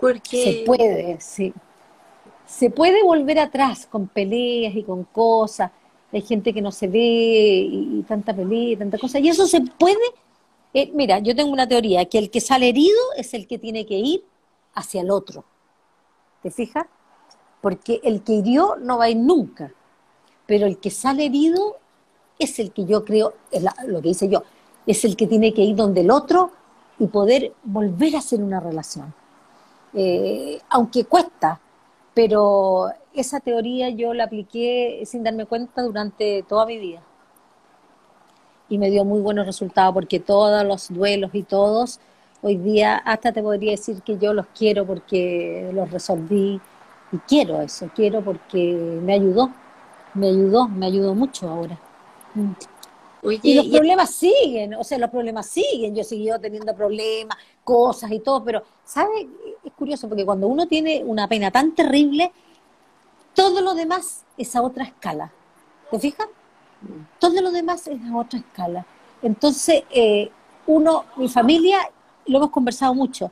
Porque... 0.00 0.44
Se 0.44 0.64
puede, 0.64 1.20
sí. 1.20 1.52
Se 2.46 2.70
puede 2.70 3.02
volver 3.04 3.38
atrás 3.38 3.86
con 3.86 4.08
peleas 4.08 4.74
y 4.74 4.82
con 4.82 5.04
cosas, 5.04 5.70
hay 6.12 6.22
gente 6.22 6.52
que 6.52 6.60
no 6.60 6.72
se 6.72 6.88
ve 6.88 7.68
y, 7.70 8.04
tanta 8.08 8.34
pelea 8.34 8.72
y 8.72 8.76
tanta 8.76 8.98
cosa. 8.98 9.18
Y 9.20 9.28
eso 9.28 9.46
se 9.46 9.60
puede, 9.60 9.96
eh, 10.74 10.90
mira, 10.92 11.20
yo 11.20 11.34
tengo 11.36 11.52
una 11.52 11.68
teoría, 11.68 12.04
que 12.06 12.18
el 12.18 12.30
que 12.30 12.40
sale 12.40 12.68
herido 12.68 12.98
es 13.16 13.32
el 13.34 13.46
que 13.46 13.58
tiene 13.58 13.86
que 13.86 13.98
ir 13.98 14.24
hacia 14.74 15.02
el 15.02 15.10
otro. 15.10 15.44
¿Te 16.42 16.50
fijas? 16.50 16.86
Porque 17.60 18.00
el 18.02 18.22
que 18.22 18.32
hirió 18.32 18.76
no 18.76 18.98
va 18.98 19.04
a 19.04 19.10
ir 19.10 19.18
nunca, 19.18 19.72
pero 20.46 20.66
el 20.66 20.78
que 20.78 20.90
sale 20.90 21.26
herido 21.26 21.76
es 22.38 22.58
el 22.58 22.72
que 22.72 22.86
yo 22.86 23.04
creo, 23.04 23.34
lo 23.86 24.00
que 24.00 24.08
dice 24.08 24.28
yo, 24.28 24.42
es 24.86 25.04
el 25.04 25.14
que 25.14 25.26
tiene 25.26 25.52
que 25.52 25.62
ir 25.62 25.76
donde 25.76 26.00
el 26.00 26.10
otro 26.10 26.50
y 26.98 27.06
poder 27.06 27.52
volver 27.62 28.16
a 28.16 28.18
hacer 28.18 28.42
una 28.42 28.58
relación. 28.58 29.14
Eh, 29.94 30.60
aunque 30.68 31.04
cuesta, 31.04 31.60
pero 32.14 32.90
esa 33.12 33.40
teoría 33.40 33.90
yo 33.90 34.14
la 34.14 34.24
apliqué 34.24 35.02
sin 35.04 35.22
darme 35.22 35.46
cuenta 35.46 35.82
durante 35.82 36.44
toda 36.48 36.66
mi 36.66 36.78
vida. 36.78 37.02
Y 38.68 38.78
me 38.78 38.90
dio 38.90 39.04
muy 39.04 39.20
buenos 39.20 39.46
resultados 39.46 39.92
porque 39.94 40.20
todos 40.20 40.64
los 40.64 40.88
duelos 40.88 41.30
y 41.34 41.42
todos 41.42 42.00
Hoy 42.42 42.56
día 42.56 42.96
hasta 42.96 43.32
te 43.32 43.42
podría 43.42 43.72
decir 43.72 44.00
que 44.00 44.16
yo 44.16 44.32
los 44.32 44.46
quiero 44.56 44.86
porque 44.86 45.70
los 45.74 45.90
resolví 45.90 46.58
y 47.12 47.18
quiero 47.28 47.60
eso, 47.60 47.90
quiero 47.94 48.22
porque 48.22 48.98
me 49.02 49.12
ayudó, 49.12 49.50
me 50.14 50.28
ayudó, 50.28 50.66
me 50.68 50.86
ayudó 50.86 51.14
mucho 51.14 51.50
ahora. 51.50 51.78
Mm. 52.34 52.52
y 53.42 53.54
los 53.54 53.66
problemas 53.66 54.10
siguen, 54.14 54.72
o 54.74 54.84
sea, 54.84 54.96
los 54.96 55.10
problemas 55.10 55.46
siguen, 55.48 55.94
yo 55.94 56.00
he 56.00 56.04
seguido 56.04 56.38
teniendo 56.38 56.74
problemas, 56.74 57.36
cosas 57.62 58.10
y 58.10 58.20
todo, 58.20 58.42
pero, 58.42 58.62
¿sabes? 58.84 59.26
Es 59.80 59.82
curioso 59.82 60.10
porque 60.10 60.26
cuando 60.26 60.46
uno 60.46 60.68
tiene 60.68 61.02
una 61.06 61.26
pena 61.26 61.50
tan 61.50 61.74
terrible, 61.74 62.30
todo 63.34 63.62
lo 63.62 63.72
demás 63.72 64.26
es 64.36 64.54
a 64.54 64.60
otra 64.60 64.84
escala. 64.84 65.32
¿Te 65.90 65.98
fijas? 65.98 66.26
Todo 67.18 67.40
lo 67.40 67.50
demás 67.50 67.86
es 67.86 67.98
a 68.04 68.14
otra 68.14 68.40
escala. 68.40 68.84
Entonces, 69.22 69.84
eh, 69.88 70.30
uno, 70.66 71.06
mi 71.16 71.30
familia, 71.30 71.78
lo 72.26 72.36
hemos 72.36 72.50
conversado 72.50 72.94
mucho. 72.94 73.30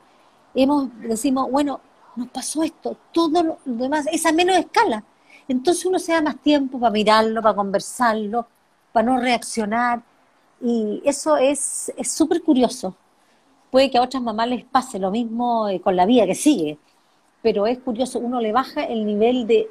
Hemos, 0.55 0.89
decimos, 1.01 1.51
bueno, 1.51 1.81
nos 2.15 2.29
pasó 2.29 2.63
esto, 2.63 2.97
todo 3.11 3.43
lo 3.43 3.59
demás 3.65 4.07
es 4.11 4.25
a 4.25 4.31
menos 4.31 4.57
escala. 4.57 5.03
Entonces 5.47 5.85
uno 5.85 5.99
se 5.99 6.13
da 6.13 6.21
más 6.23 6.41
tiempo 6.41 6.79
para 6.79 6.91
mirarlo, 6.91 7.43
para 7.43 7.55
conversarlo, 7.55 8.47
para 8.91 9.05
no 9.05 9.19
reaccionar. 9.19 10.01
Y 10.59 10.99
eso 11.05 11.37
es 11.37 11.91
súper 12.01 12.41
curioso. 12.41 12.95
Puede 13.71 13.91
que 13.91 13.97
a 13.97 14.01
otras 14.01 14.23
mamás 14.23 14.49
les 14.49 14.65
pase 14.65 14.99
lo 14.99 15.11
mismo 15.11 15.69
eh, 15.69 15.79
con 15.79 15.95
la 15.95 16.05
vida 16.05 16.25
que 16.25 16.35
sigue, 16.35 16.77
pero 17.41 17.67
es 17.67 17.79
curioso, 17.79 18.19
uno 18.19 18.41
le 18.41 18.51
baja 18.51 18.83
el 18.83 19.05
nivel 19.05 19.47
de, 19.47 19.69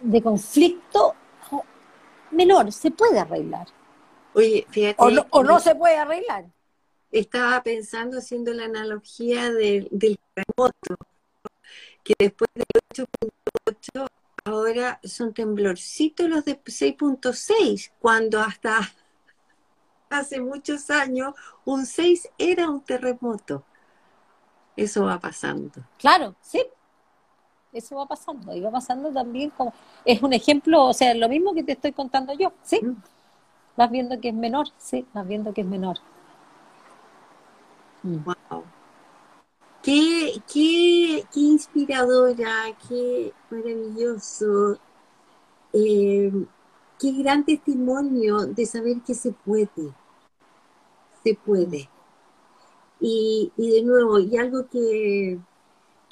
de 0.00 0.22
conflicto 0.22 1.14
menor, 2.32 2.72
se 2.72 2.90
puede 2.90 3.18
arreglar. 3.18 3.68
Oye, 4.34 4.66
fíjate. 4.70 4.96
O 5.30 5.42
no, 5.42 5.60
se 5.60 5.74
puede 5.74 5.96
arreglar. 5.96 6.46
Estaba 7.10 7.62
pensando, 7.62 8.18
haciendo 8.18 8.52
la 8.54 8.64
analogía 8.64 9.52
del 9.52 9.88
terremoto, 9.90 10.96
que 12.02 12.14
después 12.18 12.48
del 12.54 12.66
8.8 12.94 14.06
ahora 14.44 14.98
son 15.04 15.34
temblorcitos 15.34 16.28
los 16.28 16.44
de 16.44 16.58
6.6, 16.58 17.92
cuando 18.00 18.40
hasta 18.40 18.92
hace 20.12 20.40
muchos 20.40 20.90
años 20.90 21.34
un 21.64 21.86
6 21.86 22.28
era 22.38 22.68
un 22.70 22.80
terremoto. 22.80 23.64
Eso 24.76 25.04
va 25.04 25.18
pasando. 25.18 25.82
Claro, 25.98 26.34
sí, 26.40 26.62
eso 27.72 27.96
va 27.96 28.06
pasando. 28.06 28.54
Y 28.54 28.60
va 28.60 28.70
pasando 28.70 29.10
también 29.10 29.50
como, 29.50 29.72
es 30.04 30.22
un 30.22 30.32
ejemplo, 30.32 30.84
o 30.86 30.92
sea, 30.92 31.14
lo 31.14 31.28
mismo 31.28 31.54
que 31.54 31.62
te 31.62 31.72
estoy 31.72 31.92
contando 31.92 32.32
yo, 32.34 32.52
¿sí? 32.62 32.80
Mm. 32.82 32.96
Vas 33.76 33.90
viendo 33.90 34.20
que 34.20 34.28
es 34.28 34.34
menor, 34.34 34.68
sí, 34.78 35.06
vas 35.12 35.26
viendo 35.26 35.52
que 35.52 35.62
es 35.62 35.66
menor. 35.66 35.96
Wow. 38.02 38.60
Mm. 38.60 38.62
Qué, 39.82 40.40
qué, 40.52 41.24
qué 41.32 41.40
inspiradora, 41.40 42.66
qué 42.88 43.32
maravilloso, 43.50 44.78
eh, 45.72 46.30
qué 47.00 47.12
gran 47.12 47.44
testimonio 47.44 48.46
de 48.46 48.64
saber 48.64 49.00
que 49.00 49.14
se 49.14 49.32
puede, 49.32 49.92
se 51.22 51.34
puede. 51.34 51.88
Y, 53.00 53.52
y 53.56 53.70
de 53.70 53.82
nuevo, 53.82 54.18
y 54.20 54.36
algo 54.36 54.68
que, 54.68 55.38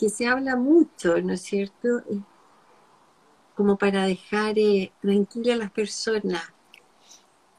que 0.01 0.09
se 0.09 0.27
habla 0.27 0.57
mucho, 0.57 1.21
¿no 1.21 1.35
es 1.35 1.43
cierto? 1.43 2.03
Como 3.55 3.77
para 3.77 4.07
dejar 4.07 4.59
eh, 4.59 4.93
tranquila 5.03 5.55
a 5.55 5.59
las 5.59 5.71
personas. 5.71 6.43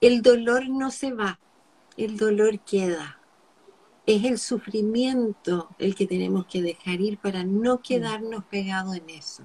El 0.02 0.24
dolor 0.24 0.68
no 0.68 0.90
se 0.90 1.14
va, 1.14 1.40
el 1.98 2.18
dolor 2.18 2.60
queda. 2.62 3.20
Es 4.08 4.26
el 4.26 4.40
sufrimiento 4.40 5.70
el 5.78 5.94
que 5.94 6.08
tenemos 6.08 6.48
que 6.48 6.64
dejar 6.64 7.00
ir 7.00 7.20
para 7.20 7.44
no 7.44 7.76
mm. 7.76 7.82
quedarnos 7.84 8.44
pegados 8.46 8.96
en 8.96 9.10
eso. 9.12 9.44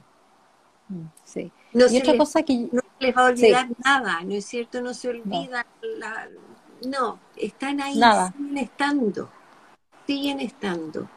Mm, 0.89 1.07
sí. 1.25 1.53
No 1.75 1.87
y 1.91 1.99
otra 1.99 2.17
cosa 2.17 2.43
que 2.43 2.69
no 2.73 2.81
les 2.99 3.15
va 3.15 3.27
a 3.27 3.31
olvidar 3.31 3.69
nada, 3.85 4.23
¿no 4.25 4.33
es 4.33 4.47
cierto? 4.47 4.81
No 4.81 4.95
se 4.95 5.11
olvida 5.11 5.67
no, 5.83 6.07
no 6.83 7.19
están 7.37 7.81
ahí, 7.81 7.95
siguen 7.95 8.59
estando, 8.59 9.29
siguen 10.07 10.41
estando 10.41 11.09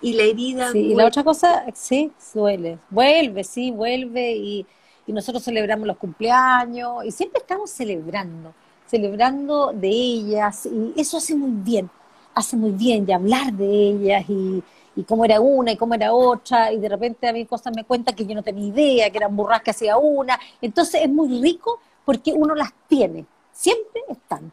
y 0.00 0.12
la 0.12 0.22
herida. 0.24 0.72
Sí, 0.72 0.78
y 0.78 0.94
la 0.94 1.06
otra 1.06 1.24
cosa, 1.24 1.64
sí, 1.74 2.12
duele. 2.34 2.78
Vuelve, 2.90 3.44
sí, 3.44 3.70
vuelve 3.70 4.36
y, 4.36 4.66
nosotros 5.08 5.44
celebramos 5.44 5.86
los 5.86 5.98
cumpleaños 5.98 7.04
y 7.04 7.12
siempre 7.12 7.38
estamos 7.40 7.70
celebrando, 7.70 8.52
celebrando 8.86 9.70
de 9.72 9.88
ellas 9.88 10.66
y 10.66 11.00
eso 11.00 11.18
hace 11.18 11.36
muy 11.36 11.52
bien, 11.52 11.88
hace 12.34 12.56
muy 12.56 12.72
bien 12.72 13.04
y 13.06 13.12
hablar 13.12 13.52
de 13.52 13.66
ellas 13.66 14.24
y, 14.28 14.64
y 14.96 15.04
cómo 15.04 15.24
era 15.24 15.40
una 15.40 15.70
y 15.70 15.76
cómo 15.76 15.94
era 15.94 16.12
otra 16.12 16.72
y 16.72 16.78
de 16.78 16.88
repente 16.88 17.28
a 17.28 17.32
mí 17.32 17.46
cosas 17.46 17.72
me 17.76 17.84
cuentan 17.84 18.16
que 18.16 18.26
yo 18.26 18.34
no 18.34 18.42
tenía 18.42 18.66
idea, 18.66 19.10
que 19.10 19.18
eran 19.18 19.36
burras 19.36 19.62
que 19.62 19.70
hacía 19.70 19.96
una. 19.96 20.40
Entonces 20.60 21.02
es 21.02 21.08
muy 21.08 21.40
rico 21.40 21.78
porque 22.04 22.32
uno 22.32 22.56
las 22.56 22.72
tiene, 22.88 23.26
siempre 23.52 24.02
están. 24.08 24.50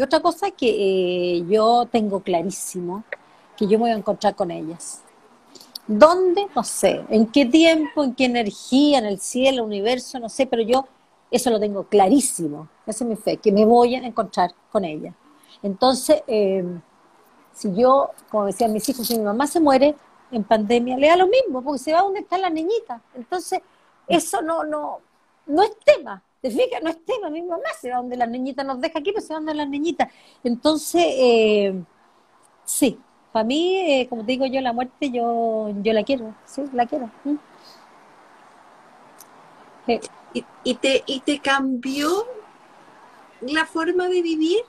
Y 0.00 0.02
otra 0.02 0.20
cosa 0.20 0.50
que 0.50 0.70
eh, 0.70 1.44
yo 1.46 1.86
tengo 1.92 2.20
clarísimo, 2.20 3.04
que 3.54 3.66
yo 3.66 3.72
me 3.72 3.82
voy 3.82 3.90
a 3.90 3.96
encontrar 3.96 4.34
con 4.34 4.50
ellas. 4.50 5.02
¿Dónde? 5.86 6.46
No 6.56 6.64
sé. 6.64 7.04
¿En 7.10 7.26
qué 7.26 7.44
tiempo? 7.44 8.02
¿En 8.02 8.14
qué 8.14 8.24
energía? 8.24 9.00
¿En 9.00 9.04
el 9.04 9.20
cielo? 9.20 9.58
¿El 9.58 9.66
universo? 9.66 10.18
No 10.18 10.30
sé, 10.30 10.46
pero 10.46 10.62
yo 10.62 10.86
eso 11.30 11.50
lo 11.50 11.60
tengo 11.60 11.84
clarísimo. 11.84 12.66
Esa 12.86 13.04
es 13.04 13.10
mi 13.10 13.16
fe, 13.16 13.36
que 13.36 13.52
me 13.52 13.66
voy 13.66 13.94
a 13.94 13.98
encontrar 13.98 14.54
con 14.72 14.86
ellas. 14.86 15.14
Entonces, 15.62 16.22
eh, 16.26 16.64
si 17.52 17.74
yo, 17.74 18.08
como 18.30 18.46
decían 18.46 18.72
mis 18.72 18.88
hijos, 18.88 19.06
si 19.06 19.18
mi 19.18 19.24
mamá 19.24 19.46
se 19.46 19.60
muere 19.60 19.94
en 20.32 20.44
pandemia, 20.44 20.96
le 20.96 21.08
da 21.08 21.16
lo 21.16 21.26
mismo, 21.26 21.60
porque 21.60 21.78
se 21.78 21.92
va 21.92 22.00
donde 22.00 22.20
está 22.20 22.38
la 22.38 22.48
niñita. 22.48 23.02
Entonces, 23.14 23.60
eso 24.08 24.40
no, 24.40 24.64
no, 24.64 25.00
no 25.44 25.62
es 25.62 25.72
tema. 25.84 26.22
¿Te 26.40 26.50
fijas? 26.50 26.82
No 26.82 26.90
es 26.90 27.04
tema. 27.04 27.30
Mi 27.30 27.42
mamá 27.42 27.68
se 27.78 27.90
va 27.90 27.96
donde 27.96 28.16
la 28.16 28.26
niñita 28.26 28.64
nos 28.64 28.80
deja 28.80 28.98
aquí, 28.98 29.12
pero 29.12 29.20
se 29.24 29.32
va 29.32 29.40
donde 29.40 29.54
la 29.54 29.66
niñita. 29.66 30.08
Entonces, 30.42 31.04
eh, 31.06 31.74
sí, 32.64 32.98
para 33.32 33.44
mí, 33.44 33.76
eh, 33.76 34.06
como 34.08 34.24
te 34.24 34.32
digo 34.32 34.46
yo, 34.46 34.60
la 34.60 34.72
muerte 34.72 35.10
yo, 35.10 35.72
yo 35.82 35.92
la 35.92 36.02
quiero, 36.02 36.34
sí, 36.46 36.64
la 36.72 36.86
quiero. 36.86 37.10
Mm. 37.24 37.36
¿Y, 40.64 40.74
te, 40.74 41.02
¿Y 41.06 41.20
te 41.20 41.40
cambió 41.40 42.24
la 43.40 43.66
forma 43.66 44.08
de 44.08 44.22
vivir? 44.22 44.60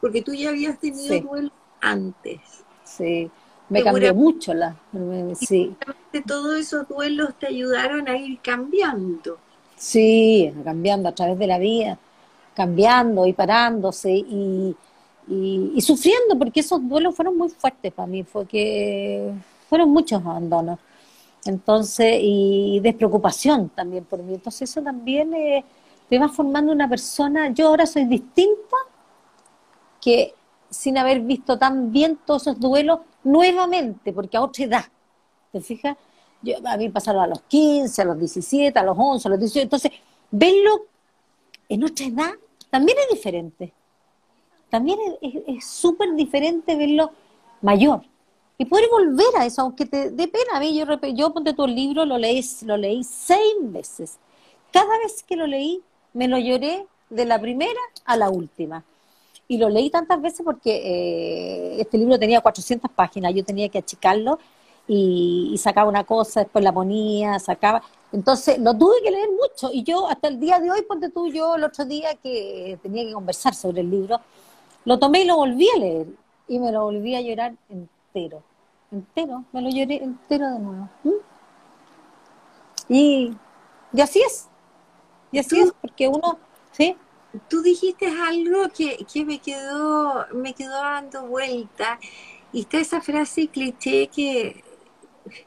Porque 0.00 0.22
tú 0.22 0.32
ya 0.32 0.50
habías 0.50 0.78
tenido 0.78 1.20
duelo 1.20 1.50
antes. 1.80 2.40
Sí, 2.84 3.30
me 3.68 3.82
cambió 3.82 4.14
mucho 4.14 4.54
la... 4.54 4.76
Sí. 5.38 5.76
todos 6.26 6.58
esos 6.58 6.88
duelos 6.88 7.34
te 7.38 7.48
ayudaron 7.48 8.08
a 8.08 8.16
ir 8.16 8.38
cambiando. 8.40 9.38
Sí, 9.78 10.52
cambiando 10.64 11.08
a 11.08 11.14
través 11.14 11.38
de 11.38 11.46
la 11.46 11.58
vida, 11.58 11.98
cambiando 12.54 13.26
y 13.26 13.32
parándose 13.32 14.10
y 14.12 14.76
y, 15.28 15.80
sufriendo, 15.80 16.38
porque 16.38 16.60
esos 16.60 16.86
duelos 16.88 17.14
fueron 17.14 17.36
muy 17.36 17.48
fuertes 17.50 17.92
para 17.92 18.06
mí, 18.06 18.24
fue 18.24 18.46
que 18.46 19.32
fueron 19.68 19.90
muchos 19.90 20.24
abandonos. 20.24 20.78
Entonces, 21.44 22.18
y 22.20 22.80
despreocupación 22.82 23.68
también 23.70 24.04
por 24.04 24.22
mí. 24.22 24.34
Entonces, 24.34 24.70
eso 24.70 24.82
también 24.82 25.32
eh, 25.34 25.64
te 26.08 26.18
va 26.18 26.28
formando 26.28 26.72
una 26.72 26.88
persona. 26.88 27.50
Yo 27.50 27.68
ahora 27.68 27.86
soy 27.86 28.06
distinta 28.06 28.76
que 30.00 30.34
sin 30.70 30.98
haber 30.98 31.20
visto 31.20 31.58
tan 31.58 31.92
bien 31.92 32.18
todos 32.26 32.42
esos 32.42 32.60
duelos 32.60 33.00
nuevamente, 33.24 34.12
porque 34.12 34.36
a 34.36 34.42
otra 34.42 34.64
edad, 34.64 34.84
¿te 35.52 35.60
fijas? 35.60 35.96
Yo, 36.42 36.56
a 36.64 36.76
mí 36.76 36.88
pasaron 36.88 37.22
a 37.22 37.26
los 37.26 37.42
15, 37.42 38.02
a 38.02 38.04
los 38.04 38.18
17, 38.18 38.78
a 38.78 38.82
los 38.82 38.96
11, 38.98 39.28
a 39.28 39.30
los 39.30 39.40
18. 39.40 39.62
Entonces, 39.62 39.92
verlo 40.30 40.86
en 41.68 41.84
otra 41.84 42.06
edad 42.06 42.32
también 42.70 42.98
es 42.98 43.16
diferente 43.16 43.72
también 44.70 44.98
es 45.20 45.64
súper 45.64 46.14
diferente 46.14 46.76
verlo 46.76 47.10
mayor. 47.60 48.02
Y 48.56 48.64
poder 48.64 48.88
volver 48.90 49.36
a 49.36 49.46
eso, 49.46 49.62
aunque 49.62 49.86
te 49.86 50.10
dé 50.10 50.28
pena. 50.28 50.54
A 50.54 50.60
mí, 50.60 50.76
yo, 50.76 50.84
yo 51.14 51.32
ponte 51.32 51.54
tu 51.54 51.66
libro, 51.66 52.04
lo 52.04 52.18
leí, 52.18 52.44
lo 52.62 52.76
leí 52.76 53.04
seis 53.04 53.54
veces. 53.60 54.18
Cada 54.72 54.98
vez 54.98 55.22
que 55.22 55.36
lo 55.36 55.46
leí, 55.46 55.80
me 56.12 56.26
lo 56.26 56.38
lloré 56.38 56.84
de 57.08 57.24
la 57.24 57.40
primera 57.40 57.80
a 58.04 58.16
la 58.16 58.30
última. 58.30 58.84
Y 59.46 59.58
lo 59.58 59.68
leí 59.68 59.90
tantas 59.90 60.20
veces 60.20 60.42
porque 60.44 60.76
eh, 60.76 61.80
este 61.80 61.96
libro 61.96 62.18
tenía 62.18 62.40
400 62.40 62.90
páginas, 62.90 63.32
yo 63.34 63.44
tenía 63.44 63.68
que 63.68 63.78
achicarlo 63.78 64.38
y, 64.88 65.50
y, 65.52 65.58
sacaba 65.58 65.88
una 65.88 66.04
cosa, 66.04 66.40
después 66.40 66.64
la 66.64 66.72
ponía, 66.72 67.38
sacaba. 67.38 67.82
Entonces 68.10 68.58
lo 68.58 68.76
tuve 68.76 68.96
que 69.02 69.10
leer 69.10 69.28
mucho 69.30 69.70
y 69.72 69.82
yo 69.82 70.08
hasta 70.08 70.28
el 70.28 70.40
día 70.40 70.58
de 70.58 70.70
hoy, 70.70 70.82
ponte 70.82 71.10
tú, 71.10 71.28
yo 71.28 71.56
el 71.56 71.64
otro 71.64 71.84
día 71.84 72.14
que 72.22 72.78
tenía 72.82 73.04
que 73.04 73.12
conversar 73.12 73.54
sobre 73.54 73.82
el 73.82 73.90
libro, 73.90 74.20
lo 74.84 74.98
tomé 74.98 75.20
y 75.20 75.24
lo 75.26 75.36
volví 75.36 75.68
a 75.70 75.78
leer. 75.78 76.06
Y 76.48 76.58
me 76.58 76.72
lo 76.72 76.84
volví 76.84 77.14
a 77.14 77.20
llorar 77.20 77.54
entero. 77.68 78.42
Entero. 78.90 79.44
Me 79.52 79.60
lo 79.60 79.68
lloré 79.68 80.02
entero 80.02 80.50
de 80.50 80.58
nuevo. 80.58 80.88
¿Mm? 81.04 81.10
Y, 82.88 83.36
y 83.92 84.00
así 84.00 84.22
es. 84.22 84.48
Y 85.30 85.38
así 85.38 85.60
es, 85.60 85.72
porque 85.80 86.08
uno, 86.08 86.38
¿sí? 86.72 86.96
Tú 87.48 87.60
dijiste 87.60 88.06
algo 88.06 88.70
que, 88.74 89.04
que 89.12 89.24
me 89.26 89.38
quedó, 89.38 90.26
me 90.32 90.54
quedó 90.54 90.76
dando 90.76 91.26
vuelta 91.26 91.98
Y 92.50 92.60
está 92.60 92.78
esa 92.78 93.02
frase 93.02 93.48
cliché 93.48 94.06
que 94.06 94.64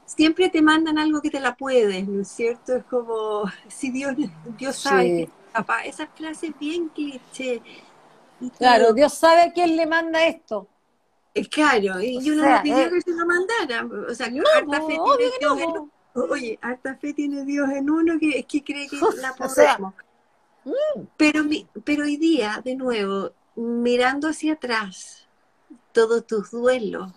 siempre 0.05 0.49
te 0.49 0.61
mandan 0.61 0.97
algo 0.97 1.21
que 1.21 1.29
te 1.29 1.39
la 1.39 1.55
puedes, 1.55 2.07
¿no 2.07 2.21
es 2.21 2.27
cierto? 2.27 2.75
Es 2.75 2.83
como, 2.85 3.43
si 3.67 3.91
Dios, 3.91 4.15
Dios 4.57 4.75
sabe, 4.75 5.29
papá, 5.53 5.83
esa 5.83 6.07
frase 6.07 6.53
bien 6.59 6.89
cliché. 6.89 7.61
claro, 8.57 8.93
Dios 8.93 9.13
sabe 9.13 9.41
a 9.43 9.53
quién 9.53 9.75
le 9.75 9.85
manda 9.85 10.25
esto. 10.25 10.67
Es 11.33 11.47
claro, 11.47 12.01
y 12.01 12.29
uno 12.29 12.45
no 12.45 12.61
pidió 12.61 12.79
eh, 12.79 12.89
que 12.89 13.01
se 13.01 13.11
lo 13.11 13.25
mandara. 13.25 13.87
O 14.09 14.13
sea, 14.13 14.27
harta 14.27 14.81
fe 14.81 14.97
tiene 14.97 15.31
Dios 15.39 15.59
en 15.59 15.69
uno. 15.69 15.89
Oye, 16.13 16.59
harta 16.61 16.95
fe 16.97 17.13
tiene 17.13 17.45
Dios 17.45 17.69
en 17.69 17.89
uno 17.89 18.19
que 18.19 18.39
es 18.39 18.45
que 18.45 18.63
cree 18.63 18.87
que 18.87 18.97
la 19.21 19.33
podemos. 19.33 19.93
Mm. 20.63 21.01
pero, 21.17 21.43
pero 21.83 22.03
hoy 22.03 22.17
día, 22.17 22.61
de 22.63 22.75
nuevo, 22.75 23.31
mirando 23.55 24.27
hacia 24.27 24.53
atrás, 24.53 25.27
todos 25.91 26.27
tus 26.27 26.51
duelos, 26.51 27.11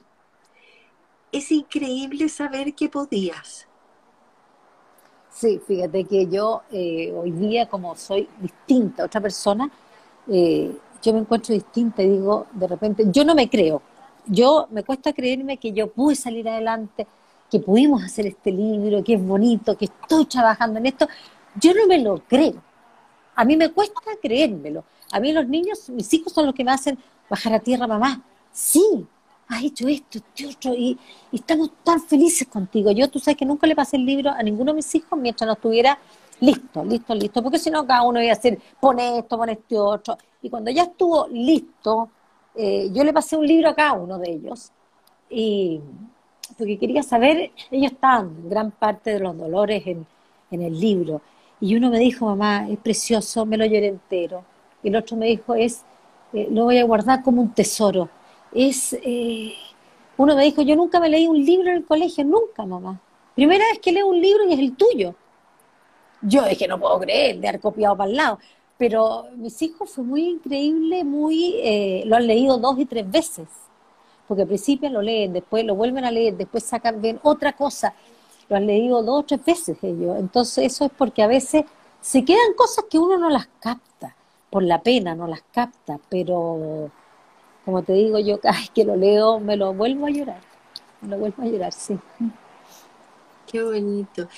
es 1.37 1.51
increíble 1.51 2.29
saber 2.29 2.75
que 2.75 2.89
podías. 2.89 3.67
Sí, 5.31 5.61
fíjate 5.67 6.05
que 6.05 6.29
yo 6.29 6.63
eh, 6.71 7.13
hoy 7.13 7.33
día, 7.33 7.69
como 7.69 7.97
soy 7.97 8.29
distinta 8.41 9.05
otra 9.05 9.21
persona, 9.21 9.69
eh, 10.29 10.77
yo 11.03 11.13
me 11.13 11.19
encuentro 11.19 11.53
distinta 11.53 12.03
y 12.03 12.09
digo, 12.09 12.47
de 12.53 12.69
repente, 12.69 13.05
yo 13.09 13.25
no 13.25 13.35
me 13.35 13.51
creo. 13.51 13.83
Yo 14.27 14.69
me 14.71 14.85
cuesta 14.85 15.13
creerme 15.13 15.59
que 15.59 15.73
yo 15.73 15.91
pude 15.91 16.15
salir 16.15 16.49
adelante, 16.49 17.07
que 17.51 17.59
pudimos 17.59 18.03
hacer 18.03 18.27
este 18.27 18.53
libro, 18.53 19.03
que 19.03 19.15
es 19.15 19.23
bonito, 19.23 19.77
que 19.77 19.87
estoy 19.87 20.25
trabajando 20.27 20.79
en 20.79 20.87
esto. 20.87 21.09
Yo 21.61 21.75
no 21.75 21.87
me 21.87 21.99
lo 21.99 22.21
creo. 22.21 22.63
A 23.35 23.45
mí 23.45 23.57
me 23.57 23.71
cuesta 23.71 24.01
creérmelo. 24.23 24.85
A 25.13 25.21
mí 25.21 25.33
los 25.33 25.47
niños, 25.47 25.91
mis 25.91 26.13
hijos 26.15 26.33
son 26.33 26.47
los 26.47 26.55
que 26.55 26.65
me 26.65 26.71
hacen 26.71 26.99
bajar 27.29 27.53
a 27.55 27.59
tierra, 27.59 27.87
mamá. 27.87 28.23
Sí, 28.53 29.07
has 29.49 29.63
hecho 29.63 29.89
esto, 29.89 30.19
este 30.19 30.47
otro, 30.47 30.75
y, 30.75 30.99
estamos 31.33 31.71
tan 31.83 32.01
felices 32.01 32.49
contigo. 32.49 32.91
Yo, 32.91 33.09
tú 33.09 33.19
sabes 33.19 33.37
que 33.37 33.45
nunca 33.45 33.67
le 33.67 33.75
pasé 33.75 33.97
el 33.97 34.07
libro 34.07 34.31
a 34.31 34.43
ninguno 34.43 34.73
de 34.73 34.77
mis 34.77 34.95
hijos 34.95 35.19
mientras 35.19 35.47
no 35.47 35.55
estuviera 35.55 35.99
listo, 36.41 36.85
listo, 36.85 37.15
listo, 37.15 37.43
porque 37.43 37.59
si 37.59 37.71
no 37.71 37.87
cada 37.87 38.03
uno 38.03 38.23
iba 38.23 38.33
a 38.33 38.37
decir, 38.37 38.59
pone 38.81 39.19
esto, 39.19 39.37
pone 39.37 39.53
este 39.53 39.79
otro. 39.79 40.17
Y 40.43 40.51
cuando 40.51 40.71
ya 40.71 40.85
estuvo 40.85 41.29
listo, 41.29 42.11
eh, 42.55 42.91
yo 42.93 43.05
le 43.05 43.13
pasé 43.13 43.37
un 43.37 43.47
libro 43.47 43.71
a 43.71 43.75
cada 43.75 43.95
uno 43.95 44.19
de 44.19 44.31
ellos, 44.31 44.73
porque 46.59 46.79
quería 46.79 47.03
saber, 47.03 47.51
ellos 47.71 47.93
estaban 47.93 48.49
gran 48.49 48.71
parte 48.71 49.15
de 49.15 49.21
los 49.21 49.37
dolores 49.37 49.87
en, 49.87 50.07
en 50.51 50.63
el 50.63 50.79
libro. 50.79 51.21
Y 51.61 51.77
uno 51.77 51.91
me 51.91 51.99
dijo, 51.99 52.27
mamá, 52.27 52.69
es 52.69 52.79
precioso, 52.79 53.47
me 53.47 53.57
lo 53.57 53.65
lloré 53.65 53.89
entero. 53.89 54.45
Y 54.83 54.89
el 54.89 54.97
otro 54.97 55.17
me 55.17 55.27
dijo, 55.27 55.55
es, 55.55 55.83
eh, 56.33 56.49
lo 56.51 56.65
voy 56.65 56.79
a 56.79 56.85
guardar 56.85 57.23
como 57.23 57.41
un 57.41 57.51
tesoro 57.53 58.09
es, 58.55 58.93
eh, 59.03 59.55
uno 60.17 60.37
me 60.37 60.45
dijo, 60.45 60.63
yo 60.63 60.77
nunca 60.77 61.01
me 61.01 61.09
leí 61.09 61.27
un 61.27 61.45
libro 61.45 61.71
en 61.71 61.77
el 61.77 61.85
colegio, 61.85 62.25
nunca, 62.25 62.65
mamá. 62.65 63.01
Primera 63.35 63.65
vez 63.67 63.81
que 63.81 63.93
leo 63.93 64.07
un 64.07 64.21
libro 64.21 64.45
y 64.49 64.53
es 64.53 64.61
el 64.61 64.77
tuyo. 64.77 65.15
Yo 66.23 66.45
que 66.57 66.69
no 66.69 66.79
puedo 66.79 67.01
creer 67.01 67.41
de 67.41 67.49
haber 67.49 67.61
copiado 67.61 67.97
para 67.97 68.09
el 68.09 68.17
lado. 68.17 68.39
Pero 68.79 69.27
mis 69.37 69.61
hijos 69.63 69.91
fue 69.91 70.05
muy 70.05 70.25
increíble, 70.25 71.05
muy, 71.05 71.57
eh, 71.57 72.05
lo 72.07 72.17
han 72.17 72.27
leído 72.27 72.59
dos 72.59 72.79
y 72.79 72.87
tres 72.87 73.11
veces. 73.11 73.49
Porque 74.27 74.43
al 74.43 74.49
principio 74.49 74.89
lo 74.89 75.03
leen, 75.03 75.33
después 75.33 75.65
lo 75.65 75.75
vuelven 75.75 76.05
a 76.05 76.11
leer, 76.11 76.37
después 76.37 76.65
sacan, 76.65 77.03
ven 77.03 77.21
otra 77.23 77.53
cosa. 77.53 77.95
Lo 78.49 78.57
han 78.57 78.67
leído 78.67 79.03
dos 79.03 79.21
o 79.21 79.23
tres 79.25 79.45
veces 79.45 79.79
ellos. 79.83 80.17
Entonces 80.19 80.73
eso 80.73 80.85
es 80.87 80.93
porque 80.97 81.23
a 81.23 81.27
veces 81.27 81.65
se 82.01 82.25
quedan 82.25 82.55
cosas 82.57 82.85
que 82.89 82.99
uno 82.99 83.19
no 83.19 83.31
las 83.31 83.49
capta. 83.61 84.17
Por 84.49 84.63
la 84.63 84.81
pena 84.83 85.15
no 85.15 85.27
las 85.27 85.43
capta, 85.53 85.99
pero 86.09 86.91
como 87.65 87.83
te 87.83 87.95
digo, 87.95 88.19
yo 88.19 88.41
cada 88.41 88.59
vez 88.59 88.71
que 88.71 88.85
lo 88.85 88.97
leo 88.97 89.41
me 89.41 89.57
lo 89.57 89.73
vuelvo 89.73 90.07
a 90.07 90.11
llorar, 90.11 90.41
me 91.01 91.09
lo 91.09 91.19
vuelvo 91.19 91.43
a 91.43 91.47
llorar, 91.47 91.73
sí. 91.73 91.99
Qué 93.47 93.63
bonito. 93.63 94.29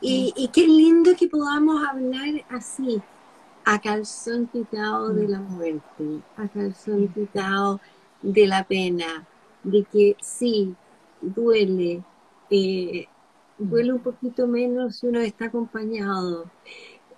Y, 0.00 0.32
mm. 0.36 0.52
qué 0.52 0.66
lindo 0.66 1.16
que 1.16 1.28
podamos 1.28 1.82
hablar 1.86 2.44
así, 2.48 3.02
a 3.64 3.80
calzón 3.80 4.46
quitado 4.46 5.12
de 5.12 5.28
la 5.28 5.40
muerte, 5.40 6.20
a 6.36 6.48
calzón 6.48 7.08
quitado 7.08 7.80
de 8.22 8.46
la 8.46 8.64
pena, 8.64 9.26
de 9.64 9.84
que 9.84 10.16
sí, 10.20 10.74
duele, 11.20 12.02
eh, 12.48 13.06
duele 13.58 13.92
un 13.92 14.00
poquito 14.00 14.46
menos 14.46 14.96
si 14.96 15.06
uno 15.06 15.20
está 15.20 15.46
acompañado. 15.46 16.50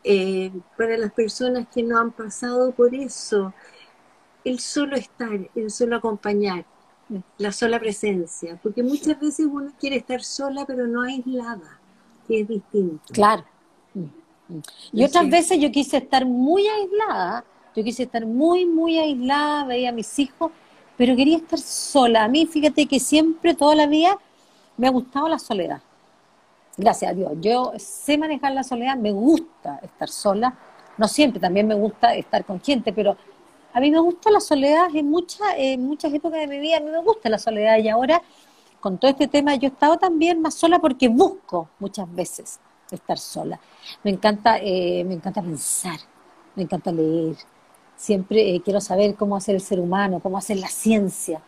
Eh, 0.04 0.50
para 0.76 0.96
las 0.96 1.12
personas 1.12 1.68
que 1.68 1.82
no 1.82 1.96
han 1.98 2.10
pasado 2.10 2.72
por 2.72 2.92
eso, 2.94 3.54
el 4.44 4.58
solo 4.60 4.96
estar, 4.96 5.38
el 5.54 5.70
solo 5.70 5.96
acompañar, 5.96 6.64
la 7.38 7.52
sola 7.52 7.78
presencia, 7.78 8.58
porque 8.62 8.82
muchas 8.82 9.18
veces 9.20 9.46
uno 9.50 9.72
quiere 9.78 9.96
estar 9.96 10.22
sola 10.22 10.64
pero 10.66 10.86
no 10.86 11.02
aislada, 11.02 11.80
que 12.26 12.40
es 12.40 12.48
distinto. 12.48 13.02
Claro. 13.12 13.44
Y 14.92 15.04
otras 15.04 15.28
veces 15.30 15.58
yo 15.58 15.70
quise 15.70 15.98
estar 15.98 16.26
muy 16.26 16.66
aislada, 16.66 17.44
yo 17.74 17.82
quise 17.82 18.04
estar 18.04 18.26
muy, 18.26 18.66
muy 18.66 18.98
aislada, 18.98 19.64
veía 19.64 19.90
a 19.90 19.92
mis 19.92 20.18
hijos, 20.18 20.50
pero 20.96 21.16
quería 21.16 21.38
estar 21.38 21.58
sola. 21.58 22.24
A 22.24 22.28
mí, 22.28 22.46
fíjate 22.46 22.86
que 22.86 23.00
siempre, 23.00 23.54
toda 23.54 23.74
la 23.74 23.86
vida, 23.86 24.18
me 24.76 24.86
ha 24.86 24.90
gustado 24.90 25.28
la 25.28 25.38
soledad. 25.38 25.80
Gracias 26.76 27.10
a 27.10 27.14
Dios. 27.14 27.32
Yo 27.40 27.72
sé 27.78 28.18
manejar 28.18 28.52
la 28.52 28.62
soledad, 28.62 28.96
me 28.96 29.12
gusta 29.12 29.80
estar 29.82 30.08
sola. 30.08 30.56
No 30.98 31.08
siempre, 31.08 31.40
también 31.40 31.66
me 31.66 31.74
gusta 31.74 32.14
estar 32.14 32.44
con 32.44 32.60
gente, 32.60 32.92
pero 32.92 33.16
a 33.72 33.80
mí 33.80 33.90
me 33.90 33.98
gusta 34.00 34.30
la 34.30 34.40
soledad 34.40 34.94
en, 34.94 35.08
muchas 35.08 35.40
muchas 35.78 36.12
épocas 36.12 36.40
de 36.40 36.46
mi 36.46 36.58
vida, 36.58 36.76
a 36.76 36.80
mí 36.80 36.90
me 36.90 37.00
gusta 37.02 37.28
la 37.28 37.38
soledad 37.38 37.78
y 37.78 37.88
ahora 37.88 38.22
con 38.80 38.98
todo 38.98 39.10
este 39.10 39.28
tema 39.28 39.54
yo 39.54 39.68
he 39.68 39.72
estado 39.72 39.96
también 39.96 40.42
más 40.42 40.54
sola 40.54 40.78
porque 40.78 41.08
busco 41.08 41.68
muchas 41.78 42.12
veces 42.14 42.60
estar 42.90 43.18
sola. 43.18 43.58
Me 44.02 44.10
encanta, 44.10 44.58
eh, 44.58 45.04
me 45.06 45.14
encanta 45.14 45.40
pensar, 45.40 45.98
me 46.54 46.64
encanta 46.64 46.92
leer. 46.92 47.36
Siempre 47.96 48.54
eh, 48.54 48.60
quiero 48.62 48.80
saber 48.80 49.14
cómo 49.14 49.36
hacer 49.36 49.54
el 49.54 49.60
ser 49.60 49.80
humano, 49.80 50.20
cómo 50.20 50.36
hacer 50.36 50.58
la 50.58 50.68
ciencia, 50.68 51.40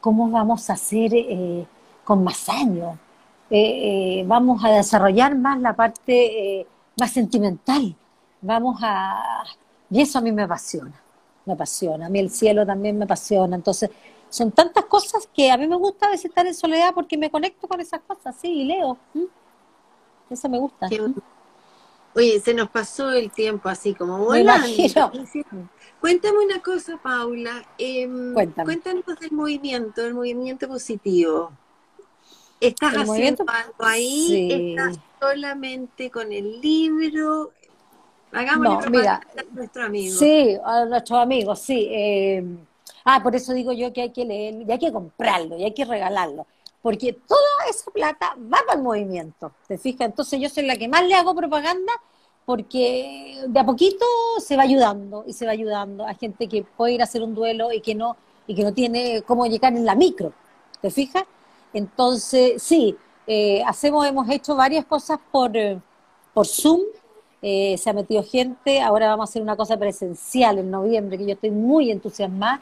cómo 0.00 0.30
vamos 0.30 0.68
a 0.70 0.74
hacer 0.74 1.12
eh, 1.14 1.66
con 2.04 2.22
más 2.22 2.48
años. 2.48 2.96
vamos 4.26 4.64
a 4.64 4.70
desarrollar 4.70 5.34
más 5.36 5.60
la 5.60 5.74
parte 5.74 6.66
más 6.98 7.10
sentimental. 7.10 7.96
Vamos 8.42 8.78
a... 8.82 9.44
Y 9.90 10.02
eso 10.02 10.18
a 10.18 10.22
mí 10.22 10.32
me 10.32 10.42
apasiona 10.42 11.05
me 11.46 11.54
apasiona, 11.54 12.06
a 12.06 12.08
mí 12.08 12.18
el 12.18 12.30
cielo 12.30 12.66
también 12.66 12.98
me 12.98 13.04
apasiona, 13.04 13.56
entonces 13.56 13.90
son 14.28 14.52
tantas 14.52 14.84
cosas 14.84 15.28
que 15.34 15.50
a 15.50 15.56
mí 15.56 15.66
me 15.66 15.76
gusta 15.76 16.06
a 16.06 16.10
veces 16.10 16.26
estar 16.26 16.46
en 16.46 16.54
soledad 16.54 16.92
porque 16.94 17.16
me 17.16 17.30
conecto 17.30 17.66
con 17.68 17.80
esas 17.80 18.00
cosas, 18.00 18.36
sí, 18.40 18.48
y 18.48 18.64
leo. 18.64 18.98
Eso 20.28 20.48
me 20.48 20.58
gusta. 20.58 20.88
Oye, 22.14 22.40
se 22.40 22.54
nos 22.54 22.70
pasó 22.70 23.10
el 23.12 23.30
tiempo 23.30 23.68
así 23.68 23.94
como 23.94 24.18
volando. 24.18 24.66
Cuéntame 26.00 26.38
una 26.44 26.62
cosa, 26.62 26.98
Paula. 27.02 27.66
Em, 27.78 28.32
cuéntanos 28.32 29.04
del 29.20 29.32
movimiento, 29.32 30.02
del 30.02 30.14
movimiento 30.14 30.66
positivo. 30.66 31.52
¿Estás 32.60 32.94
haciendo 32.94 33.44
algo 33.48 33.74
ahí? 33.84 34.48
¿Estás 34.50 34.98
solamente 35.20 36.10
con 36.10 36.32
el 36.32 36.60
libro? 36.60 37.52
Hagámosle 38.32 38.90
no, 38.90 38.90
mira, 38.90 39.20
a 39.36 39.54
nuestro 39.54 39.82
amigo. 39.84 40.18
Sí, 40.18 40.58
a 40.64 40.84
nuestros 40.84 41.18
amigos, 41.18 41.60
sí. 41.60 41.88
Eh, 41.90 42.44
ah, 43.04 43.22
por 43.22 43.34
eso 43.34 43.52
digo 43.52 43.72
yo 43.72 43.92
que 43.92 44.02
hay 44.02 44.10
que 44.10 44.24
leer, 44.24 44.62
y 44.66 44.70
hay 44.70 44.78
que 44.78 44.92
comprarlo, 44.92 45.56
y 45.56 45.64
hay 45.64 45.72
que 45.72 45.84
regalarlo. 45.84 46.46
Porque 46.82 47.12
toda 47.12 47.40
esa 47.68 47.90
plata 47.90 48.36
va 48.36 48.58
para 48.66 48.78
el 48.78 48.82
movimiento, 48.82 49.52
¿te 49.66 49.78
fijas? 49.78 50.08
Entonces 50.08 50.40
yo 50.40 50.48
soy 50.48 50.66
la 50.66 50.76
que 50.76 50.88
más 50.88 51.04
le 51.04 51.14
hago 51.14 51.34
propaganda 51.34 51.92
porque 52.44 53.42
de 53.48 53.58
a 53.58 53.66
poquito 53.66 54.06
se 54.38 54.56
va 54.56 54.62
ayudando 54.62 55.24
y 55.26 55.32
se 55.32 55.46
va 55.46 55.52
ayudando 55.52 56.06
a 56.06 56.14
gente 56.14 56.48
que 56.48 56.62
puede 56.62 56.92
ir 56.92 57.00
a 57.00 57.04
hacer 57.04 57.22
un 57.22 57.34
duelo 57.34 57.72
y 57.72 57.80
que 57.80 57.96
no 57.96 58.16
y 58.46 58.54
que 58.54 58.62
no 58.62 58.72
tiene 58.72 59.22
cómo 59.22 59.46
llegar 59.46 59.72
en 59.74 59.84
la 59.84 59.94
micro, 59.94 60.32
¿te 60.80 60.90
fijas? 60.90 61.24
Entonces, 61.72 62.62
sí, 62.62 62.96
eh, 63.26 63.62
hacemos, 63.66 64.06
hemos 64.06 64.28
hecho 64.30 64.54
varias 64.54 64.84
cosas 64.84 65.18
por, 65.32 65.56
eh, 65.56 65.80
por 66.32 66.46
Zoom, 66.46 66.80
eh, 67.42 67.76
se 67.78 67.90
ha 67.90 67.92
metido 67.92 68.22
gente, 68.22 68.80
ahora 68.80 69.08
vamos 69.08 69.28
a 69.28 69.30
hacer 69.30 69.42
una 69.42 69.56
cosa 69.56 69.76
presencial 69.76 70.58
en 70.58 70.70
noviembre, 70.70 71.18
que 71.18 71.26
yo 71.26 71.34
estoy 71.34 71.50
muy 71.50 71.90
entusiasmada, 71.90 72.60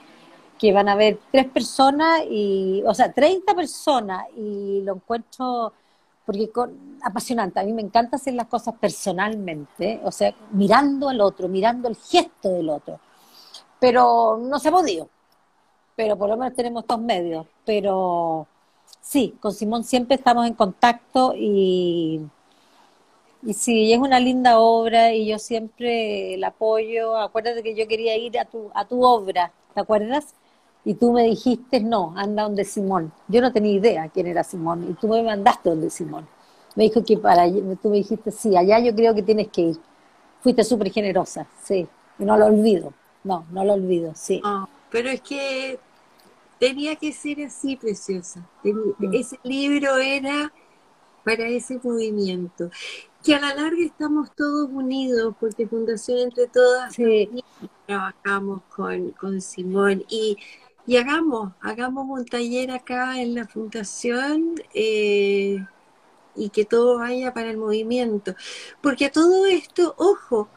que 0.58 0.72
van 0.72 0.88
a 0.88 0.92
haber 0.92 1.18
tres 1.30 1.46
personas, 1.46 2.22
y, 2.28 2.82
o 2.86 2.94
sea, 2.94 3.12
30 3.12 3.54
personas, 3.54 4.26
y 4.36 4.82
lo 4.82 4.94
encuentro, 4.94 5.72
porque 6.26 6.50
con, 6.50 6.98
apasionante, 7.02 7.60
a 7.60 7.64
mí 7.64 7.72
me 7.72 7.82
encanta 7.82 8.16
hacer 8.16 8.34
las 8.34 8.46
cosas 8.46 8.74
personalmente, 8.80 10.00
o 10.04 10.12
sea, 10.12 10.34
mirando 10.52 11.08
al 11.08 11.20
otro, 11.20 11.48
mirando 11.48 11.88
el 11.88 11.96
gesto 11.96 12.50
del 12.50 12.68
otro, 12.70 12.98
pero 13.78 14.38
no 14.40 14.58
se 14.58 14.68
ha 14.68 14.72
podido, 14.72 15.08
pero 15.96 16.16
por 16.16 16.28
lo 16.28 16.36
menos 16.36 16.54
tenemos 16.54 16.82
estos 16.82 17.00
medios, 17.00 17.46
pero 17.64 18.46
sí, 19.00 19.36
con 19.40 19.52
Simón 19.52 19.84
siempre 19.84 20.16
estamos 20.16 20.46
en 20.46 20.54
contacto 20.54 21.34
y 21.36 22.20
y 23.45 23.55
sí, 23.55 23.92
es 23.92 23.99
una 23.99 24.20
linda 24.20 24.59
obra 24.59 25.12
y 25.12 25.26
yo 25.26 25.38
siempre 25.38 26.36
la 26.38 26.49
apoyo. 26.49 27.16
Acuérdate 27.16 27.62
que 27.62 27.74
yo 27.74 27.86
quería 27.86 28.16
ir 28.16 28.38
a 28.38 28.45
tu, 28.45 28.70
a 28.74 28.84
tu 28.84 29.03
obra, 29.05 29.53
¿te 29.74 29.80
acuerdas? 29.80 30.34
y 30.84 30.95
tú 30.95 31.12
me 31.12 31.22
dijiste, 31.24 31.80
no, 31.80 32.12
anda 32.16 32.42
donde 32.42 32.64
Simón. 32.64 33.12
Yo 33.28 33.40
no 33.40 33.53
tenía 33.53 33.72
idea 33.72 34.09
quién 34.12 34.26
era 34.26 34.45
Simón, 34.45 34.86
y 34.90 34.95
tú 34.95 35.09
me 35.09 35.22
mandaste 35.22 35.70
donde 35.70 35.90
Simón. 35.90 36.26
Me 36.74 36.84
dijo 36.84 37.05
que 37.05 37.16
para 37.16 37.47
tú 37.80 37.88
me 37.88 37.99
dijiste, 37.99 38.30
sí, 38.30 38.57
allá 38.57 38.78
yo 38.80 38.95
creo 38.95 39.14
que 39.14 39.22
tienes 39.22 39.49
que 39.49 39.62
ir. 39.62 39.76
Fuiste 40.42 40.62
súper 40.62 40.90
generosa, 40.90 41.47
sí, 41.62 41.86
y 42.18 42.24
no 42.24 42.36
lo 42.36 42.47
olvido, 42.47 42.92
no, 43.22 43.47
no 43.51 43.64
lo 43.64 43.72
olvido, 43.72 44.12
sí. 44.14 44.42
Ah, 44.45 44.68
pero 44.90 45.09
es 45.09 45.22
que 45.22 45.78
tenía 46.59 46.97
que 46.97 47.12
ser 47.12 47.47
así, 47.47 47.76
preciosa. 47.76 48.47
Mm. 48.62 49.14
Ese 49.14 49.38
libro 49.42 49.97
era 49.97 50.53
para 51.24 51.46
ese 51.48 51.80
movimiento. 51.82 52.70
Que 53.22 53.34
a 53.34 53.40
la 53.40 53.54
larga 53.54 53.82
estamos 53.84 54.34
todos 54.34 54.68
unidos, 54.70 55.34
porque 55.40 55.66
Fundación 55.66 56.18
Entre 56.18 56.46
Todas 56.46 56.94
trabajamos 57.86 58.62
con, 58.74 59.10
con 59.12 59.40
Simón 59.40 60.04
y 60.08 60.36
y 60.86 60.98
hagamos, 60.98 61.52
hagamos 61.62 62.06
un 62.08 62.26
taller 62.26 62.70
acá 62.70 63.18
en 63.20 63.34
la 63.34 63.46
fundación 63.46 64.54
eh, 64.74 65.64
y 66.36 66.50
que 66.50 66.66
todo 66.66 66.98
vaya 66.98 67.32
para 67.32 67.50
el 67.50 67.56
movimiento. 67.56 68.34
Porque 68.82 69.06
a 69.06 69.12
todo 69.12 69.46
esto, 69.46 69.94
ojo, 69.96 70.48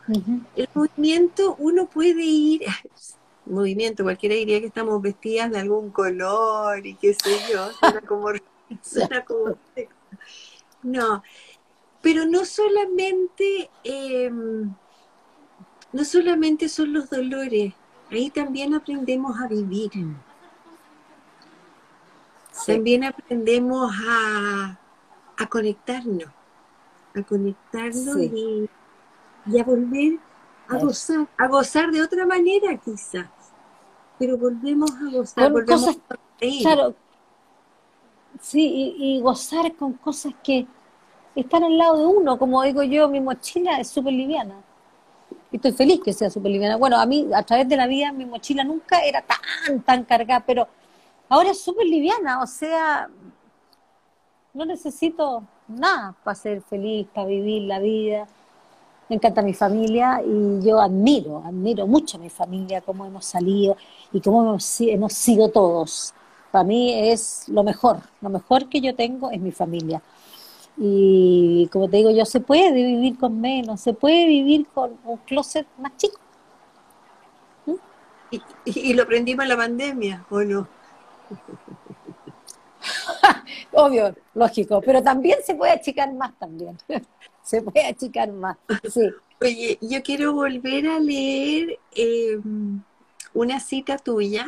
el 0.55 0.67
movimiento 0.73 1.55
uno 1.59 1.85
puede 1.87 2.23
ir, 2.23 2.63
movimiento, 3.45 4.03
cualquiera 4.03 4.35
diría 4.35 4.59
que 4.59 4.67
estamos 4.67 5.01
vestidas 5.01 5.49
de 5.51 5.59
algún 5.59 5.91
color 5.91 6.85
y 6.85 6.95
qué 6.95 7.13
sé 7.13 7.37
yo, 7.49 7.71
suena 7.79 8.01
como, 8.01 8.27
suena 8.81 9.23
como 9.23 9.55
no, 10.87 11.23
pero 12.01 12.25
no 12.25 12.45
solamente, 12.45 13.69
em, 13.83 14.73
no 15.91 16.05
solamente 16.05 16.69
son 16.69 16.93
los 16.93 17.09
dolores, 17.09 17.73
ahí 18.09 18.29
también 18.29 18.73
aprendemos 18.73 19.37
a 19.39 19.47
vivir. 19.47 19.91
Mm. 19.95 20.15
También 22.65 23.03
aprendemos 23.03 23.91
a, 24.07 24.79
conectarnos, 25.49 26.29
a 27.13 27.21
conectarnos 27.21 28.17
y, 28.17 28.69
a 29.59 29.63
volver 29.63 30.19
a 30.67 30.77
gozar, 30.77 31.27
a 31.37 31.47
gozar 31.47 31.91
de 31.91 32.01
otra 32.01 32.25
manera 32.25 32.75
quizás, 32.77 33.27
pero 34.17 34.37
volvemos 34.37 34.91
a 34.91 35.11
gozar, 35.11 35.51
volvemos 35.51 35.87
a 36.09 36.15
reír. 36.41 36.63
Claro, 36.63 36.95
sí, 38.41 38.95
y, 38.97 39.21
gozar 39.21 39.75
con 39.75 39.93
cosas 39.93 40.33
que 40.43 40.67
están 41.41 41.63
al 41.63 41.77
lado 41.77 41.97
de 41.97 42.05
uno, 42.05 42.37
como 42.37 42.61
digo 42.63 42.83
yo, 42.83 43.07
mi 43.09 43.21
mochila 43.21 43.79
es 43.79 43.87
súper 43.89 44.13
liviana 44.13 44.55
estoy 45.51 45.71
feliz 45.71 46.01
que 46.03 46.13
sea 46.13 46.29
súper 46.29 46.51
liviana. 46.51 46.77
Bueno, 46.77 46.97
a 46.97 47.05
mí, 47.05 47.27
a 47.33 47.43
través 47.43 47.67
de 47.67 47.77
la 47.77 47.87
vida, 47.87 48.11
mi 48.11 48.25
mochila 48.25 48.63
nunca 48.63 49.03
era 49.03 49.21
tan, 49.21 49.81
tan 49.81 50.03
cargada, 50.03 50.43
pero 50.45 50.67
ahora 51.29 51.51
es 51.51 51.61
súper 51.61 51.85
liviana, 51.85 52.41
o 52.41 52.47
sea, 52.47 53.09
no 54.53 54.65
necesito 54.65 55.43
nada 55.67 56.15
para 56.23 56.35
ser 56.35 56.61
feliz, 56.61 57.07
para 57.13 57.27
vivir 57.27 57.63
la 57.63 57.79
vida. 57.79 58.27
Me 59.09 59.15
encanta 59.15 59.41
mi 59.41 59.53
familia 59.53 60.21
y 60.25 60.65
yo 60.65 60.81
admiro, 60.81 61.41
admiro 61.45 61.87
mucho 61.87 62.17
a 62.17 62.19
mi 62.19 62.29
familia, 62.29 62.81
cómo 62.81 63.05
hemos 63.05 63.25
salido 63.25 63.77
y 64.11 64.19
cómo 64.19 64.41
hemos, 64.41 64.81
hemos 64.81 65.13
sido 65.13 65.49
todos. 65.49 66.13
Para 66.51 66.65
mí 66.65 66.93
es 66.93 67.47
lo 67.47 67.63
mejor, 67.63 67.99
lo 68.21 68.29
mejor 68.29 68.67
que 68.67 68.81
yo 68.81 68.95
tengo 68.95 69.31
es 69.31 69.39
mi 69.39 69.51
familia. 69.51 70.01
Y 70.77 71.67
como 71.71 71.89
te 71.89 71.97
digo 71.97 72.11
yo, 72.11 72.25
se 72.25 72.39
puede 72.39 72.71
vivir 72.71 73.17
con 73.17 73.41
menos, 73.41 73.81
se 73.81 73.93
puede 73.93 74.27
vivir 74.27 74.67
con 74.67 74.97
un 75.03 75.17
closet 75.17 75.67
más 75.79 75.97
chico. 75.97 76.19
¿Mm? 77.65 77.73
¿Y, 78.65 78.93
lo 78.93 79.03
aprendimos 79.03 79.43
en 79.43 79.49
la 79.49 79.57
pandemia, 79.57 80.25
¿o 80.29 80.41
no? 80.41 80.67
Obvio, 83.73 84.15
lógico, 84.35 84.81
pero 84.81 85.01
también 85.01 85.39
se 85.43 85.55
puede 85.55 85.71
achicar 85.71 86.13
más 86.13 86.37
también. 86.37 86.77
se 87.41 87.61
puede 87.61 87.87
achicar 87.87 88.31
más, 88.31 88.57
sí. 88.89 89.09
Oye, 89.39 89.77
yo 89.81 90.01
quiero 90.01 90.33
volver 90.33 90.87
a 90.87 90.99
leer 90.99 91.77
em, 91.95 92.81
una 93.33 93.59
cita 93.59 93.97
tuya, 93.97 94.47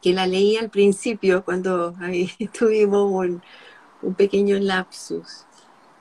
que 0.00 0.12
la 0.12 0.26
leí 0.26 0.56
al 0.56 0.70
principio 0.70 1.44
cuando 1.44 1.94
ahí 2.00 2.30
tuvimos 2.58 3.12
un, 3.12 3.42
un 4.02 4.14
pequeño 4.14 4.58
lapsus. 4.58 5.46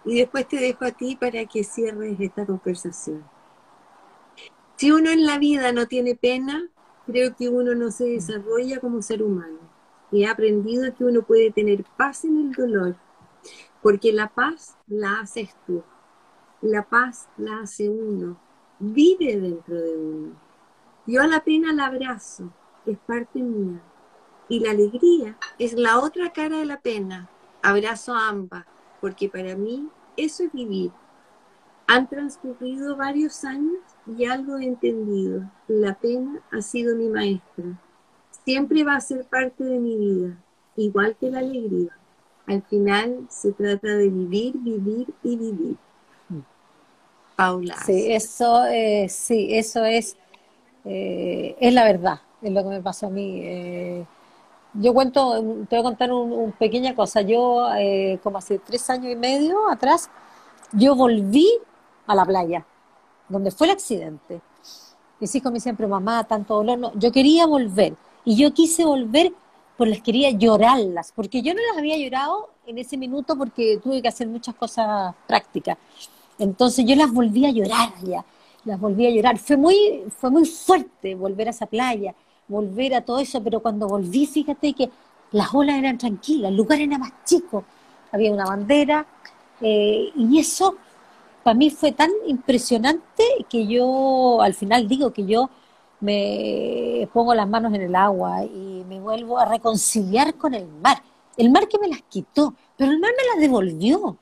Y 0.04 0.18
después 0.18 0.48
te 0.48 0.58
dejo 0.58 0.86
a 0.86 0.92
ti 0.92 1.16
para 1.16 1.46
que 1.46 1.64
cierres 1.64 2.20
esta 2.20 2.46
conversación. 2.46 3.24
Si 4.76 4.92
uno 4.92 5.12
en 5.12 5.26
la 5.26 5.38
vida 5.38 5.72
no 5.72 5.88
tiene 5.88 6.16
pena, 6.16 6.68
creo 7.06 7.36
que 7.36 7.50
uno 7.50 7.76
no 7.76 7.92
se 7.92 8.06
desarrolla 8.06 8.80
como 8.80 9.02
ser 9.02 9.22
humano. 9.22 9.60
Y 10.12 10.24
he 10.24 10.28
aprendido 10.28 10.94
que 10.96 11.06
uno 11.06 11.22
puede 11.22 11.52
tener 11.52 11.84
paz 11.98 12.26
en 12.26 12.38
el 12.38 12.52
dolor, 12.52 12.96
porque 13.82 14.12
la 14.12 14.28
paz 14.28 14.76
la 14.88 15.20
haces 15.20 15.56
tú. 15.68 15.84
La 16.62 16.84
paz 16.84 17.30
la 17.38 17.60
hace 17.60 17.90
uno. 17.90 18.38
Vive 18.80 19.40
dentro 19.40 19.80
de 19.80 19.98
uno. 19.98 20.36
Yo 21.06 21.22
a 21.22 21.28
la 21.28 21.44
pena 21.44 21.74
la 21.74 21.86
abrazo, 21.86 22.52
es 22.86 22.98
parte 23.00 23.40
mía. 23.40 23.82
Y 24.50 24.60
la 24.60 24.72
alegría 24.72 25.38
es 25.60 25.74
la 25.74 26.00
otra 26.00 26.34
cara 26.34 26.58
de 26.58 26.66
la 26.66 26.82
pena, 26.82 27.30
Abrazo 27.64 28.14
a 28.14 28.30
ambas, 28.30 28.66
porque 29.00 29.30
para 29.30 29.56
mí 29.56 29.88
eso 30.18 30.44
es 30.44 30.52
vivir. 30.52 30.92
Han 31.88 32.08
transcurrido 32.08 32.96
varios 32.96 33.44
años 33.44 33.80
y 34.06 34.26
algo 34.26 34.58
he 34.58 34.66
entendido. 34.66 35.44
La 35.68 35.94
pena 35.96 36.42
ha 36.52 36.62
sido 36.62 36.96
mi 36.96 37.10
maestra. 37.10 37.66
Siempre 38.46 38.84
va 38.84 38.96
a 38.96 39.02
ser 39.02 39.26
parte 39.26 39.64
de 39.64 39.78
mi 39.78 39.98
vida, 39.98 40.38
igual 40.76 41.16
que 41.20 41.30
la 41.30 41.40
alegría. 41.40 41.92
Al 42.48 42.64
final 42.64 43.28
se 43.30 43.52
trata 43.52 43.88
de 43.88 44.10
vivir, 44.10 44.58
vivir 44.58 45.08
y 45.24 45.38
vivir. 45.38 45.78
Paula. 47.36 47.76
Sí, 47.86 48.12
eso, 48.12 48.66
eh, 48.66 49.08
sí, 49.10 49.48
eso 49.52 49.86
es, 49.86 50.18
eh, 50.86 51.56
es 51.60 51.74
la 51.74 51.84
verdad, 51.84 52.22
es 52.42 52.52
lo 52.52 52.64
que 52.64 52.70
me 52.70 52.82
pasó 52.82 53.08
a 53.08 53.10
mí. 53.10 53.42
Eh, 53.44 54.06
yo 54.74 54.94
cuento, 54.94 55.34
te 55.70 55.76
voy 55.76 55.80
a 55.80 55.84
contar 55.84 56.12
una 56.12 56.52
pequeña 56.54 56.96
cosa. 56.96 57.22
Yo, 57.22 57.70
eh, 57.78 58.20
como 58.24 58.38
hace 58.38 58.60
tres 58.60 58.90
años 58.90 59.12
y 59.12 59.16
medio 59.16 59.70
atrás, 59.70 60.10
yo 60.72 60.96
volví 60.96 61.50
a 62.08 62.16
la 62.16 62.26
playa, 62.26 62.66
donde 63.28 63.52
fue 63.52 63.68
el 63.68 63.74
accidente. 63.74 64.42
Mis 65.20 65.36
hijos 65.36 65.52
me 65.52 65.58
decían, 65.58 65.76
pero 65.76 65.90
mamá, 65.90 66.24
tanto 66.24 66.56
dolor. 66.56 66.80
No, 66.80 66.92
yo 66.96 67.12
quería 67.12 67.46
volver. 67.46 67.96
Y 68.24 68.36
yo 68.36 68.54
quise 68.54 68.86
volver, 68.86 69.34
pues 69.78 69.90
las 69.90 70.02
quería 70.02 70.32
llorarlas, 70.32 71.12
porque 71.16 71.42
yo 71.42 71.54
no 71.54 71.60
las 71.70 71.78
había 71.78 71.98
llorado 71.98 72.50
en 72.66 72.78
ese 72.78 72.98
minuto 72.98 73.36
porque 73.36 73.80
tuve 73.84 74.02
que 74.02 74.08
hacer 74.08 74.28
muchas 74.28 74.56
cosas 74.56 75.14
prácticas. 75.28 75.78
Entonces 76.38 76.86
yo 76.86 76.96
las 76.96 77.12
volví 77.12 77.46
a 77.46 77.52
llorar 77.52 77.90
ya, 78.04 78.24
las 78.64 78.80
volví 78.80 79.06
a 79.06 79.10
llorar. 79.10 79.38
Fue 79.38 79.58
muy, 79.58 80.04
fue 80.18 80.30
muy 80.30 80.46
fuerte 80.46 81.16
volver 81.16 81.48
a 81.48 81.52
esa 81.52 81.66
playa 81.66 82.16
volver 82.52 82.94
a 82.94 83.02
todo 83.02 83.20
eso, 83.20 83.42
pero 83.42 83.62
cuando 83.62 83.88
volví, 83.88 84.28
fíjate 84.28 84.74
que 84.74 84.90
las 85.32 85.54
olas 85.54 85.78
eran 85.78 85.98
tranquilas, 85.98 86.52
el 86.52 86.58
lugar 86.58 86.80
era 86.80 86.98
más 86.98 87.12
chico, 87.26 87.64
había 88.12 88.32
una 88.32 88.46
bandera, 88.46 89.08
eh, 89.62 90.12
y 90.16 90.40
eso 90.40 90.76
para 91.44 91.56
mí 91.56 91.70
fue 91.70 91.92
tan 91.92 92.12
impresionante 92.28 93.24
que 93.50 93.66
yo 93.66 94.42
al 94.42 94.54
final 94.54 94.88
digo 94.88 95.12
que 95.12 95.26
yo 95.26 95.50
me 96.00 97.08
pongo 97.14 97.34
las 97.34 97.48
manos 97.48 97.74
en 97.74 97.82
el 97.82 97.96
agua 97.96 98.44
y 98.44 98.84
me 98.88 99.00
vuelvo 99.00 99.40
a 99.40 99.46
reconciliar 99.46 100.36
con 100.36 100.54
el 100.54 100.68
mar. 100.68 101.02
El 101.38 101.52
mar 101.52 101.68
que 101.68 101.80
me 101.80 101.88
las 101.88 102.02
quitó, 102.04 102.54
pero 102.76 102.92
el 102.92 103.00
mar 103.00 103.12
me 103.18 103.28
las 103.28 103.40
devolvió. 103.40 104.18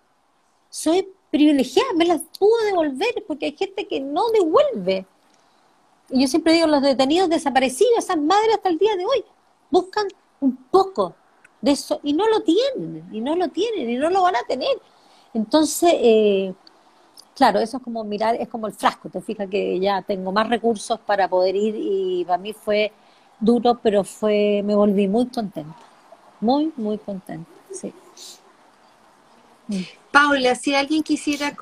Soy 0.69 1.07
privilegiada, 1.31 1.93
me 1.95 2.05
las 2.05 2.21
pudo 2.37 2.65
devolver 2.65 3.23
porque 3.27 3.47
hay 3.47 3.55
gente 3.57 3.87
que 3.87 3.99
no 3.99 4.29
devuelve. 4.29 5.05
Y 6.11 6.21
yo 6.21 6.27
siempre 6.27 6.53
digo, 6.53 6.67
los 6.67 6.81
detenidos 6.81 7.29
desaparecidos, 7.29 7.99
esas 7.99 8.17
madres 8.17 8.55
hasta 8.55 8.69
el 8.69 8.77
día 8.77 8.95
de 8.95 9.05
hoy, 9.05 9.23
buscan 9.69 10.07
un 10.39 10.55
poco 10.55 11.13
de 11.61 11.71
eso 11.71 11.99
y 12.03 12.13
no 12.13 12.27
lo 12.27 12.41
tienen, 12.41 13.07
y 13.11 13.21
no 13.21 13.35
lo 13.35 13.49
tienen, 13.49 13.89
y 13.89 13.95
no 13.95 14.09
lo 14.09 14.23
van 14.23 14.35
a 14.35 14.43
tener. 14.47 14.77
Entonces, 15.33 15.93
eh, 15.95 16.53
claro, 17.35 17.59
eso 17.59 17.77
es 17.77 17.83
como 17.83 18.03
mirar, 18.03 18.35
es 18.35 18.47
como 18.47 18.67
el 18.67 18.73
frasco, 18.73 19.09
te 19.09 19.21
fijas 19.21 19.49
que 19.49 19.79
ya 19.79 20.01
tengo 20.01 20.31
más 20.31 20.49
recursos 20.49 20.99
para 20.99 21.27
poder 21.27 21.55
ir 21.55 21.75
y 21.77 22.25
para 22.25 22.37
mí 22.37 22.53
fue 22.53 22.91
duro, 23.39 23.79
pero 23.81 24.03
fue, 24.03 24.61
me 24.63 24.75
volví 24.75 25.07
muy 25.07 25.27
contenta, 25.27 25.75
muy, 26.39 26.73
muy 26.75 26.97
contenta, 26.97 27.49
sí. 27.71 27.93
Paula, 30.11 30.55
si 30.55 30.73
alguien 30.73 31.03
quisiera 31.03 31.55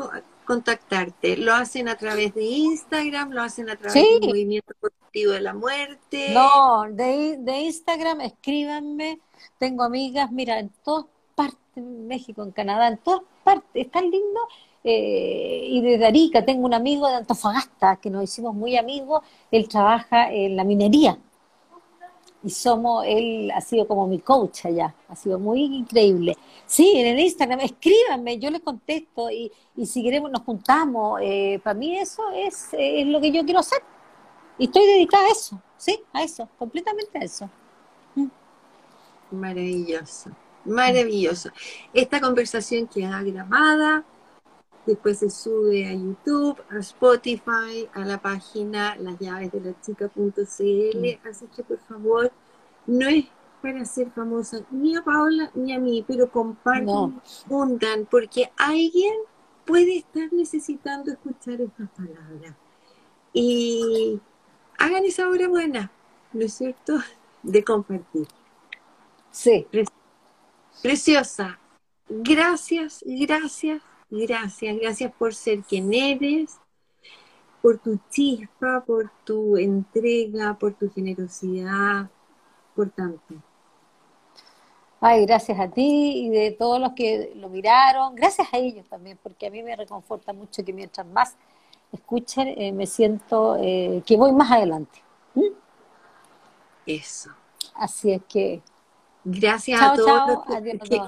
contactarte? 0.48 1.36
¿Lo 1.38 1.54
hacen 1.54 1.90
a 1.90 1.96
través 1.98 2.34
de 2.34 2.44
Instagram? 2.44 3.32
¿Lo 3.32 3.42
hacen 3.42 3.70
a 3.70 3.76
través 3.76 3.94
del 3.94 4.30
Movimiento 4.30 4.74
Positivo 4.80 5.34
de 5.34 5.42
la 5.42 5.54
Muerte? 5.54 6.32
No, 6.34 6.86
de, 6.90 7.38
de 7.38 7.60
Instagram 7.60 8.22
escríbanme. 8.22 9.20
Tengo 9.60 9.84
amigas, 9.84 10.32
mira, 10.32 10.60
en 10.60 10.72
todas 10.84 11.06
partes, 11.36 11.60
en 11.76 12.08
México, 12.08 12.42
en 12.44 12.52
Canadá, 12.52 12.88
en 12.88 12.98
todas 12.98 13.22
partes, 13.44 13.70
es 13.74 13.92
tan 13.92 14.10
lindo. 14.10 14.40
Eh, 14.84 15.68
y 15.70 15.82
desde 15.82 16.06
Arica 16.06 16.46
tengo 16.46 16.66
un 16.66 16.74
amigo 16.74 17.10
de 17.10 17.16
Antofagasta 17.16 17.98
que 17.98 18.10
nos 18.10 18.24
hicimos 18.24 18.56
muy 18.56 18.78
amigos, 18.78 19.22
él 19.52 19.68
trabaja 19.68 20.32
en 20.32 20.56
la 20.56 20.64
minería. 20.64 21.20
Y 22.48 22.50
somos, 22.50 23.04
él 23.06 23.52
ha 23.54 23.60
sido 23.60 23.86
como 23.86 24.08
mi 24.08 24.20
coach 24.20 24.68
allá, 24.68 24.96
ha 25.10 25.16
sido 25.18 25.38
muy 25.38 25.64
increíble. 25.64 26.38
Sí, 26.66 26.94
en 26.96 27.08
el 27.08 27.20
Instagram, 27.20 27.60
escríbanme, 27.60 28.40
yo 28.40 28.50
les 28.50 28.62
contesto 28.62 29.30
y, 29.30 29.52
y 29.76 29.86
si 29.86 30.02
queremos 30.02 30.32
nos 30.32 30.44
juntamos. 30.44 31.20
Eh, 31.22 31.60
para 31.62 31.74
mí 31.74 31.98
eso 31.98 32.24
es, 32.34 32.70
es 32.72 33.06
lo 33.06 33.20
que 33.20 33.34
yo 33.34 33.44
quiero 33.44 33.60
hacer. 33.60 33.80
Y 34.58 34.68
estoy 34.68 34.86
dedicada 34.88 35.28
a 35.28 35.32
eso, 35.32 35.62
sí, 35.76 36.00
a 36.14 36.24
eso, 36.24 36.48
completamente 36.58 37.20
a 37.20 37.22
eso. 37.22 37.50
Maravilloso, 39.30 40.30
maravilloso. 40.64 41.50
Esta 41.94 42.22
conversación 42.22 42.88
queda 42.88 43.22
grabada, 43.24 44.06
después 44.88 45.20
se 45.20 45.30
sube 45.30 45.88
a 45.88 45.94
YouTube, 45.94 46.60
a 46.72 46.80
Spotify, 46.80 47.88
a 47.94 48.06
la 48.06 48.20
página 48.20 48.96
las 48.96 49.20
llaves 49.20 49.52
de 49.52 49.60
la 49.60 49.82
chica.cl, 49.82 51.30
así 51.30 51.48
que 51.56 51.64
por 51.64 51.80
favor, 51.80 52.32
no 52.88 53.08
es 53.08 53.26
para 53.62 53.86
ser 53.86 54.10
famosa 54.12 54.62
ni 54.72 54.96
a 54.96 55.04
Paola 55.04 55.52
ni 55.54 55.74
a 55.74 55.80
mí, 55.80 56.04
pero 56.08 56.32
compartan, 56.32 57.22
juntan, 57.48 58.08
porque 58.10 58.50
alguien 58.58 59.14
puede 59.66 59.98
estar 59.98 60.32
necesitando 60.32 61.12
escuchar 61.12 61.60
estas 61.62 61.90
palabras. 61.90 62.56
Y 63.34 64.20
hagan 64.78 65.04
esa 65.04 65.28
obra 65.28 65.50
buena, 65.50 65.92
¿no 66.32 66.46
es 66.46 66.54
cierto? 66.54 66.98
De 67.44 67.64
compartir. 67.64 68.28
Sí. 69.32 69.68
Preciosa. 70.82 71.60
Gracias, 72.10 73.04
gracias, 73.06 73.82
gracias. 74.10 74.78
Gracias 74.80 75.12
por 75.14 75.34
ser 75.34 75.62
quien 75.62 75.94
eres, 75.94 76.58
por 77.62 77.78
tu 77.80 78.00
chispa, 78.10 78.84
por 78.86 79.12
tu 79.24 79.58
entrega, 79.58 80.58
por 80.58 80.74
tu 80.74 80.92
generosidad, 80.92 82.10
por 82.76 82.90
tanto. 82.90 83.36
Ay, 85.00 85.26
gracias 85.26 85.60
a 85.60 85.70
ti 85.70 86.26
y 86.26 86.30
de 86.30 86.52
todos 86.52 86.80
los 86.80 86.94
que 86.94 87.32
lo 87.36 87.50
miraron. 87.50 88.16
Gracias 88.16 88.48
a 88.52 88.58
ellos 88.58 88.88
también, 88.88 89.20
porque 89.22 89.48
a 89.48 89.52
mí 89.52 89.62
me 89.62 89.76
reconforta 89.76 90.34
mucho 90.34 90.64
que 90.66 90.74
mientras 90.74 91.06
más 91.06 91.36
escuchen, 91.92 92.48
eh, 92.58 92.72
me 92.72 92.88
siento 92.88 93.58
eh, 93.60 94.02
que 94.06 94.18
voy 94.18 94.32
más 94.32 94.52
adelante. 94.52 95.02
¿Mm? 95.36 95.54
Eso. 96.86 97.30
Así 97.76 98.12
es 98.12 98.22
que. 98.28 98.62
Gracias 99.24 99.82
a 99.82 99.94
todos. 99.94 100.48
Los 100.48 100.90
que, 100.90 101.02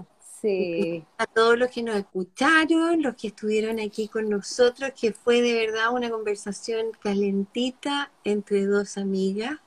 A 1.17 1.25
todos 1.25 1.57
los 1.57 1.69
que 1.69 1.83
nos 1.83 1.95
escucharon, 1.95 3.01
los 3.01 3.15
que 3.15 3.27
estuvieron 3.27 3.79
aquí 3.79 4.07
con 4.07 4.29
nosotros, 4.29 4.91
que 4.99 5.11
fue 5.11 5.41
de 5.41 5.53
verdad 5.53 5.93
una 5.93 6.09
conversación 6.09 6.91
calentita 7.01 8.11
entre 8.23 8.65
dos 8.65 8.97
amigas. 8.97 9.57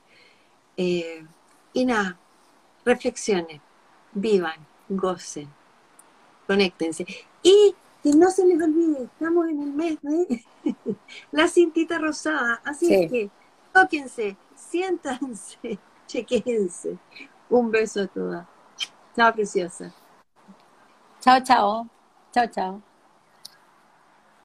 Eh, 0.77 1.25
y 1.73 1.85
nada, 1.85 2.17
reflexionen, 2.85 3.61
vivan, 4.13 4.65
gocen, 4.89 5.47
conéctense. 6.47 7.05
Y 7.43 7.75
que 8.01 8.11
no 8.11 8.29
se 8.31 8.45
les 8.45 8.61
olvide, 8.61 9.03
estamos 9.03 9.47
en 9.49 9.61
el 9.61 9.73
mes 9.73 9.97
de 10.01 10.43
la 11.31 11.47
cintita 11.47 11.99
rosada, 11.99 12.61
así 12.65 12.93
es 12.93 13.11
que 13.11 13.29
tóquense, 13.73 14.37
siéntanse, 14.55 15.79
chequense. 16.07 16.97
Un 17.49 17.69
beso 17.69 18.01
a 18.01 18.07
todas. 18.07 18.47
Chao, 19.15 19.33
preciosa. 19.33 19.93
Chao, 21.22 21.38
chao. 21.40 21.86
Chao, 22.32 22.46
chao. 22.46 22.82